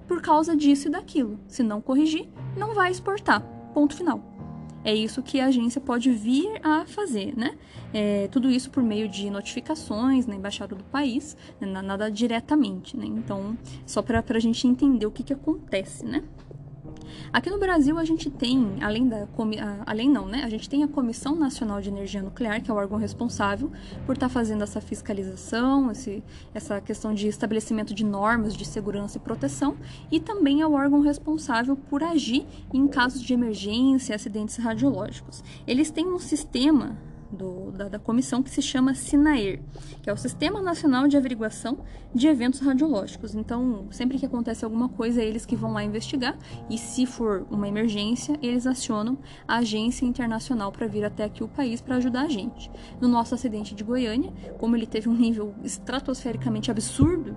por 0.08 0.22
causa 0.22 0.56
disso 0.56 0.88
e 0.88 0.92
daquilo. 0.92 1.40
Se 1.48 1.62
não 1.62 1.82
corrigir, 1.82 2.30
não 2.58 2.74
vai 2.74 2.92
exportar. 2.92 3.42
Ponto 3.74 3.96
final. 3.96 4.31
É 4.84 4.94
isso 4.94 5.22
que 5.22 5.40
a 5.40 5.46
agência 5.46 5.80
pode 5.80 6.12
vir 6.12 6.60
a 6.64 6.86
fazer, 6.86 7.38
né? 7.38 7.58
É, 7.94 8.28
tudo 8.32 8.50
isso 8.50 8.72
por 8.72 8.82
meio 8.82 9.08
de 9.08 9.30
notificações 9.30 10.26
na 10.26 10.36
embaixada 10.36 10.76
do 10.76 10.84
país, 10.86 11.38
né? 11.60 11.82
nada 11.82 12.10
diretamente, 12.10 12.98
né? 12.98 13.06
Então, 13.06 13.58
só 13.86 14.02
para 14.02 14.24
a 14.28 14.40
gente 14.40 14.68
entender 14.68 15.06
o 15.06 15.12
que, 15.12 15.24
que 15.24 15.34
acontece, 15.34 16.06
né? 16.06 16.24
Aqui 17.32 17.50
no 17.50 17.58
Brasil 17.58 17.98
a 17.98 18.06
gente 18.06 18.30
tem, 18.30 18.78
além 18.82 19.08
da 19.08 19.28
além 19.86 20.10
não, 20.10 20.28
né? 20.28 20.44
A 20.44 20.50
gente 20.50 20.70
tem 20.70 20.84
a 20.84 20.88
Comissão 20.88 21.36
Nacional 21.36 21.82
de 21.82 21.90
Energia 21.90 22.22
Nuclear, 22.22 22.62
que 22.62 22.70
é 22.70 22.74
o 22.74 22.78
órgão 22.78 22.98
responsável 22.98 23.72
por 24.06 24.14
estar 24.14 24.28
tá 24.28 24.34
fazendo 24.34 24.64
essa 24.64 24.82
fiscalização, 24.82 25.92
esse, 25.92 26.24
essa 26.54 26.80
questão 26.82 27.14
de 27.14 27.28
estabelecimento 27.28 27.94
de 27.94 28.04
normas 28.04 28.56
de 28.56 28.66
segurança 28.66 29.18
e 29.18 29.22
proteção, 29.22 29.78
e 30.12 30.20
também 30.20 30.62
é 30.62 30.68
o 30.68 30.74
órgão 30.74 31.02
responsável 31.02 31.76
por 31.76 32.04
agir 32.04 32.46
em 32.74 32.88
casos 32.88 33.22
de 33.22 33.34
emergência 33.34 34.16
acidentes 34.16 34.58
radiológicos. 34.58 35.44
Eles 35.66 35.92
têm 35.92 36.08
um 36.08 36.20
sistema 36.20 36.98
do, 37.32 37.72
da, 37.72 37.88
da, 37.88 38.00
comissão 38.00 38.44
que 38.44 38.50
se 38.50 38.62
chama 38.62 38.94
SINAER, 38.94 39.62
que 40.02 40.10
é 40.10 40.14
o 40.14 40.18
Sistema 40.18 40.62
Nacional 40.62 41.08
de 41.08 41.16
Averiguação 41.16 41.80
de 42.14 42.28
Eventos 42.28 42.60
Radiológicos. 42.60 43.34
Então, 43.36 43.88
sempre 43.92 44.18
que 44.18 44.26
acontece 44.26 44.66
alguma 44.66 44.90
coisa, 44.90 45.22
é 45.22 45.26
eles 45.26 45.46
que 45.46 45.56
vão 45.56 45.74
lá 45.74 45.84
investigar 45.84 46.38
e, 46.70 46.78
se 46.78 47.06
for 47.06 47.46
uma 47.50 47.68
emergência, 47.68 48.38
eles 48.42 48.68
acionam 48.68 49.18
a 49.48 49.58
agência 49.58 50.06
internacional 50.06 50.72
para 50.72 50.88
vir 50.88 51.06
até 51.06 51.24
aqui 51.24 51.44
o 51.44 51.48
país 51.48 51.82
para 51.82 51.96
ajudar 51.96 52.24
a 52.24 52.30
gente. 52.30 52.70
No 53.00 53.08
nosso 53.08 53.34
acidente 53.34 53.74
de 53.74 53.84
Goiânia, 53.84 54.32
como 54.58 54.76
ele 54.76 54.86
teve 54.86 55.08
um 55.08 55.16
nível 55.16 55.54
estratosfericamente 55.64 56.70
absurdo, 56.70 57.36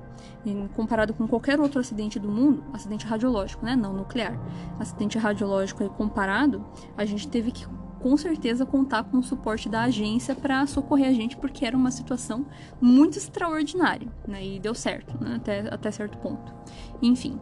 comparado 0.74 1.14
com 1.14 1.26
qualquer 1.26 1.59
outro 1.61 1.80
acidente 1.80 2.18
do 2.18 2.28
mundo, 2.28 2.64
acidente 2.72 3.07
radiológico, 3.07 3.64
né? 3.64 3.74
Não 3.74 3.92
nuclear, 3.92 4.38
acidente 4.78 5.18
radiológico 5.18 5.83
aí 5.83 5.88
comparado, 5.88 6.64
a 6.96 7.04
gente 7.04 7.28
teve 7.28 7.50
que 7.50 7.66
com 8.05 8.19
certeza 8.19 8.67
contar 8.67 9.05
com 9.05 9.17
o 9.17 9.23
suporte 9.23 9.67
da 9.67 9.85
agência 9.85 10.35
para 10.35 10.67
socorrer 10.67 11.09
a 11.09 11.12
gente, 11.14 11.38
porque 11.38 11.64
era 11.64 11.75
uma 11.75 11.90
situação 11.90 12.45
muito 12.79 13.17
extraordinária, 13.17 14.07
né? 14.29 14.45
E 14.45 14.61
deu 14.61 14.75
certo, 14.75 15.17
né? 15.25 15.37
até, 15.37 15.61
até 15.61 15.90
certo 15.90 16.19
ponto. 16.19 16.53
Enfim. 17.01 17.40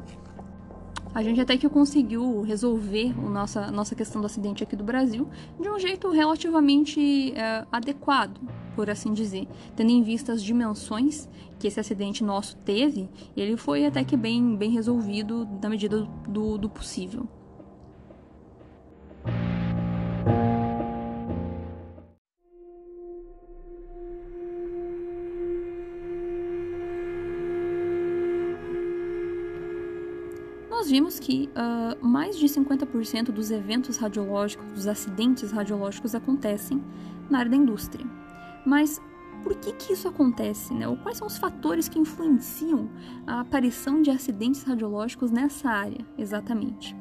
A 1.12 1.20
gente 1.20 1.40
até 1.40 1.56
que 1.56 1.68
conseguiu 1.68 2.42
resolver 2.42 3.12
a 3.18 3.28
nossa, 3.28 3.72
nossa 3.72 3.96
questão 3.96 4.20
do 4.20 4.26
acidente 4.26 4.62
aqui 4.62 4.76
do 4.76 4.84
Brasil 4.84 5.28
de 5.60 5.68
um 5.68 5.80
jeito 5.80 6.08
relativamente 6.10 7.32
é, 7.32 7.66
adequado, 7.72 8.40
por 8.76 8.88
assim 8.88 9.12
dizer. 9.12 9.48
Tendo 9.74 9.90
em 9.90 10.00
vista 10.00 10.32
as 10.32 10.40
dimensões 10.40 11.28
que 11.58 11.66
esse 11.66 11.80
acidente 11.80 12.22
nosso 12.22 12.56
teve, 12.58 13.10
ele 13.36 13.56
foi 13.56 13.84
até 13.84 14.04
que 14.04 14.16
bem, 14.16 14.54
bem 14.54 14.70
resolvido 14.70 15.46
na 15.60 15.68
medida 15.68 16.08
do, 16.28 16.56
do 16.56 16.68
possível. 16.70 17.26
Que 31.18 31.48
uh, 31.50 32.06
mais 32.06 32.38
de 32.38 32.46
50% 32.46 33.26
dos 33.26 33.50
eventos 33.50 33.96
radiológicos, 33.96 34.66
dos 34.72 34.86
acidentes 34.86 35.50
radiológicos 35.50 36.14
acontecem 36.14 36.82
na 37.28 37.40
área 37.40 37.50
da 37.50 37.56
indústria. 37.56 38.06
Mas 38.64 39.00
por 39.42 39.54
que, 39.56 39.72
que 39.72 39.92
isso 39.92 40.08
acontece? 40.08 40.72
Né? 40.72 40.86
Ou 40.86 40.96
quais 40.96 41.18
são 41.18 41.26
os 41.26 41.36
fatores 41.36 41.88
que 41.88 41.98
influenciam 41.98 42.88
a 43.26 43.40
aparição 43.40 44.00
de 44.00 44.10
acidentes 44.10 44.62
radiológicos 44.62 45.30
nessa 45.30 45.68
área, 45.68 46.06
exatamente? 46.16 46.94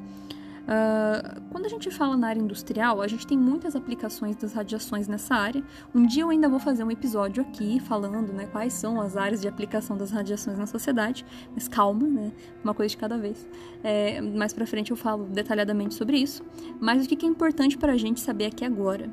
Uh, 0.62 1.40
quando 1.50 1.66
a 1.66 1.68
gente 1.68 1.90
fala 1.90 2.16
na 2.16 2.28
área 2.28 2.40
industrial, 2.40 3.02
a 3.02 3.08
gente 3.08 3.26
tem 3.26 3.36
muitas 3.36 3.74
aplicações 3.74 4.36
das 4.36 4.52
radiações 4.52 5.08
nessa 5.08 5.34
área. 5.34 5.62
Um 5.94 6.06
dia 6.06 6.22
eu 6.22 6.30
ainda 6.30 6.48
vou 6.48 6.58
fazer 6.58 6.84
um 6.84 6.90
episódio 6.90 7.42
aqui 7.42 7.80
falando 7.80 8.32
né, 8.32 8.46
quais 8.46 8.72
são 8.72 9.00
as 9.00 9.16
áreas 9.16 9.40
de 9.40 9.48
aplicação 9.48 9.96
das 9.96 10.10
radiações 10.10 10.58
na 10.58 10.66
sociedade, 10.66 11.24
mas 11.52 11.66
calma, 11.66 12.06
né? 12.06 12.32
Uma 12.62 12.74
coisa 12.74 12.90
de 12.90 12.96
cada 12.96 13.18
vez. 13.18 13.46
É, 13.82 14.20
mais 14.20 14.52
pra 14.52 14.66
frente 14.66 14.90
eu 14.90 14.96
falo 14.96 15.24
detalhadamente 15.24 15.94
sobre 15.94 16.18
isso. 16.18 16.44
Mas 16.80 17.04
o 17.04 17.08
que 17.08 17.26
é 17.26 17.28
importante 17.28 17.76
para 17.76 17.92
a 17.92 17.96
gente 17.96 18.20
saber 18.20 18.46
aqui 18.46 18.64
agora? 18.64 19.10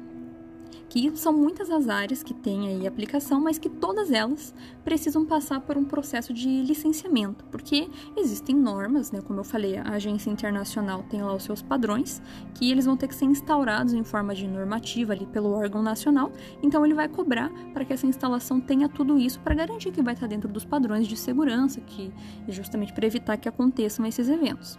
Que 0.89 1.15
são 1.15 1.31
muitas 1.31 1.69
as 1.69 1.87
áreas 1.87 2.23
que 2.23 2.33
têm 2.33 2.67
aí 2.67 2.87
aplicação, 2.87 3.39
mas 3.39 3.59
que 3.59 3.69
todas 3.69 4.11
elas 4.11 4.53
precisam 4.83 5.23
passar 5.23 5.61
por 5.61 5.77
um 5.77 5.85
processo 5.85 6.33
de 6.33 6.63
licenciamento, 6.63 7.45
porque 7.45 7.87
existem 8.17 8.55
normas, 8.55 9.11
né, 9.11 9.21
como 9.21 9.39
eu 9.39 9.43
falei, 9.43 9.77
a 9.77 9.91
agência 9.91 10.31
internacional 10.31 11.03
tem 11.03 11.21
lá 11.21 11.33
os 11.33 11.43
seus 11.43 11.61
padrões, 11.61 12.21
que 12.55 12.71
eles 12.71 12.85
vão 12.85 12.97
ter 12.97 13.07
que 13.07 13.15
ser 13.15 13.25
instaurados 13.25 13.93
em 13.93 14.03
forma 14.03 14.33
de 14.33 14.47
normativa 14.47 15.13
ali 15.13 15.27
pelo 15.27 15.51
órgão 15.51 15.83
nacional, 15.83 16.31
então 16.63 16.83
ele 16.83 16.95
vai 16.95 17.07
cobrar 17.07 17.51
para 17.71 17.85
que 17.85 17.93
essa 17.93 18.07
instalação 18.07 18.59
tenha 18.59 18.89
tudo 18.89 19.19
isso 19.19 19.39
para 19.41 19.53
garantir 19.53 19.91
que 19.91 20.01
vai 20.01 20.15
estar 20.15 20.27
dentro 20.27 20.49
dos 20.49 20.65
padrões 20.65 21.07
de 21.07 21.15
segurança, 21.15 21.79
que 21.81 22.11
justamente 22.47 22.93
para 22.93 23.05
evitar 23.05 23.37
que 23.37 23.47
aconteçam 23.47 24.05
esses 24.05 24.27
eventos. 24.27 24.77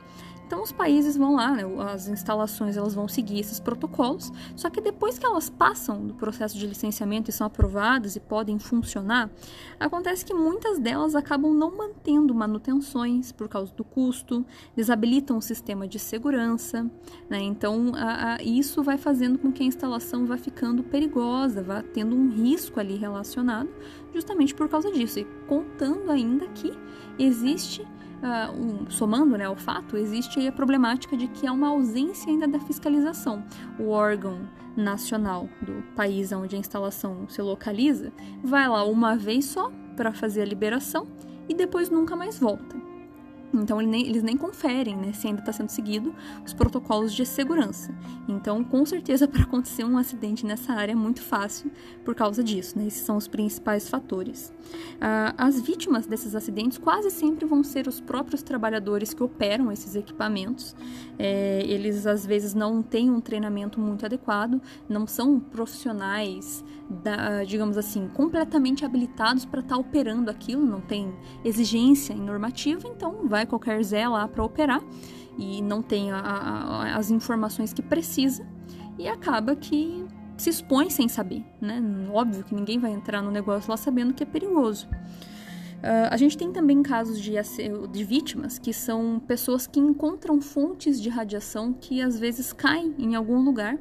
Então 0.51 0.65
os 0.65 0.73
países 0.73 1.17
vão 1.17 1.37
lá, 1.37 1.53
né, 1.53 1.63
as 1.93 2.09
instalações 2.09 2.77
elas 2.77 2.93
vão 2.93 3.07
seguir 3.07 3.39
esses 3.39 3.61
protocolos, 3.61 4.33
só 4.57 4.69
que 4.69 4.81
depois 4.81 5.17
que 5.17 5.25
elas 5.25 5.49
passam 5.49 6.05
do 6.05 6.13
processo 6.13 6.59
de 6.59 6.67
licenciamento 6.67 7.31
e 7.31 7.33
são 7.33 7.47
aprovadas 7.47 8.17
e 8.17 8.21
podem 8.21 8.59
funcionar, 8.59 9.31
acontece 9.79 10.25
que 10.25 10.35
muitas 10.35 10.81
delas 10.81 11.15
acabam 11.15 11.55
não 11.55 11.77
mantendo 11.77 12.35
manutenções 12.35 13.31
por 13.31 13.49
causa 13.49 13.73
do 13.75 13.85
custo, 13.85 14.45
desabilitam 14.75 15.39
o 15.39 15.41
sistema 15.41 15.87
de 15.87 16.01
segurança, 16.01 16.85
né? 17.29 17.39
Então 17.39 17.93
a, 17.95 18.35
a, 18.35 18.43
isso 18.43 18.83
vai 18.83 18.99
fazendo 18.99 19.39
com 19.39 19.53
que 19.53 19.63
a 19.63 19.67
instalação 19.67 20.27
vá 20.27 20.37
ficando 20.37 20.83
perigosa, 20.83 21.63
vá 21.63 21.81
tendo 21.81 22.17
um 22.17 22.29
risco 22.29 22.81
ali 22.81 22.97
relacionado, 22.97 23.71
justamente 24.13 24.53
por 24.53 24.69
causa 24.69 24.91
disso. 24.91 25.21
E 25.21 25.25
contando 25.47 26.11
ainda 26.11 26.49
que 26.49 26.77
existe 27.17 27.87
uh, 28.23 28.53
um, 28.53 28.91
somando 28.91 29.37
né, 29.37 29.45
ao 29.45 29.57
fato, 29.57 29.97
existe 29.97 30.47
a 30.47 30.53
problemática 30.53 31.17
de 31.17 31.29
que 31.29 31.47
há 31.47 31.53
uma 31.53 31.69
ausência 31.69 32.31
ainda 32.31 32.47
da 32.47 32.61
fiscalização. 32.61 33.45
O 33.79 33.89
órgão 33.89 34.49
nacional 34.77 35.49
do 35.61 35.83
país 35.95 36.33
onde 36.33 36.57
a 36.57 36.59
instalação 36.59 37.29
se 37.29 37.43
localiza 37.43 38.13
vai 38.43 38.69
lá 38.69 38.85
uma 38.85 39.17
vez 39.17 39.47
só 39.47 39.71
para 39.97 40.13
fazer 40.13 40.43
a 40.43 40.47
liberação 40.47 41.07
e 41.49 41.55
depois 41.55 41.91
nunca 41.91 42.15
mais 42.15 42.39
volta. 42.39 42.90
Então 43.53 43.81
ele 43.81 43.91
nem, 43.91 44.07
eles 44.07 44.23
nem 44.23 44.37
conferem 44.37 44.97
né, 44.97 45.13
se 45.13 45.27
ainda 45.27 45.41
está 45.41 45.53
sendo 45.53 45.69
seguido 45.69 46.15
os 46.45 46.53
protocolos 46.53 47.13
de 47.13 47.27
segurança. 47.27 47.95
Então, 48.29 48.63
com 48.63 48.85
certeza, 48.87 49.27
para 49.29 49.43
acontecer 49.43 49.85
um 49.85 49.99
acidente 49.99 50.47
nessa 50.47 50.73
área 50.73 50.93
é 50.93 50.95
muito 50.95 51.23
fácil 51.23 51.71
por 52.05 52.15
causa 52.15 52.43
disso. 52.43 52.79
Né? 52.79 52.87
Esses 52.87 53.03
são 53.03 53.17
os 53.17 53.27
principais 53.27 53.89
fatores. 53.89 54.53
Ah, 55.01 55.35
as 55.37 55.61
vítimas 55.61 56.07
desses 56.07 56.35
acidentes 56.35 56.79
quase 56.79 57.11
sempre 57.11 57.45
vão 57.45 57.63
ser 57.63 57.87
os 57.89 58.01
próprios 58.01 58.43
trabalhadores 58.43 59.13
que 59.13 59.23
operam 59.23 59.71
esses 59.73 59.95
equipamentos. 59.95 60.75
É, 61.19 61.63
eles 61.67 62.07
às 62.07 62.25
vezes 62.25 62.55
não 62.55 62.83
têm 62.83 63.11
um 63.11 63.21
treinamento 63.21 63.81
muito 63.81 64.05
adequado, 64.07 64.61
não 64.89 65.07
são 65.07 65.39
profissionais, 65.39 66.65
da, 66.91 67.45
digamos 67.45 67.79
assim, 67.79 68.09
completamente 68.09 68.85
habilitados 68.85 69.45
para 69.45 69.61
estar 69.61 69.77
tá 69.77 69.81
operando 69.81 70.29
aquilo, 70.29 70.67
não 70.67 70.81
tem 70.81 71.15
exigência 71.45 72.13
em 72.13 72.21
normativa, 72.21 72.89
então 72.89 73.29
vai 73.29 73.40
qualquer 73.47 73.83
Zé 73.83 74.09
lá 74.09 74.27
para 74.29 74.45
operar 74.45 74.83
e 75.39 75.63
não 75.63 75.83
tem 75.83 76.11
a, 76.11 76.19
a, 76.19 76.97
as 76.97 77.11
informações 77.11 77.73
que 77.73 77.83
precisa 77.83 78.47
e 78.99 79.09
acaba 79.09 79.57
que 79.57 80.05
se 80.37 80.51
expõe 80.51 80.89
sem 80.91 81.09
saber, 81.09 81.45
né? 81.61 81.83
Óbvio 82.13 82.45
que 82.45 82.55
ninguém 82.55 82.79
vai 82.79 82.93
entrar 82.93 83.23
no 83.23 83.31
negócio 83.31 83.71
lá 83.71 83.77
sabendo 83.77 84.15
que 84.15 84.23
é 84.23 84.27
perigoso. 84.27 84.89
Uh, 84.89 86.09
a 86.11 86.17
gente 86.17 86.37
tem 86.37 86.53
também 86.53 86.83
casos 86.83 87.19
de, 87.19 87.33
de 87.91 88.05
vítimas 88.05 88.59
que 88.59 88.73
são 88.73 89.19
pessoas 89.27 89.67
que 89.67 89.81
encontram 89.81 90.39
fontes 90.41 91.01
de 91.01 91.09
radiação 91.09 91.73
que 91.73 92.03
às 92.03 92.19
vezes 92.19 92.53
caem 92.53 92.95
em 92.99 93.15
algum 93.15 93.43
lugar 93.43 93.79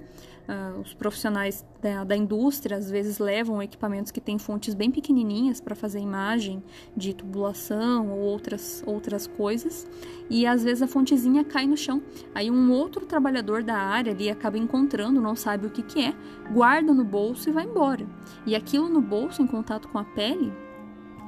Uh, 0.49 0.79
os 0.79 0.95
profissionais 0.95 1.63
da, 1.79 2.03
da, 2.03 2.17
indústria 2.17 2.75
às 2.75 2.89
vezes 2.89 3.19
levam 3.19 3.61
equipamentos 3.61 4.11
que 4.11 4.19
têm 4.19 4.39
fontes 4.39 4.73
bem 4.73 4.89
pequenininhas 4.89 5.61
para 5.61 5.75
fazer 5.75 5.99
imagem 5.99 6.63
de 6.97 7.13
tubulação 7.13 8.09
ou 8.09 8.17
outras, 8.17 8.81
outras 8.87 9.27
coisas, 9.27 9.87
e 10.27 10.47
às 10.47 10.63
vezes 10.63 10.81
a 10.81 10.87
fontezinha 10.87 11.43
cai 11.43 11.67
no 11.67 11.77
chão. 11.77 12.01
Aí 12.33 12.49
um 12.49 12.71
outro 12.71 13.05
trabalhador 13.05 13.61
da 13.61 13.77
área 13.77 14.11
ali 14.11 14.27
acaba 14.27 14.57
encontrando, 14.57 15.21
não 15.21 15.35
sabe 15.35 15.67
o 15.67 15.69
que, 15.69 15.83
que 15.83 16.03
é, 16.03 16.15
guarda 16.51 16.95
no 16.95 17.03
bolso 17.03 17.47
e 17.47 17.51
vai 17.51 17.65
embora. 17.65 18.07
E 18.43 18.55
aquilo 18.55 18.89
no 18.89 19.01
bolso, 19.01 19.43
em 19.43 19.47
contato 19.47 19.87
com 19.87 19.99
a 19.99 20.03
pele, 20.03 20.51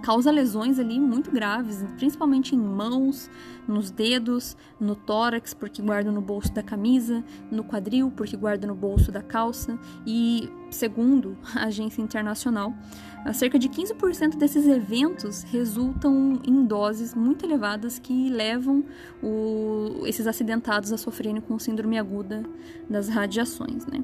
causa 0.01 0.31
lesões 0.31 0.79
ali 0.79 0.99
muito 0.99 1.31
graves, 1.31 1.83
principalmente 1.97 2.55
em 2.55 2.59
mãos, 2.59 3.29
nos 3.67 3.91
dedos, 3.91 4.57
no 4.79 4.95
tórax, 4.95 5.53
porque 5.53 5.81
guarda 5.81 6.11
no 6.11 6.21
bolso 6.21 6.51
da 6.53 6.63
camisa, 6.63 7.23
no 7.51 7.63
quadril, 7.63 8.11
porque 8.15 8.35
guarda 8.35 8.67
no 8.67 8.75
bolso 8.75 9.11
da 9.11 9.21
calça, 9.21 9.79
e 10.05 10.49
segundo 10.69 11.37
a 11.55 11.65
agência 11.65 12.01
internacional, 12.01 12.73
cerca 13.33 13.59
de 13.59 13.69
15% 13.69 14.35
desses 14.37 14.65
eventos 14.65 15.43
resultam 15.43 16.39
em 16.45 16.65
doses 16.65 17.13
muito 17.13 17.45
elevadas 17.45 17.99
que 17.99 18.29
levam 18.29 18.83
o, 19.21 20.05
esses 20.05 20.25
acidentados 20.25 20.91
a 20.91 20.97
sofrerem 20.97 21.39
com 21.39 21.57
síndrome 21.59 21.99
aguda 21.99 22.43
das 22.89 23.07
radiações. 23.07 23.85
Né? 23.85 24.03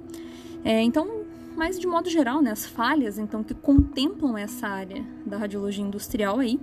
É, 0.63 0.81
então, 0.81 1.25
mas 1.57 1.79
de 1.79 1.87
modo 1.87 2.07
geral, 2.07 2.39
né, 2.39 2.51
as 2.51 2.67
falhas 2.67 3.17
então 3.17 3.43
que 3.43 3.55
contemplam 3.55 4.37
essa 4.37 4.67
área 4.67 5.03
da 5.25 5.37
radiologia 5.37 5.83
industrial 5.83 6.39
aí, 6.39 6.59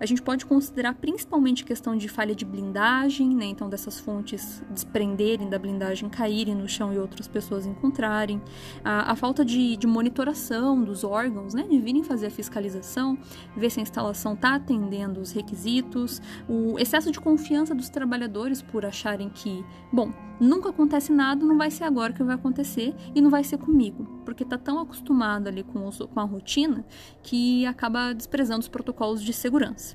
a 0.00 0.06
gente 0.06 0.22
pode 0.22 0.46
considerar 0.46 0.94
principalmente 0.94 1.64
questão 1.64 1.96
de 1.96 2.08
falha 2.08 2.34
de 2.34 2.44
blindagem, 2.44 3.34
né, 3.34 3.46
então 3.46 3.68
dessas 3.68 3.98
fontes 3.98 4.62
desprenderem 4.70 5.48
da 5.48 5.58
blindagem, 5.58 6.08
caírem 6.08 6.54
no 6.54 6.68
chão 6.68 6.92
e 6.92 6.98
outras 6.98 7.26
pessoas 7.26 7.66
encontrarem, 7.66 8.40
a, 8.84 9.12
a 9.12 9.16
falta 9.16 9.44
de, 9.44 9.76
de, 9.76 9.86
monitoração 9.86 10.82
dos 10.82 11.04
órgãos, 11.04 11.54
né, 11.54 11.66
de 11.68 11.78
virem 11.78 12.02
fazer 12.02 12.26
a 12.26 12.30
fiscalização, 12.30 13.18
ver 13.56 13.70
se 13.70 13.80
a 13.80 13.82
instalação 13.82 14.34
está 14.34 14.54
atendendo 14.54 15.20
os 15.20 15.32
requisitos, 15.32 16.20
o 16.48 16.78
excesso 16.78 17.10
de 17.10 17.20
confiança 17.20 17.74
dos 17.74 17.88
trabalhadores 17.88 18.62
por 18.62 18.84
acharem 18.84 19.28
que, 19.28 19.64
bom, 19.92 20.12
nunca 20.40 20.70
acontece 20.70 21.12
nada, 21.12 21.44
não 21.44 21.56
vai 21.56 21.70
ser 21.70 21.84
agora 21.84 22.12
que 22.12 22.22
vai 22.22 22.34
acontecer 22.34 22.94
e 23.14 23.20
não 23.20 23.30
vai 23.30 23.42
ser 23.42 23.58
comigo, 23.58 24.04
porque 24.24 24.42
está 24.42 24.56
tão 24.56 24.78
acostumado 24.78 25.48
ali 25.48 25.62
com, 25.62 25.86
os, 25.86 25.98
com 25.98 26.20
a 26.20 26.24
rotina 26.24 26.84
que 27.22 27.66
acaba 27.66 28.12
desprezando 28.12 28.60
os 28.60 28.68
protocolos 28.68 29.22
de 29.22 29.32
segurança. 29.32 29.87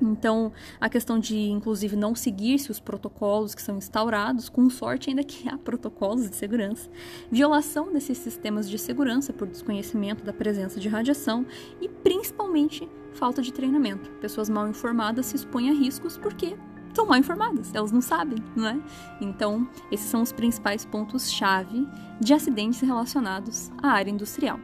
Então, 0.00 0.52
a 0.80 0.88
questão 0.88 1.18
de, 1.18 1.36
inclusive, 1.36 1.96
não 1.96 2.14
seguir-se 2.14 2.70
os 2.70 2.80
protocolos 2.80 3.54
que 3.54 3.62
são 3.62 3.76
instaurados, 3.76 4.48
com 4.48 4.68
sorte 4.68 5.10
ainda 5.10 5.24
que 5.24 5.48
há 5.48 5.56
protocolos 5.56 6.28
de 6.28 6.36
segurança, 6.36 6.88
violação 7.30 7.92
desses 7.92 8.18
sistemas 8.18 8.68
de 8.68 8.78
segurança 8.78 9.32
por 9.32 9.46
desconhecimento 9.46 10.24
da 10.24 10.32
presença 10.32 10.78
de 10.78 10.88
radiação 10.88 11.46
e, 11.80 11.88
principalmente, 11.88 12.88
falta 13.12 13.40
de 13.40 13.52
treinamento. 13.52 14.10
Pessoas 14.20 14.48
mal 14.48 14.68
informadas 14.68 15.26
se 15.26 15.36
expõem 15.36 15.70
a 15.70 15.72
riscos 15.72 16.18
porque 16.18 16.56
estão 16.88 17.06
mal 17.06 17.18
informadas, 17.18 17.74
elas 17.74 17.92
não 17.92 18.00
sabem, 18.00 18.38
não 18.54 18.68
é? 18.68 18.80
Então, 19.20 19.68
esses 19.90 20.08
são 20.08 20.22
os 20.22 20.32
principais 20.32 20.84
pontos-chave 20.84 21.86
de 22.20 22.32
acidentes 22.32 22.80
relacionados 22.80 23.70
à 23.82 23.88
área 23.88 24.10
industrial. 24.10 24.58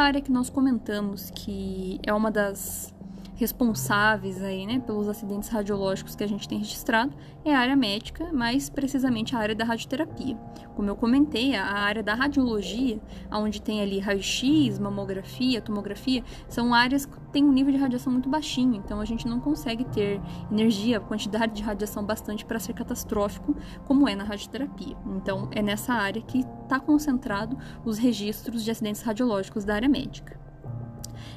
Área 0.00 0.20
que 0.20 0.30
nós 0.30 0.48
comentamos 0.50 1.30
que 1.30 2.00
é 2.06 2.12
uma 2.12 2.30
das 2.30 2.94
responsáveis 3.38 4.42
aí, 4.42 4.66
né, 4.66 4.80
pelos 4.80 5.08
acidentes 5.08 5.48
radiológicos 5.48 6.16
que 6.16 6.24
a 6.24 6.26
gente 6.26 6.48
tem 6.48 6.58
registrado 6.58 7.14
é 7.44 7.54
a 7.54 7.60
área 7.60 7.76
médica, 7.76 8.32
mais 8.32 8.68
precisamente 8.68 9.34
a 9.34 9.38
área 9.38 9.54
da 9.54 9.64
radioterapia. 9.64 10.36
Como 10.74 10.90
eu 10.90 10.96
comentei, 10.96 11.54
a 11.54 11.64
área 11.64 12.02
da 12.02 12.14
radiologia, 12.14 13.00
onde 13.30 13.62
tem 13.62 13.80
ali 13.80 14.00
raio-x, 14.00 14.78
mamografia, 14.80 15.60
tomografia, 15.60 16.24
são 16.48 16.74
áreas 16.74 17.06
que 17.06 17.16
têm 17.32 17.44
um 17.44 17.52
nível 17.52 17.72
de 17.72 17.78
radiação 17.78 18.12
muito 18.12 18.28
baixinho, 18.28 18.74
então 18.74 19.00
a 19.00 19.04
gente 19.04 19.26
não 19.28 19.38
consegue 19.38 19.84
ter 19.84 20.20
energia, 20.50 20.98
quantidade 20.98 21.54
de 21.54 21.62
radiação 21.62 22.04
bastante 22.04 22.44
para 22.44 22.58
ser 22.58 22.72
catastrófico, 22.72 23.56
como 23.86 24.08
é 24.08 24.16
na 24.16 24.24
radioterapia. 24.24 24.96
Então 25.06 25.48
é 25.52 25.62
nessa 25.62 25.92
área 25.92 26.20
que 26.20 26.40
está 26.40 26.80
concentrado 26.80 27.56
os 27.84 27.98
registros 27.98 28.64
de 28.64 28.70
acidentes 28.72 29.02
radiológicos 29.02 29.64
da 29.64 29.76
área 29.76 29.88
médica. 29.88 30.47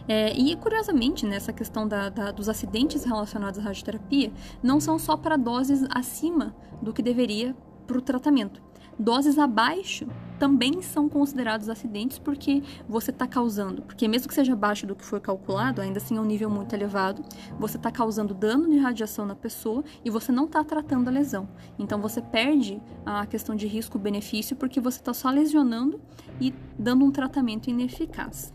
É, 0.08 0.34
e 0.34 0.56
curiosamente, 0.56 1.26
nessa 1.26 1.54
questão 1.54 1.88
da, 1.88 2.10
da, 2.10 2.32
dos 2.32 2.50
acidentes 2.50 3.04
relacionados 3.04 3.60
à 3.60 3.64
radioterapia, 3.64 4.32
não 4.62 4.80
são 4.80 4.98
só 4.98 5.16
para 5.16 5.38
doses 5.38 5.86
acima 5.90 6.56
do 6.82 6.94
que 6.94 7.02
deveria 7.02 7.56
para 7.86 7.98
o 7.98 8.02
tratamento. 8.02 8.62
Doses 8.98 9.40
abaixo 9.40 10.06
também 10.38 10.82
são 10.82 11.08
considerados 11.08 11.70
acidentes 11.70 12.20
porque 12.20 12.62
você 12.88 13.10
está 13.10 13.26
causando, 13.26 13.82
porque 13.82 14.08
mesmo 14.08 14.28
que 14.28 14.34
seja 14.34 14.54
abaixo 14.54 14.86
do 14.86 14.96
que 14.96 15.04
foi 15.04 15.20
calculado, 15.20 15.82
ainda 15.82 15.98
assim 15.98 16.18
é 16.18 16.22
um 16.22 16.26
nível 16.26 16.50
muito 16.50 16.74
elevado, 16.74 17.24
você 17.60 17.78
está 17.78 17.92
causando 17.92 18.34
dano 18.34 18.70
de 18.70 18.78
radiação 18.78 19.26
na 19.26 19.36
pessoa 19.36 19.84
e 20.04 20.10
você 20.10 20.32
não 20.32 20.46
está 20.46 20.64
tratando 20.64 21.08
a 21.08 21.12
lesão. 21.12 21.48
Então 21.80 22.00
você 22.00 22.22
perde 22.22 22.82
a 23.06 23.26
questão 23.26 23.56
de 23.56 23.66
risco-benefício 23.66 24.56
porque 24.56 24.80
você 24.80 25.00
está 25.00 25.14
só 25.14 25.30
lesionando 25.30 26.00
e 26.40 26.54
dando 26.78 27.06
um 27.06 27.12
tratamento 27.12 27.70
ineficaz. 27.70 28.54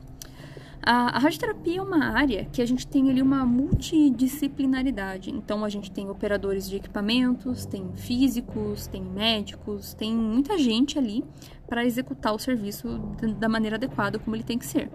A, 0.89 1.16
a 1.16 1.18
radioterapia 1.18 1.80
é 1.80 1.82
uma 1.82 2.12
área 2.12 2.45
que 2.45 2.62
a 2.62 2.64
gente 2.64 2.87
tem 2.87 3.11
ali 3.11 3.20
uma 3.20 3.45
multidisciplinaridade. 3.45 5.30
Então 5.30 5.64
a 5.64 5.68
gente 5.68 5.91
tem 5.91 6.09
operadores 6.09 6.70
de 6.70 6.76
equipamentos, 6.76 7.66
tem 7.66 7.91
físicos, 7.97 8.87
tem 8.87 9.03
médicos, 9.03 9.95
tem 9.95 10.14
muita 10.14 10.57
gente 10.57 10.97
ali 10.97 11.24
para 11.66 11.84
executar 11.84 12.32
o 12.32 12.39
serviço 12.39 13.01
da 13.37 13.49
maneira 13.49 13.74
adequada 13.74 14.16
como 14.20 14.37
ele 14.37 14.45
tem 14.45 14.57
que 14.57 14.64
ser. 14.64 14.89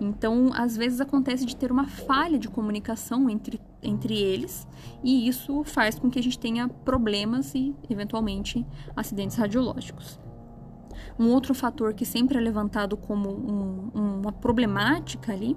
Então, 0.00 0.50
às 0.54 0.76
vezes 0.76 1.00
acontece 1.00 1.44
de 1.44 1.56
ter 1.56 1.72
uma 1.72 1.88
falha 1.88 2.38
de 2.38 2.48
comunicação 2.48 3.28
entre, 3.28 3.60
entre 3.82 4.14
eles, 4.14 4.66
e 5.02 5.26
isso 5.28 5.64
faz 5.64 5.98
com 5.98 6.08
que 6.08 6.20
a 6.20 6.22
gente 6.22 6.38
tenha 6.38 6.68
problemas 6.68 7.52
e, 7.54 7.74
eventualmente, 7.90 8.64
acidentes 8.96 9.36
radiológicos. 9.36 10.20
Um 11.18 11.28
outro 11.30 11.54
fator 11.54 11.94
que 11.94 12.04
sempre 12.04 12.38
é 12.38 12.40
levantado 12.40 12.96
como 12.96 13.28
um, 13.30 13.90
uma 14.20 14.32
problemática 14.32 15.32
ali 15.32 15.56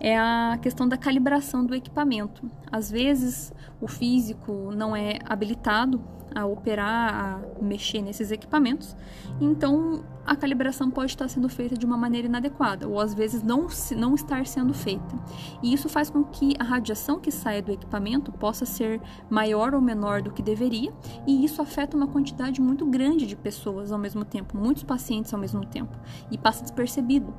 é 0.00 0.18
a 0.18 0.58
questão 0.60 0.88
da 0.88 0.96
calibração 0.96 1.64
do 1.64 1.74
equipamento. 1.74 2.50
Às 2.70 2.90
vezes 2.90 3.52
o 3.80 3.88
físico 3.88 4.70
não 4.74 4.94
é 4.94 5.18
habilitado 5.24 6.00
a 6.34 6.44
operar, 6.44 7.14
a 7.14 7.62
mexer 7.62 8.02
nesses 8.02 8.30
equipamentos, 8.30 8.94
então 9.40 10.04
a 10.26 10.36
calibração 10.36 10.90
pode 10.90 11.12
estar 11.12 11.28
sendo 11.28 11.48
feita 11.48 11.76
de 11.78 11.86
uma 11.86 11.96
maneira 11.96 12.26
inadequada, 12.26 12.86
ou 12.86 13.00
às 13.00 13.14
vezes 13.14 13.42
não, 13.42 13.68
não 13.96 14.14
estar 14.14 14.44
sendo 14.44 14.74
feita. 14.74 15.16
E 15.62 15.72
isso 15.72 15.88
faz 15.88 16.10
com 16.10 16.24
que 16.24 16.54
a 16.58 16.64
radiação 16.64 17.18
que 17.18 17.30
saia 17.30 17.62
do 17.62 17.72
equipamento 17.72 18.30
possa 18.32 18.66
ser 18.66 19.00
maior 19.30 19.74
ou 19.74 19.80
menor 19.80 20.20
do 20.20 20.30
que 20.30 20.42
deveria, 20.42 20.92
e 21.26 21.42
isso 21.44 21.62
afeta 21.62 21.96
uma 21.96 22.08
quantidade 22.08 22.60
muito 22.60 22.84
grande 22.84 23.26
de 23.26 23.36
pessoas 23.36 23.90
ao 23.90 23.98
mesmo 23.98 24.24
tempo, 24.24 24.58
muitos 24.58 24.82
pacientes 24.82 25.32
ao 25.32 25.40
mesmo 25.40 25.64
tempo, 25.64 25.96
e 26.30 26.36
passa 26.36 26.62
despercebido. 26.62 27.32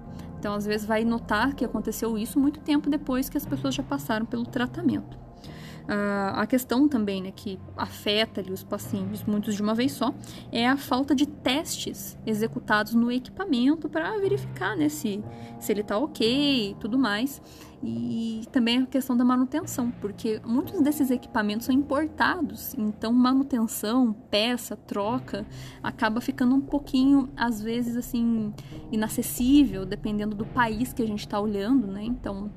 Então, 0.47 0.55
às 0.55 0.65
vezes, 0.65 0.87
vai 0.87 1.03
notar 1.03 1.53
que 1.55 1.65
aconteceu 1.65 2.17
isso 2.17 2.39
muito 2.39 2.61
tempo 2.61 2.89
depois 2.89 3.27
que 3.27 3.37
as 3.37 3.45
pessoas 3.45 3.75
já 3.75 3.83
passaram 3.83 4.25
pelo 4.25 4.45
tratamento. 4.45 5.17
Uh, 5.17 6.35
a 6.35 6.47
questão 6.47 6.87
também, 6.87 7.21
né, 7.21 7.33
que 7.35 7.59
afeta 7.75 8.39
ali 8.39 8.53
os 8.53 8.63
pacientes, 8.63 9.25
muitos 9.25 9.55
de 9.55 9.61
uma 9.61 9.75
vez 9.75 9.91
só, 9.91 10.15
é 10.49 10.65
a 10.65 10.77
falta 10.77 11.13
de 11.13 11.25
testes 11.25 12.17
executados 12.25 12.93
no 12.93 13.11
equipamento 13.11 13.89
para 13.89 14.17
verificar, 14.19 14.77
né, 14.77 14.87
se, 14.87 15.21
se 15.59 15.73
ele 15.73 15.81
está 15.81 15.97
ok 15.97 16.71
e 16.71 16.75
tudo 16.75 16.97
mais. 16.97 17.41
E 17.84 18.41
também 18.51 18.80
a 18.80 18.86
questão 18.88 19.15
da 19.15 19.23
manutenção, 19.23 19.91
porque 20.01 20.41
muitos 20.43 20.82
desses 20.82 21.11
equipamentos 21.11 21.67
são 21.67 21.75
importados, 21.75 22.73
então 22.75 23.13
manutenção, 23.13 24.13
peça, 24.32 24.75
troca, 24.75 25.45
acaba 25.84 26.19
ficando 26.19 26.55
um 26.55 26.61
pouquinho, 26.61 27.30
às 27.38 27.61
vezes, 27.61 27.95
assim, 27.95 28.51
inacessível, 28.91 29.86
dependendo 29.86 30.36
do 30.36 30.45
país 30.45 30.91
que 30.91 31.03
a 31.03 31.07
gente 31.07 31.19
está 31.19 31.39
olhando, 31.39 31.86
né? 31.86 32.03
Então, 32.03 32.49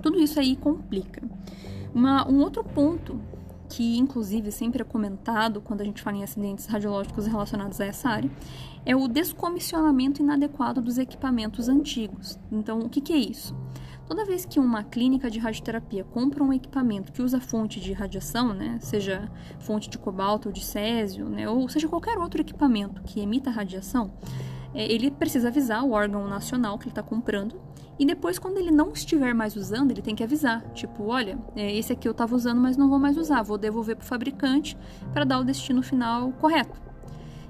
tudo 0.00 0.18
isso 0.18 0.40
aí 0.40 0.56
complica. 0.56 1.22
Uma, 1.94 2.26
um 2.28 2.40
outro 2.40 2.64
ponto 2.64 3.20
que 3.68 3.98
inclusive 3.98 4.52
sempre 4.52 4.82
é 4.82 4.84
comentado 4.84 5.60
quando 5.60 5.80
a 5.80 5.84
gente 5.84 6.00
fala 6.00 6.16
em 6.16 6.22
acidentes 6.22 6.66
radiológicos 6.66 7.26
relacionados 7.26 7.80
a 7.80 7.84
essa 7.86 8.08
área, 8.08 8.30
é 8.86 8.94
o 8.94 9.08
descomissionamento 9.08 10.22
inadequado 10.22 10.80
dos 10.80 10.98
equipamentos 10.98 11.68
antigos. 11.68 12.38
Então, 12.52 12.80
o 12.80 12.88
que, 12.88 13.00
que 13.00 13.12
é 13.12 13.16
isso? 13.16 13.56
Toda 14.06 14.24
vez 14.24 14.44
que 14.44 14.60
uma 14.60 14.84
clínica 14.84 15.30
de 15.30 15.38
radioterapia 15.38 16.04
compra 16.04 16.44
um 16.44 16.52
equipamento 16.52 17.12
que 17.12 17.22
usa 17.22 17.40
fonte 17.40 17.80
de 17.80 17.92
radiação, 17.92 18.52
né, 18.52 18.78
seja 18.80 19.30
fonte 19.58 19.88
de 19.88 19.96
cobalto 19.96 20.48
ou 20.48 20.52
de 20.52 20.64
césio, 20.64 21.28
né, 21.28 21.48
ou 21.48 21.68
seja 21.68 21.88
qualquer 21.88 22.18
outro 22.18 22.40
equipamento 22.40 23.02
que 23.02 23.20
emita 23.20 23.50
radiação, 23.50 24.12
é, 24.74 24.84
ele 24.92 25.10
precisa 25.10 25.48
avisar 25.48 25.82
o 25.84 25.92
órgão 25.92 26.28
nacional 26.28 26.78
que 26.78 26.84
ele 26.84 26.90
está 26.90 27.02
comprando 27.02 27.58
e 27.98 28.04
depois, 28.04 28.38
quando 28.38 28.58
ele 28.58 28.72
não 28.72 28.92
estiver 28.92 29.32
mais 29.32 29.54
usando, 29.54 29.92
ele 29.92 30.02
tem 30.02 30.16
que 30.16 30.24
avisar. 30.24 30.62
Tipo, 30.72 31.04
olha, 31.04 31.38
é, 31.54 31.72
esse 31.76 31.92
aqui 31.92 32.08
eu 32.08 32.12
estava 32.12 32.34
usando, 32.34 32.60
mas 32.60 32.76
não 32.76 32.88
vou 32.88 32.98
mais 32.98 33.16
usar. 33.16 33.42
Vou 33.42 33.56
devolver 33.56 33.94
para 33.94 34.04
o 34.04 34.06
fabricante 34.06 34.76
para 35.12 35.24
dar 35.24 35.38
o 35.38 35.44
destino 35.44 35.80
final 35.82 36.32
correto. 36.32 36.76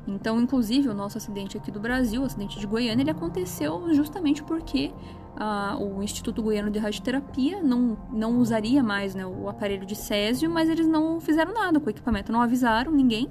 Então, 0.07 0.39
inclusive, 0.39 0.87
o 0.89 0.95
nosso 0.95 1.17
acidente 1.17 1.57
aqui 1.57 1.71
do 1.71 1.81
Brasil, 1.81 2.21
o 2.21 2.27
acidente 2.27 2.61
de 2.61 2.67
Goiânia, 2.67 3.03
ele 3.03 3.11
aconteceu 3.11 3.95
justamente 3.95 4.43
porque 4.43 4.93
o 5.81 6.03
Instituto 6.03 6.43
Goiano 6.43 6.71
de 6.71 6.79
Radioterapia 6.79 7.63
não, 7.63 7.97
não 8.13 8.39
usaria 8.39 8.83
mais 8.83 9.15
né, 9.15 9.27
o 9.27 9.49
aparelho 9.49 9.85
de 9.85 9.97
césio, 9.97 10.51
mas 10.51 10.69
eles 10.69 10.87
não 10.87 11.21
fizeram 11.21 11.53
nada 11.53 11.81
com 11.81 11.87
o 11.87 11.91
equipamento, 11.91 12.33
não 12.33 12.41
avisaram 12.41 12.93
ninguém 12.93 13.31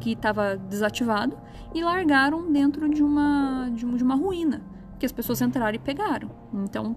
que 0.00 0.12
estava 0.12 0.56
desativado 0.56 1.36
e 1.74 1.82
largaram 1.82 2.50
dentro 2.50 2.88
de 2.88 3.02
uma, 3.02 3.68
de 3.72 3.84
uma 3.84 4.14
ruína 4.14 4.62
que 4.98 5.06
as 5.06 5.12
pessoas 5.12 5.40
entraram 5.40 5.74
e 5.74 5.78
pegaram. 5.78 6.30
Então, 6.52 6.94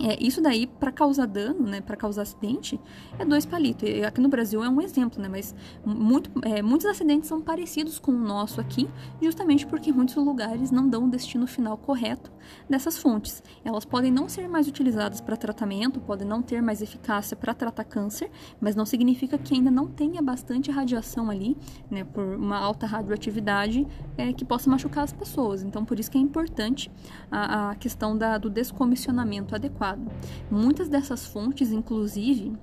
é, 0.00 0.22
isso 0.22 0.42
daí, 0.42 0.66
para 0.66 0.92
causar 0.92 1.26
dano, 1.26 1.66
né, 1.66 1.80
para 1.80 1.96
causar 1.96 2.22
acidente, 2.22 2.78
é 3.18 3.24
dois 3.24 3.46
palitos. 3.46 3.88
Aqui 4.06 4.20
no 4.20 4.28
Brasil 4.28 4.62
é 4.62 4.68
um 4.68 4.80
exemplo, 4.80 5.22
né, 5.22 5.28
mas 5.28 5.54
muito, 5.84 6.30
é, 6.42 6.60
muitos 6.60 6.86
acidentes 6.86 7.28
são 7.28 7.40
parecidos 7.40 7.98
com 7.98 8.12
o 8.12 8.18
nosso 8.18 8.60
aqui, 8.60 8.88
justamente 9.22 9.66
porque 9.66 9.92
muitos 9.92 10.16
lugares 10.16 10.70
não 10.70 10.88
dão 10.88 11.04
o 11.04 11.10
destino 11.10 11.46
final 11.46 11.76
correto 11.78 12.30
dessas 12.68 12.98
fontes. 12.98 13.42
Elas 13.64 13.84
podem 13.84 14.10
não 14.10 14.28
ser 14.28 14.48
mais 14.48 14.68
utilizadas 14.68 15.20
para 15.20 15.36
tratamento, 15.36 16.00
podem 16.00 16.26
não 16.26 16.42
ter 16.42 16.60
mais 16.60 16.82
eficácia 16.82 17.36
para 17.36 17.54
tratar 17.54 17.84
câncer, 17.84 18.30
mas 18.60 18.76
não 18.76 18.84
significa 18.84 19.38
que 19.38 19.54
ainda 19.54 19.70
não 19.70 19.86
tenha 19.86 20.20
bastante 20.20 20.70
radiação 20.70 21.30
ali, 21.30 21.56
né, 21.90 22.04
por 22.04 22.24
uma 22.24 22.58
alta 22.58 22.86
radioatividade 22.86 23.86
é, 24.18 24.32
que 24.32 24.44
possa 24.44 24.68
machucar 24.68 25.04
as 25.04 25.12
pessoas. 25.12 25.62
Então, 25.62 25.84
por 25.84 25.98
isso 25.98 26.10
que 26.10 26.18
é 26.18 26.20
importante 26.20 26.90
a, 27.30 27.70
a 27.70 27.74
questão 27.76 28.16
da, 28.16 28.36
do 28.36 28.50
descomissionamento 28.50 29.54
adequado 29.54 29.75
adequado. 29.76 30.10
Muitas 30.50 30.88
dessas 30.88 31.26
fontes, 31.26 31.70
inclusive, 31.70 32.56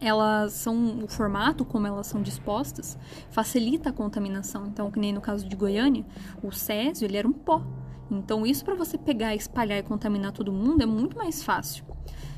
elas 0.00 0.52
são 0.54 1.04
o 1.04 1.08
formato 1.08 1.64
como 1.64 1.86
elas 1.86 2.08
são 2.08 2.20
dispostas 2.20 2.98
facilita 3.30 3.90
a 3.90 3.92
contaminação. 3.92 4.66
Então, 4.66 4.90
que 4.90 4.98
nem 4.98 5.12
no 5.12 5.20
caso 5.20 5.48
de 5.48 5.54
Goiânia, 5.54 6.04
o 6.42 6.50
césio 6.50 7.06
ele 7.06 7.16
era 7.16 7.26
um 7.26 7.32
pó. 7.32 7.62
Então, 8.10 8.44
isso 8.44 8.64
para 8.64 8.74
você 8.74 8.98
pegar, 8.98 9.34
espalhar 9.34 9.78
e 9.78 9.82
contaminar 9.82 10.32
todo 10.32 10.52
mundo 10.52 10.82
é 10.82 10.86
muito 10.86 11.16
mais 11.16 11.42
fácil. 11.42 11.84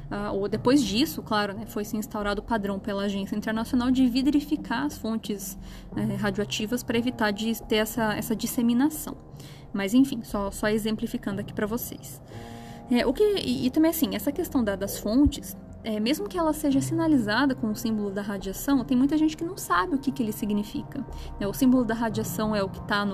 Uh, 0.05 0.35
ou 0.35 0.49
depois 0.49 0.85
disso, 0.85 1.23
claro, 1.23 1.55
né, 1.55 1.65
foi 1.67 1.83
se 1.83 1.97
instaurado 1.97 2.43
o 2.43 2.45
padrão 2.45 2.79
pela 2.79 3.05
Agência 3.05 3.35
Internacional 3.35 3.91
de 3.91 4.07
vidrificar 4.07 4.85
as 4.85 4.99
fontes 4.99 5.59
eh, 5.97 6.15
radioativas 6.17 6.83
para 6.83 6.99
evitar 6.99 7.31
de 7.33 7.61
ter 7.65 7.77
essa, 7.77 8.13
essa 8.13 8.37
disseminação. 8.37 9.17
Mas 9.73 9.95
enfim, 9.95 10.23
só, 10.23 10.51
só 10.51 10.69
exemplificando 10.69 11.41
aqui 11.41 11.55
para 11.55 11.67
vocês. 11.67 12.23
É, 12.91 13.07
o 13.07 13.13
que, 13.13 13.23
e, 13.39 13.67
e, 13.67 13.71
também 13.71 13.91
assim, 13.91 14.15
essa 14.15 14.31
questão 14.31 14.63
da, 14.63 14.77
das 14.77 14.99
fontes, 14.99 15.57
é, 15.83 16.01
mesmo 16.01 16.27
que 16.27 16.39
ela 16.39 16.53
seja 16.53 16.81
sinalizada 16.81 17.55
com 17.55 17.71
o 17.71 17.77
símbolo 17.77 18.11
da 18.11 18.23
radiação, 18.23 18.83
tem 18.85 18.97
muita 18.97 19.19
gente 19.19 19.37
que 19.37 19.45
não 19.45 19.57
sabe 19.57 19.95
o 19.95 19.99
que, 19.99 20.11
que 20.11 20.23
ele 20.23 20.33
significa. 20.33 21.05
Né? 21.39 21.47
O 21.47 21.53
símbolo 21.53 21.85
da 21.85 21.95
radiação 21.95 22.57
é 22.57 22.63
o 22.63 22.69
que 22.69 22.79
está 22.79 23.07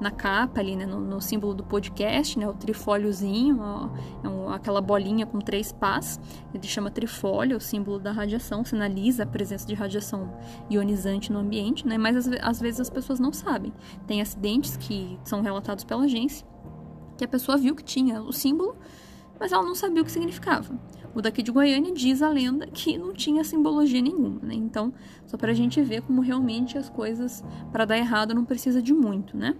na 0.00 0.10
capa 0.10 0.60
ali, 0.60 0.74
né? 0.76 0.86
no, 0.86 0.98
no, 0.98 1.20
símbolo 1.20 1.52
do 1.52 1.62
podcast, 1.62 2.38
né? 2.38 2.48
o 2.48 2.54
trifóliozinho, 2.54 3.58
ó, 3.60 3.90
é 4.24 4.28
um, 4.28 4.48
aquela 4.48 4.80
bolinha 4.80 5.26
com 5.26 5.38
três 5.38 5.72
pás, 5.72 6.18
ele 6.54 6.66
chama 6.66 6.90
trifólio, 6.90 7.58
o 7.58 7.60
símbolo 7.60 7.98
da 7.98 8.12
radiação, 8.12 8.64
sinaliza 8.64 9.24
a 9.24 9.26
presença 9.26 9.66
de 9.66 9.74
radiação 9.74 10.32
ionizante 10.70 11.30
no 11.30 11.38
ambiente, 11.38 11.86
né? 11.86 11.98
mas 11.98 12.16
às, 12.16 12.28
às 12.40 12.60
vezes 12.60 12.80
as 12.80 12.90
pessoas 12.90 13.20
não 13.20 13.32
sabem. 13.32 13.72
Tem 14.06 14.22
acidentes 14.22 14.76
que 14.76 15.18
são 15.22 15.42
relatados 15.42 15.84
pela 15.84 16.04
agência, 16.04 16.46
que 17.18 17.24
a 17.24 17.28
pessoa 17.28 17.58
viu 17.58 17.74
que 17.74 17.84
tinha 17.84 18.22
o 18.22 18.32
símbolo, 18.32 18.76
mas 19.38 19.52
ela 19.52 19.62
não 19.62 19.74
sabia 19.74 20.02
o 20.02 20.04
que 20.04 20.12
significava. 20.12 20.74
O 21.16 21.22
daqui 21.22 21.42
de 21.42 21.50
Goiânia 21.50 21.94
diz 21.94 22.20
a 22.20 22.28
lenda 22.28 22.66
que 22.66 22.98
não 22.98 23.14
tinha 23.14 23.42
simbologia 23.42 24.02
nenhuma, 24.02 24.38
né? 24.42 24.52
Então, 24.52 24.92
só 25.24 25.38
para 25.38 25.50
a 25.50 25.54
gente 25.54 25.80
ver 25.80 26.02
como 26.02 26.20
realmente 26.20 26.76
as 26.76 26.90
coisas, 26.90 27.42
para 27.72 27.86
dar 27.86 27.96
errado, 27.96 28.34
não 28.34 28.44
precisa 28.44 28.82
de 28.82 28.92
muito, 28.92 29.34
né? 29.34 29.56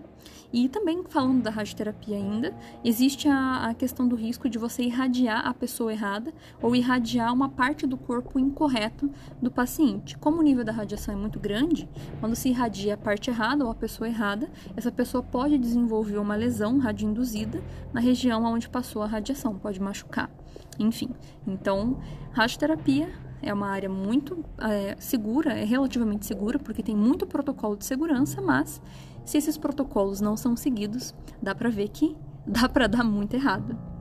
E 0.52 0.68
também 0.68 1.02
falando 1.08 1.42
da 1.42 1.50
radioterapia 1.50 2.14
ainda, 2.14 2.54
existe 2.84 3.26
a, 3.26 3.68
a, 3.70 3.74
questão 3.74 4.06
do 4.06 4.14
risco 4.14 4.50
de 4.50 4.58
você 4.58 4.82
irradiar 4.82 5.46
a 5.46 5.54
pessoa 5.54 5.90
errada 5.90 6.30
ou 6.60 6.76
irradiar 6.76 7.32
uma 7.32 7.48
parte 7.48 7.86
do 7.86 7.96
corpo 7.96 8.38
incorreto 8.38 9.10
do 9.40 9.50
paciente. 9.50 10.18
Como 10.18 10.40
o 10.40 10.42
nível 10.42 10.62
da 10.62 10.72
radiação 10.72 11.14
é 11.14 11.16
muito 11.16 11.40
grande, 11.40 11.88
quando 12.20 12.36
se 12.36 12.50
irradia 12.50 12.92
a 12.94 12.98
parte 12.98 13.30
errada 13.30 13.64
ou 13.64 13.70
a 13.70 13.74
pessoa 13.74 14.06
errada, 14.06 14.50
essa 14.76 14.92
pessoa 14.92 15.22
pode 15.22 15.56
desenvolver 15.56 16.18
uma 16.18 16.36
lesão 16.36 16.76
radioinduzida 16.76 17.64
na 17.94 18.00
região 18.00 18.44
onde 18.44 18.68
passou 18.68 19.00
a 19.00 19.06
radiação, 19.06 19.58
pode 19.58 19.80
machucar. 19.80 20.30
Enfim, 20.78 21.10
então, 21.46 21.98
radioterapia 22.32 23.08
é 23.42 23.52
uma 23.52 23.68
área 23.68 23.88
muito 23.88 24.44
é, 24.58 24.96
segura, 24.98 25.52
é 25.52 25.64
relativamente 25.64 26.26
segura, 26.26 26.58
porque 26.58 26.82
tem 26.82 26.96
muito 26.96 27.26
protocolo 27.26 27.76
de 27.76 27.84
segurança, 27.84 28.40
mas 28.40 28.80
se 29.24 29.38
esses 29.38 29.56
protocolos 29.56 30.20
não 30.20 30.36
são 30.36 30.56
seguidos, 30.56 31.14
dá 31.42 31.54
para 31.54 31.68
ver 31.68 31.88
que 31.88 32.16
dá 32.46 32.68
para 32.68 32.86
dar 32.86 33.04
muito 33.04 33.34
errado. 33.34 33.95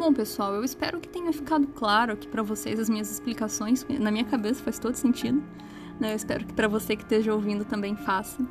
Bom, 0.00 0.14
pessoal, 0.14 0.54
eu 0.54 0.64
espero 0.64 0.98
que 0.98 1.06
tenha 1.06 1.30
ficado 1.30 1.66
claro 1.66 2.14
aqui 2.14 2.26
para 2.26 2.42
vocês 2.42 2.80
as 2.80 2.88
minhas 2.88 3.10
explicações. 3.10 3.84
Na 4.00 4.10
minha 4.10 4.24
cabeça 4.24 4.62
faz 4.62 4.78
todo 4.78 4.94
sentido. 4.94 5.42
Né? 6.00 6.12
Eu 6.12 6.16
espero 6.16 6.46
que 6.46 6.54
para 6.54 6.66
você 6.66 6.96
que 6.96 7.02
esteja 7.02 7.34
ouvindo 7.34 7.66
também 7.66 7.94
faça. 7.94 8.42
Uh, 8.42 8.48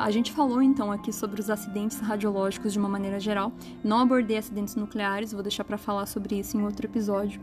a 0.00 0.10
gente 0.10 0.32
falou 0.32 0.60
então 0.60 0.90
aqui 0.90 1.12
sobre 1.12 1.40
os 1.40 1.48
acidentes 1.50 2.00
radiológicos 2.00 2.72
de 2.72 2.80
uma 2.80 2.88
maneira 2.88 3.20
geral. 3.20 3.52
Não 3.84 4.00
abordei 4.00 4.38
acidentes 4.38 4.74
nucleares, 4.74 5.30
vou 5.30 5.40
deixar 5.40 5.62
para 5.62 5.78
falar 5.78 6.04
sobre 6.06 6.36
isso 6.36 6.56
em 6.56 6.64
outro 6.64 6.84
episódio. 6.84 7.40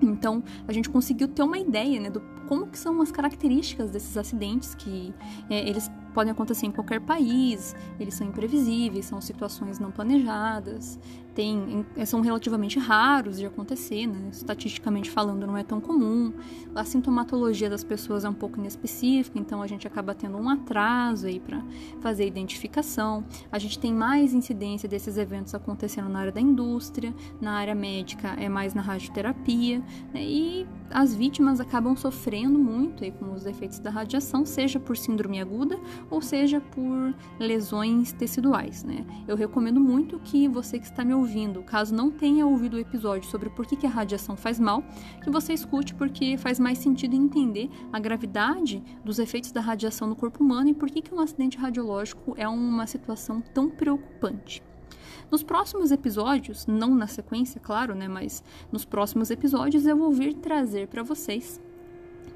Então, 0.00 0.40
a 0.68 0.72
gente 0.72 0.88
conseguiu 0.88 1.26
ter 1.26 1.42
uma 1.42 1.58
ideia 1.58 1.98
né, 1.98 2.08
do 2.08 2.20
como 2.46 2.68
que 2.68 2.78
são 2.78 3.00
as 3.00 3.10
características 3.10 3.90
desses 3.90 4.16
acidentes, 4.16 4.76
que 4.76 5.12
é, 5.50 5.68
eles 5.68 5.90
podem 6.12 6.30
acontecer 6.30 6.66
em 6.66 6.70
qualquer 6.70 7.00
país, 7.00 7.74
eles 7.98 8.14
são 8.14 8.26
imprevisíveis, 8.26 9.06
são 9.06 9.20
situações 9.20 9.78
não 9.78 9.90
planejadas, 9.90 10.98
tem, 11.34 11.84
são 12.06 12.20
relativamente 12.20 12.78
raros 12.78 13.38
de 13.38 13.46
acontecer, 13.46 14.06
né? 14.06 14.28
estatisticamente 14.30 15.10
falando 15.10 15.46
não 15.46 15.56
é 15.56 15.64
tão 15.64 15.80
comum, 15.80 16.32
a 16.74 16.84
sintomatologia 16.84 17.68
das 17.68 17.82
pessoas 17.82 18.24
é 18.24 18.28
um 18.28 18.34
pouco 18.34 18.58
inespecífica, 18.58 19.38
então 19.38 19.60
a 19.60 19.66
gente 19.66 19.86
acaba 19.86 20.14
tendo 20.14 20.38
um 20.38 20.48
atraso 20.48 21.26
aí 21.26 21.40
para 21.40 21.62
fazer 22.00 22.24
a 22.24 22.26
identificação, 22.26 23.24
a 23.50 23.58
gente 23.58 23.78
tem 23.78 23.92
mais 23.92 24.32
incidência 24.32 24.88
desses 24.88 25.18
eventos 25.18 25.54
acontecendo 25.54 26.08
na 26.08 26.20
área 26.20 26.32
da 26.32 26.40
indústria, 26.40 27.12
na 27.40 27.52
área 27.52 27.74
médica 27.74 28.28
é 28.38 28.48
mais 28.48 28.72
na 28.72 28.82
radioterapia, 28.82 29.80
né? 30.12 30.22
e 30.22 30.66
as 30.90 31.14
vítimas 31.14 31.60
acabam 31.60 31.96
sofrendo 31.96 32.58
muito 32.58 33.02
aí 33.02 33.10
com 33.10 33.32
os 33.32 33.44
efeitos 33.44 33.80
da 33.80 33.90
radiação, 33.90 34.46
seja 34.46 34.78
por 34.78 34.96
síndrome 34.96 35.40
aguda 35.40 35.78
ou 36.08 36.22
seja 36.22 36.60
por 36.60 37.14
lesões 37.40 38.12
teciduais, 38.12 38.84
né? 38.84 39.04
Eu 39.26 39.36
recomendo 39.36 39.80
muito 39.80 40.18
que 40.20 40.46
você 40.46 40.78
que 40.78 40.84
está 40.84 41.04
me 41.04 41.12
ouvindo 41.12 41.23
ouvindo, 41.24 41.62
caso 41.62 41.94
não 41.94 42.10
tenha 42.10 42.46
ouvido 42.46 42.74
o 42.74 42.78
episódio 42.78 43.30
sobre 43.30 43.48
por 43.48 43.66
que, 43.66 43.76
que 43.76 43.86
a 43.86 43.90
radiação 43.90 44.36
faz 44.36 44.60
mal, 44.60 44.84
que 45.22 45.30
você 45.30 45.54
escute 45.54 45.94
porque 45.94 46.36
faz 46.36 46.60
mais 46.60 46.76
sentido 46.76 47.16
entender 47.16 47.70
a 47.90 47.98
gravidade 47.98 48.84
dos 49.02 49.18
efeitos 49.18 49.50
da 49.50 49.60
radiação 49.62 50.06
no 50.06 50.14
corpo 50.14 50.44
humano 50.44 50.68
e 50.68 50.74
por 50.74 50.90
que, 50.90 51.00
que 51.00 51.14
um 51.14 51.20
acidente 51.20 51.56
radiológico 51.56 52.34
é 52.36 52.46
uma 52.46 52.86
situação 52.86 53.40
tão 53.40 53.70
preocupante. 53.70 54.62
Nos 55.30 55.42
próximos 55.42 55.90
episódios, 55.90 56.66
não 56.66 56.94
na 56.94 57.06
sequência, 57.06 57.58
claro, 57.58 57.94
né, 57.94 58.06
mas 58.06 58.44
nos 58.70 58.84
próximos 58.84 59.30
episódios 59.30 59.86
eu 59.86 59.96
vou 59.96 60.12
vir 60.12 60.34
trazer 60.34 60.88
para 60.88 61.02
vocês 61.02 61.58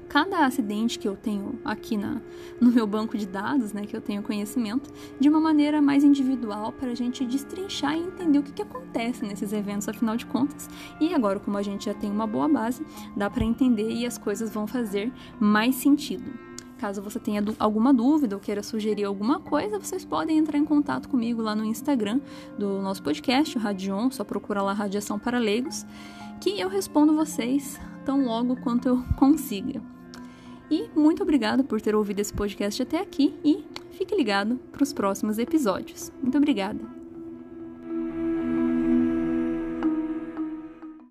cada 0.09 0.45
acidente 0.45 0.97
que 0.97 1.07
eu 1.07 1.15
tenho 1.15 1.59
aqui 1.63 1.95
na, 1.95 2.19
no 2.59 2.71
meu 2.71 2.85
banco 2.85 3.17
de 3.17 3.27
dados, 3.27 3.71
né, 3.71 3.85
que 3.85 3.95
eu 3.95 4.01
tenho 4.01 4.23
conhecimento, 4.23 4.91
de 5.19 5.29
uma 5.29 5.39
maneira 5.39 5.81
mais 5.81 6.03
individual 6.03 6.73
para 6.73 6.91
a 6.91 6.95
gente 6.95 7.23
destrinchar 7.23 7.95
e 7.95 8.01
entender 8.01 8.39
o 8.39 8.43
que, 8.43 8.51
que 8.51 8.61
acontece 8.61 9.23
nesses 9.23 9.53
eventos, 9.53 9.87
afinal 9.87 10.17
de 10.17 10.25
contas. 10.25 10.67
E 10.99 11.13
agora, 11.13 11.39
como 11.39 11.57
a 11.57 11.61
gente 11.61 11.85
já 11.85 11.93
tem 11.93 12.11
uma 12.11 12.25
boa 12.25 12.49
base, 12.49 12.83
dá 13.15 13.29
para 13.29 13.45
entender 13.45 13.89
e 13.89 14.05
as 14.05 14.17
coisas 14.17 14.51
vão 14.51 14.65
fazer 14.65 15.13
mais 15.39 15.75
sentido. 15.75 16.49
Caso 16.79 17.01
você 17.01 17.19
tenha 17.19 17.43
alguma 17.59 17.93
dúvida 17.93 18.35
ou 18.37 18.41
queira 18.41 18.63
sugerir 18.63 19.03
alguma 19.03 19.41
coisa, 19.41 19.77
vocês 19.77 20.05
podem 20.05 20.37
entrar 20.37 20.57
em 20.57 20.63
contato 20.63 21.09
comigo 21.09 21.41
lá 21.41 21.53
no 21.53 21.65
Instagram 21.65 22.21
do 22.57 22.81
nosso 22.81 23.03
podcast, 23.03 23.57
o 23.57 23.61
Radion, 23.61 24.09
só 24.09 24.23
procura 24.23 24.61
lá 24.61 24.71
Radiação 24.71 25.19
para 25.19 25.37
Leigos, 25.37 25.85
que 26.39 26.57
eu 26.57 26.69
respondo 26.69 27.13
vocês 27.13 27.77
tão 28.05 28.23
logo 28.23 28.55
quanto 28.61 28.87
eu 28.87 29.03
consiga. 29.19 29.98
E 30.69 30.89
muito 30.95 31.23
obrigada 31.23 31.63
por 31.63 31.81
ter 31.81 31.95
ouvido 31.95 32.19
esse 32.19 32.33
podcast 32.33 32.81
até 32.81 32.99
aqui 32.99 33.35
e 33.43 33.63
fique 33.91 34.15
ligado 34.15 34.57
para 34.71 34.83
os 34.83 34.93
próximos 34.93 35.37
episódios. 35.37 36.11
Muito 36.21 36.37
obrigada! 36.37 36.98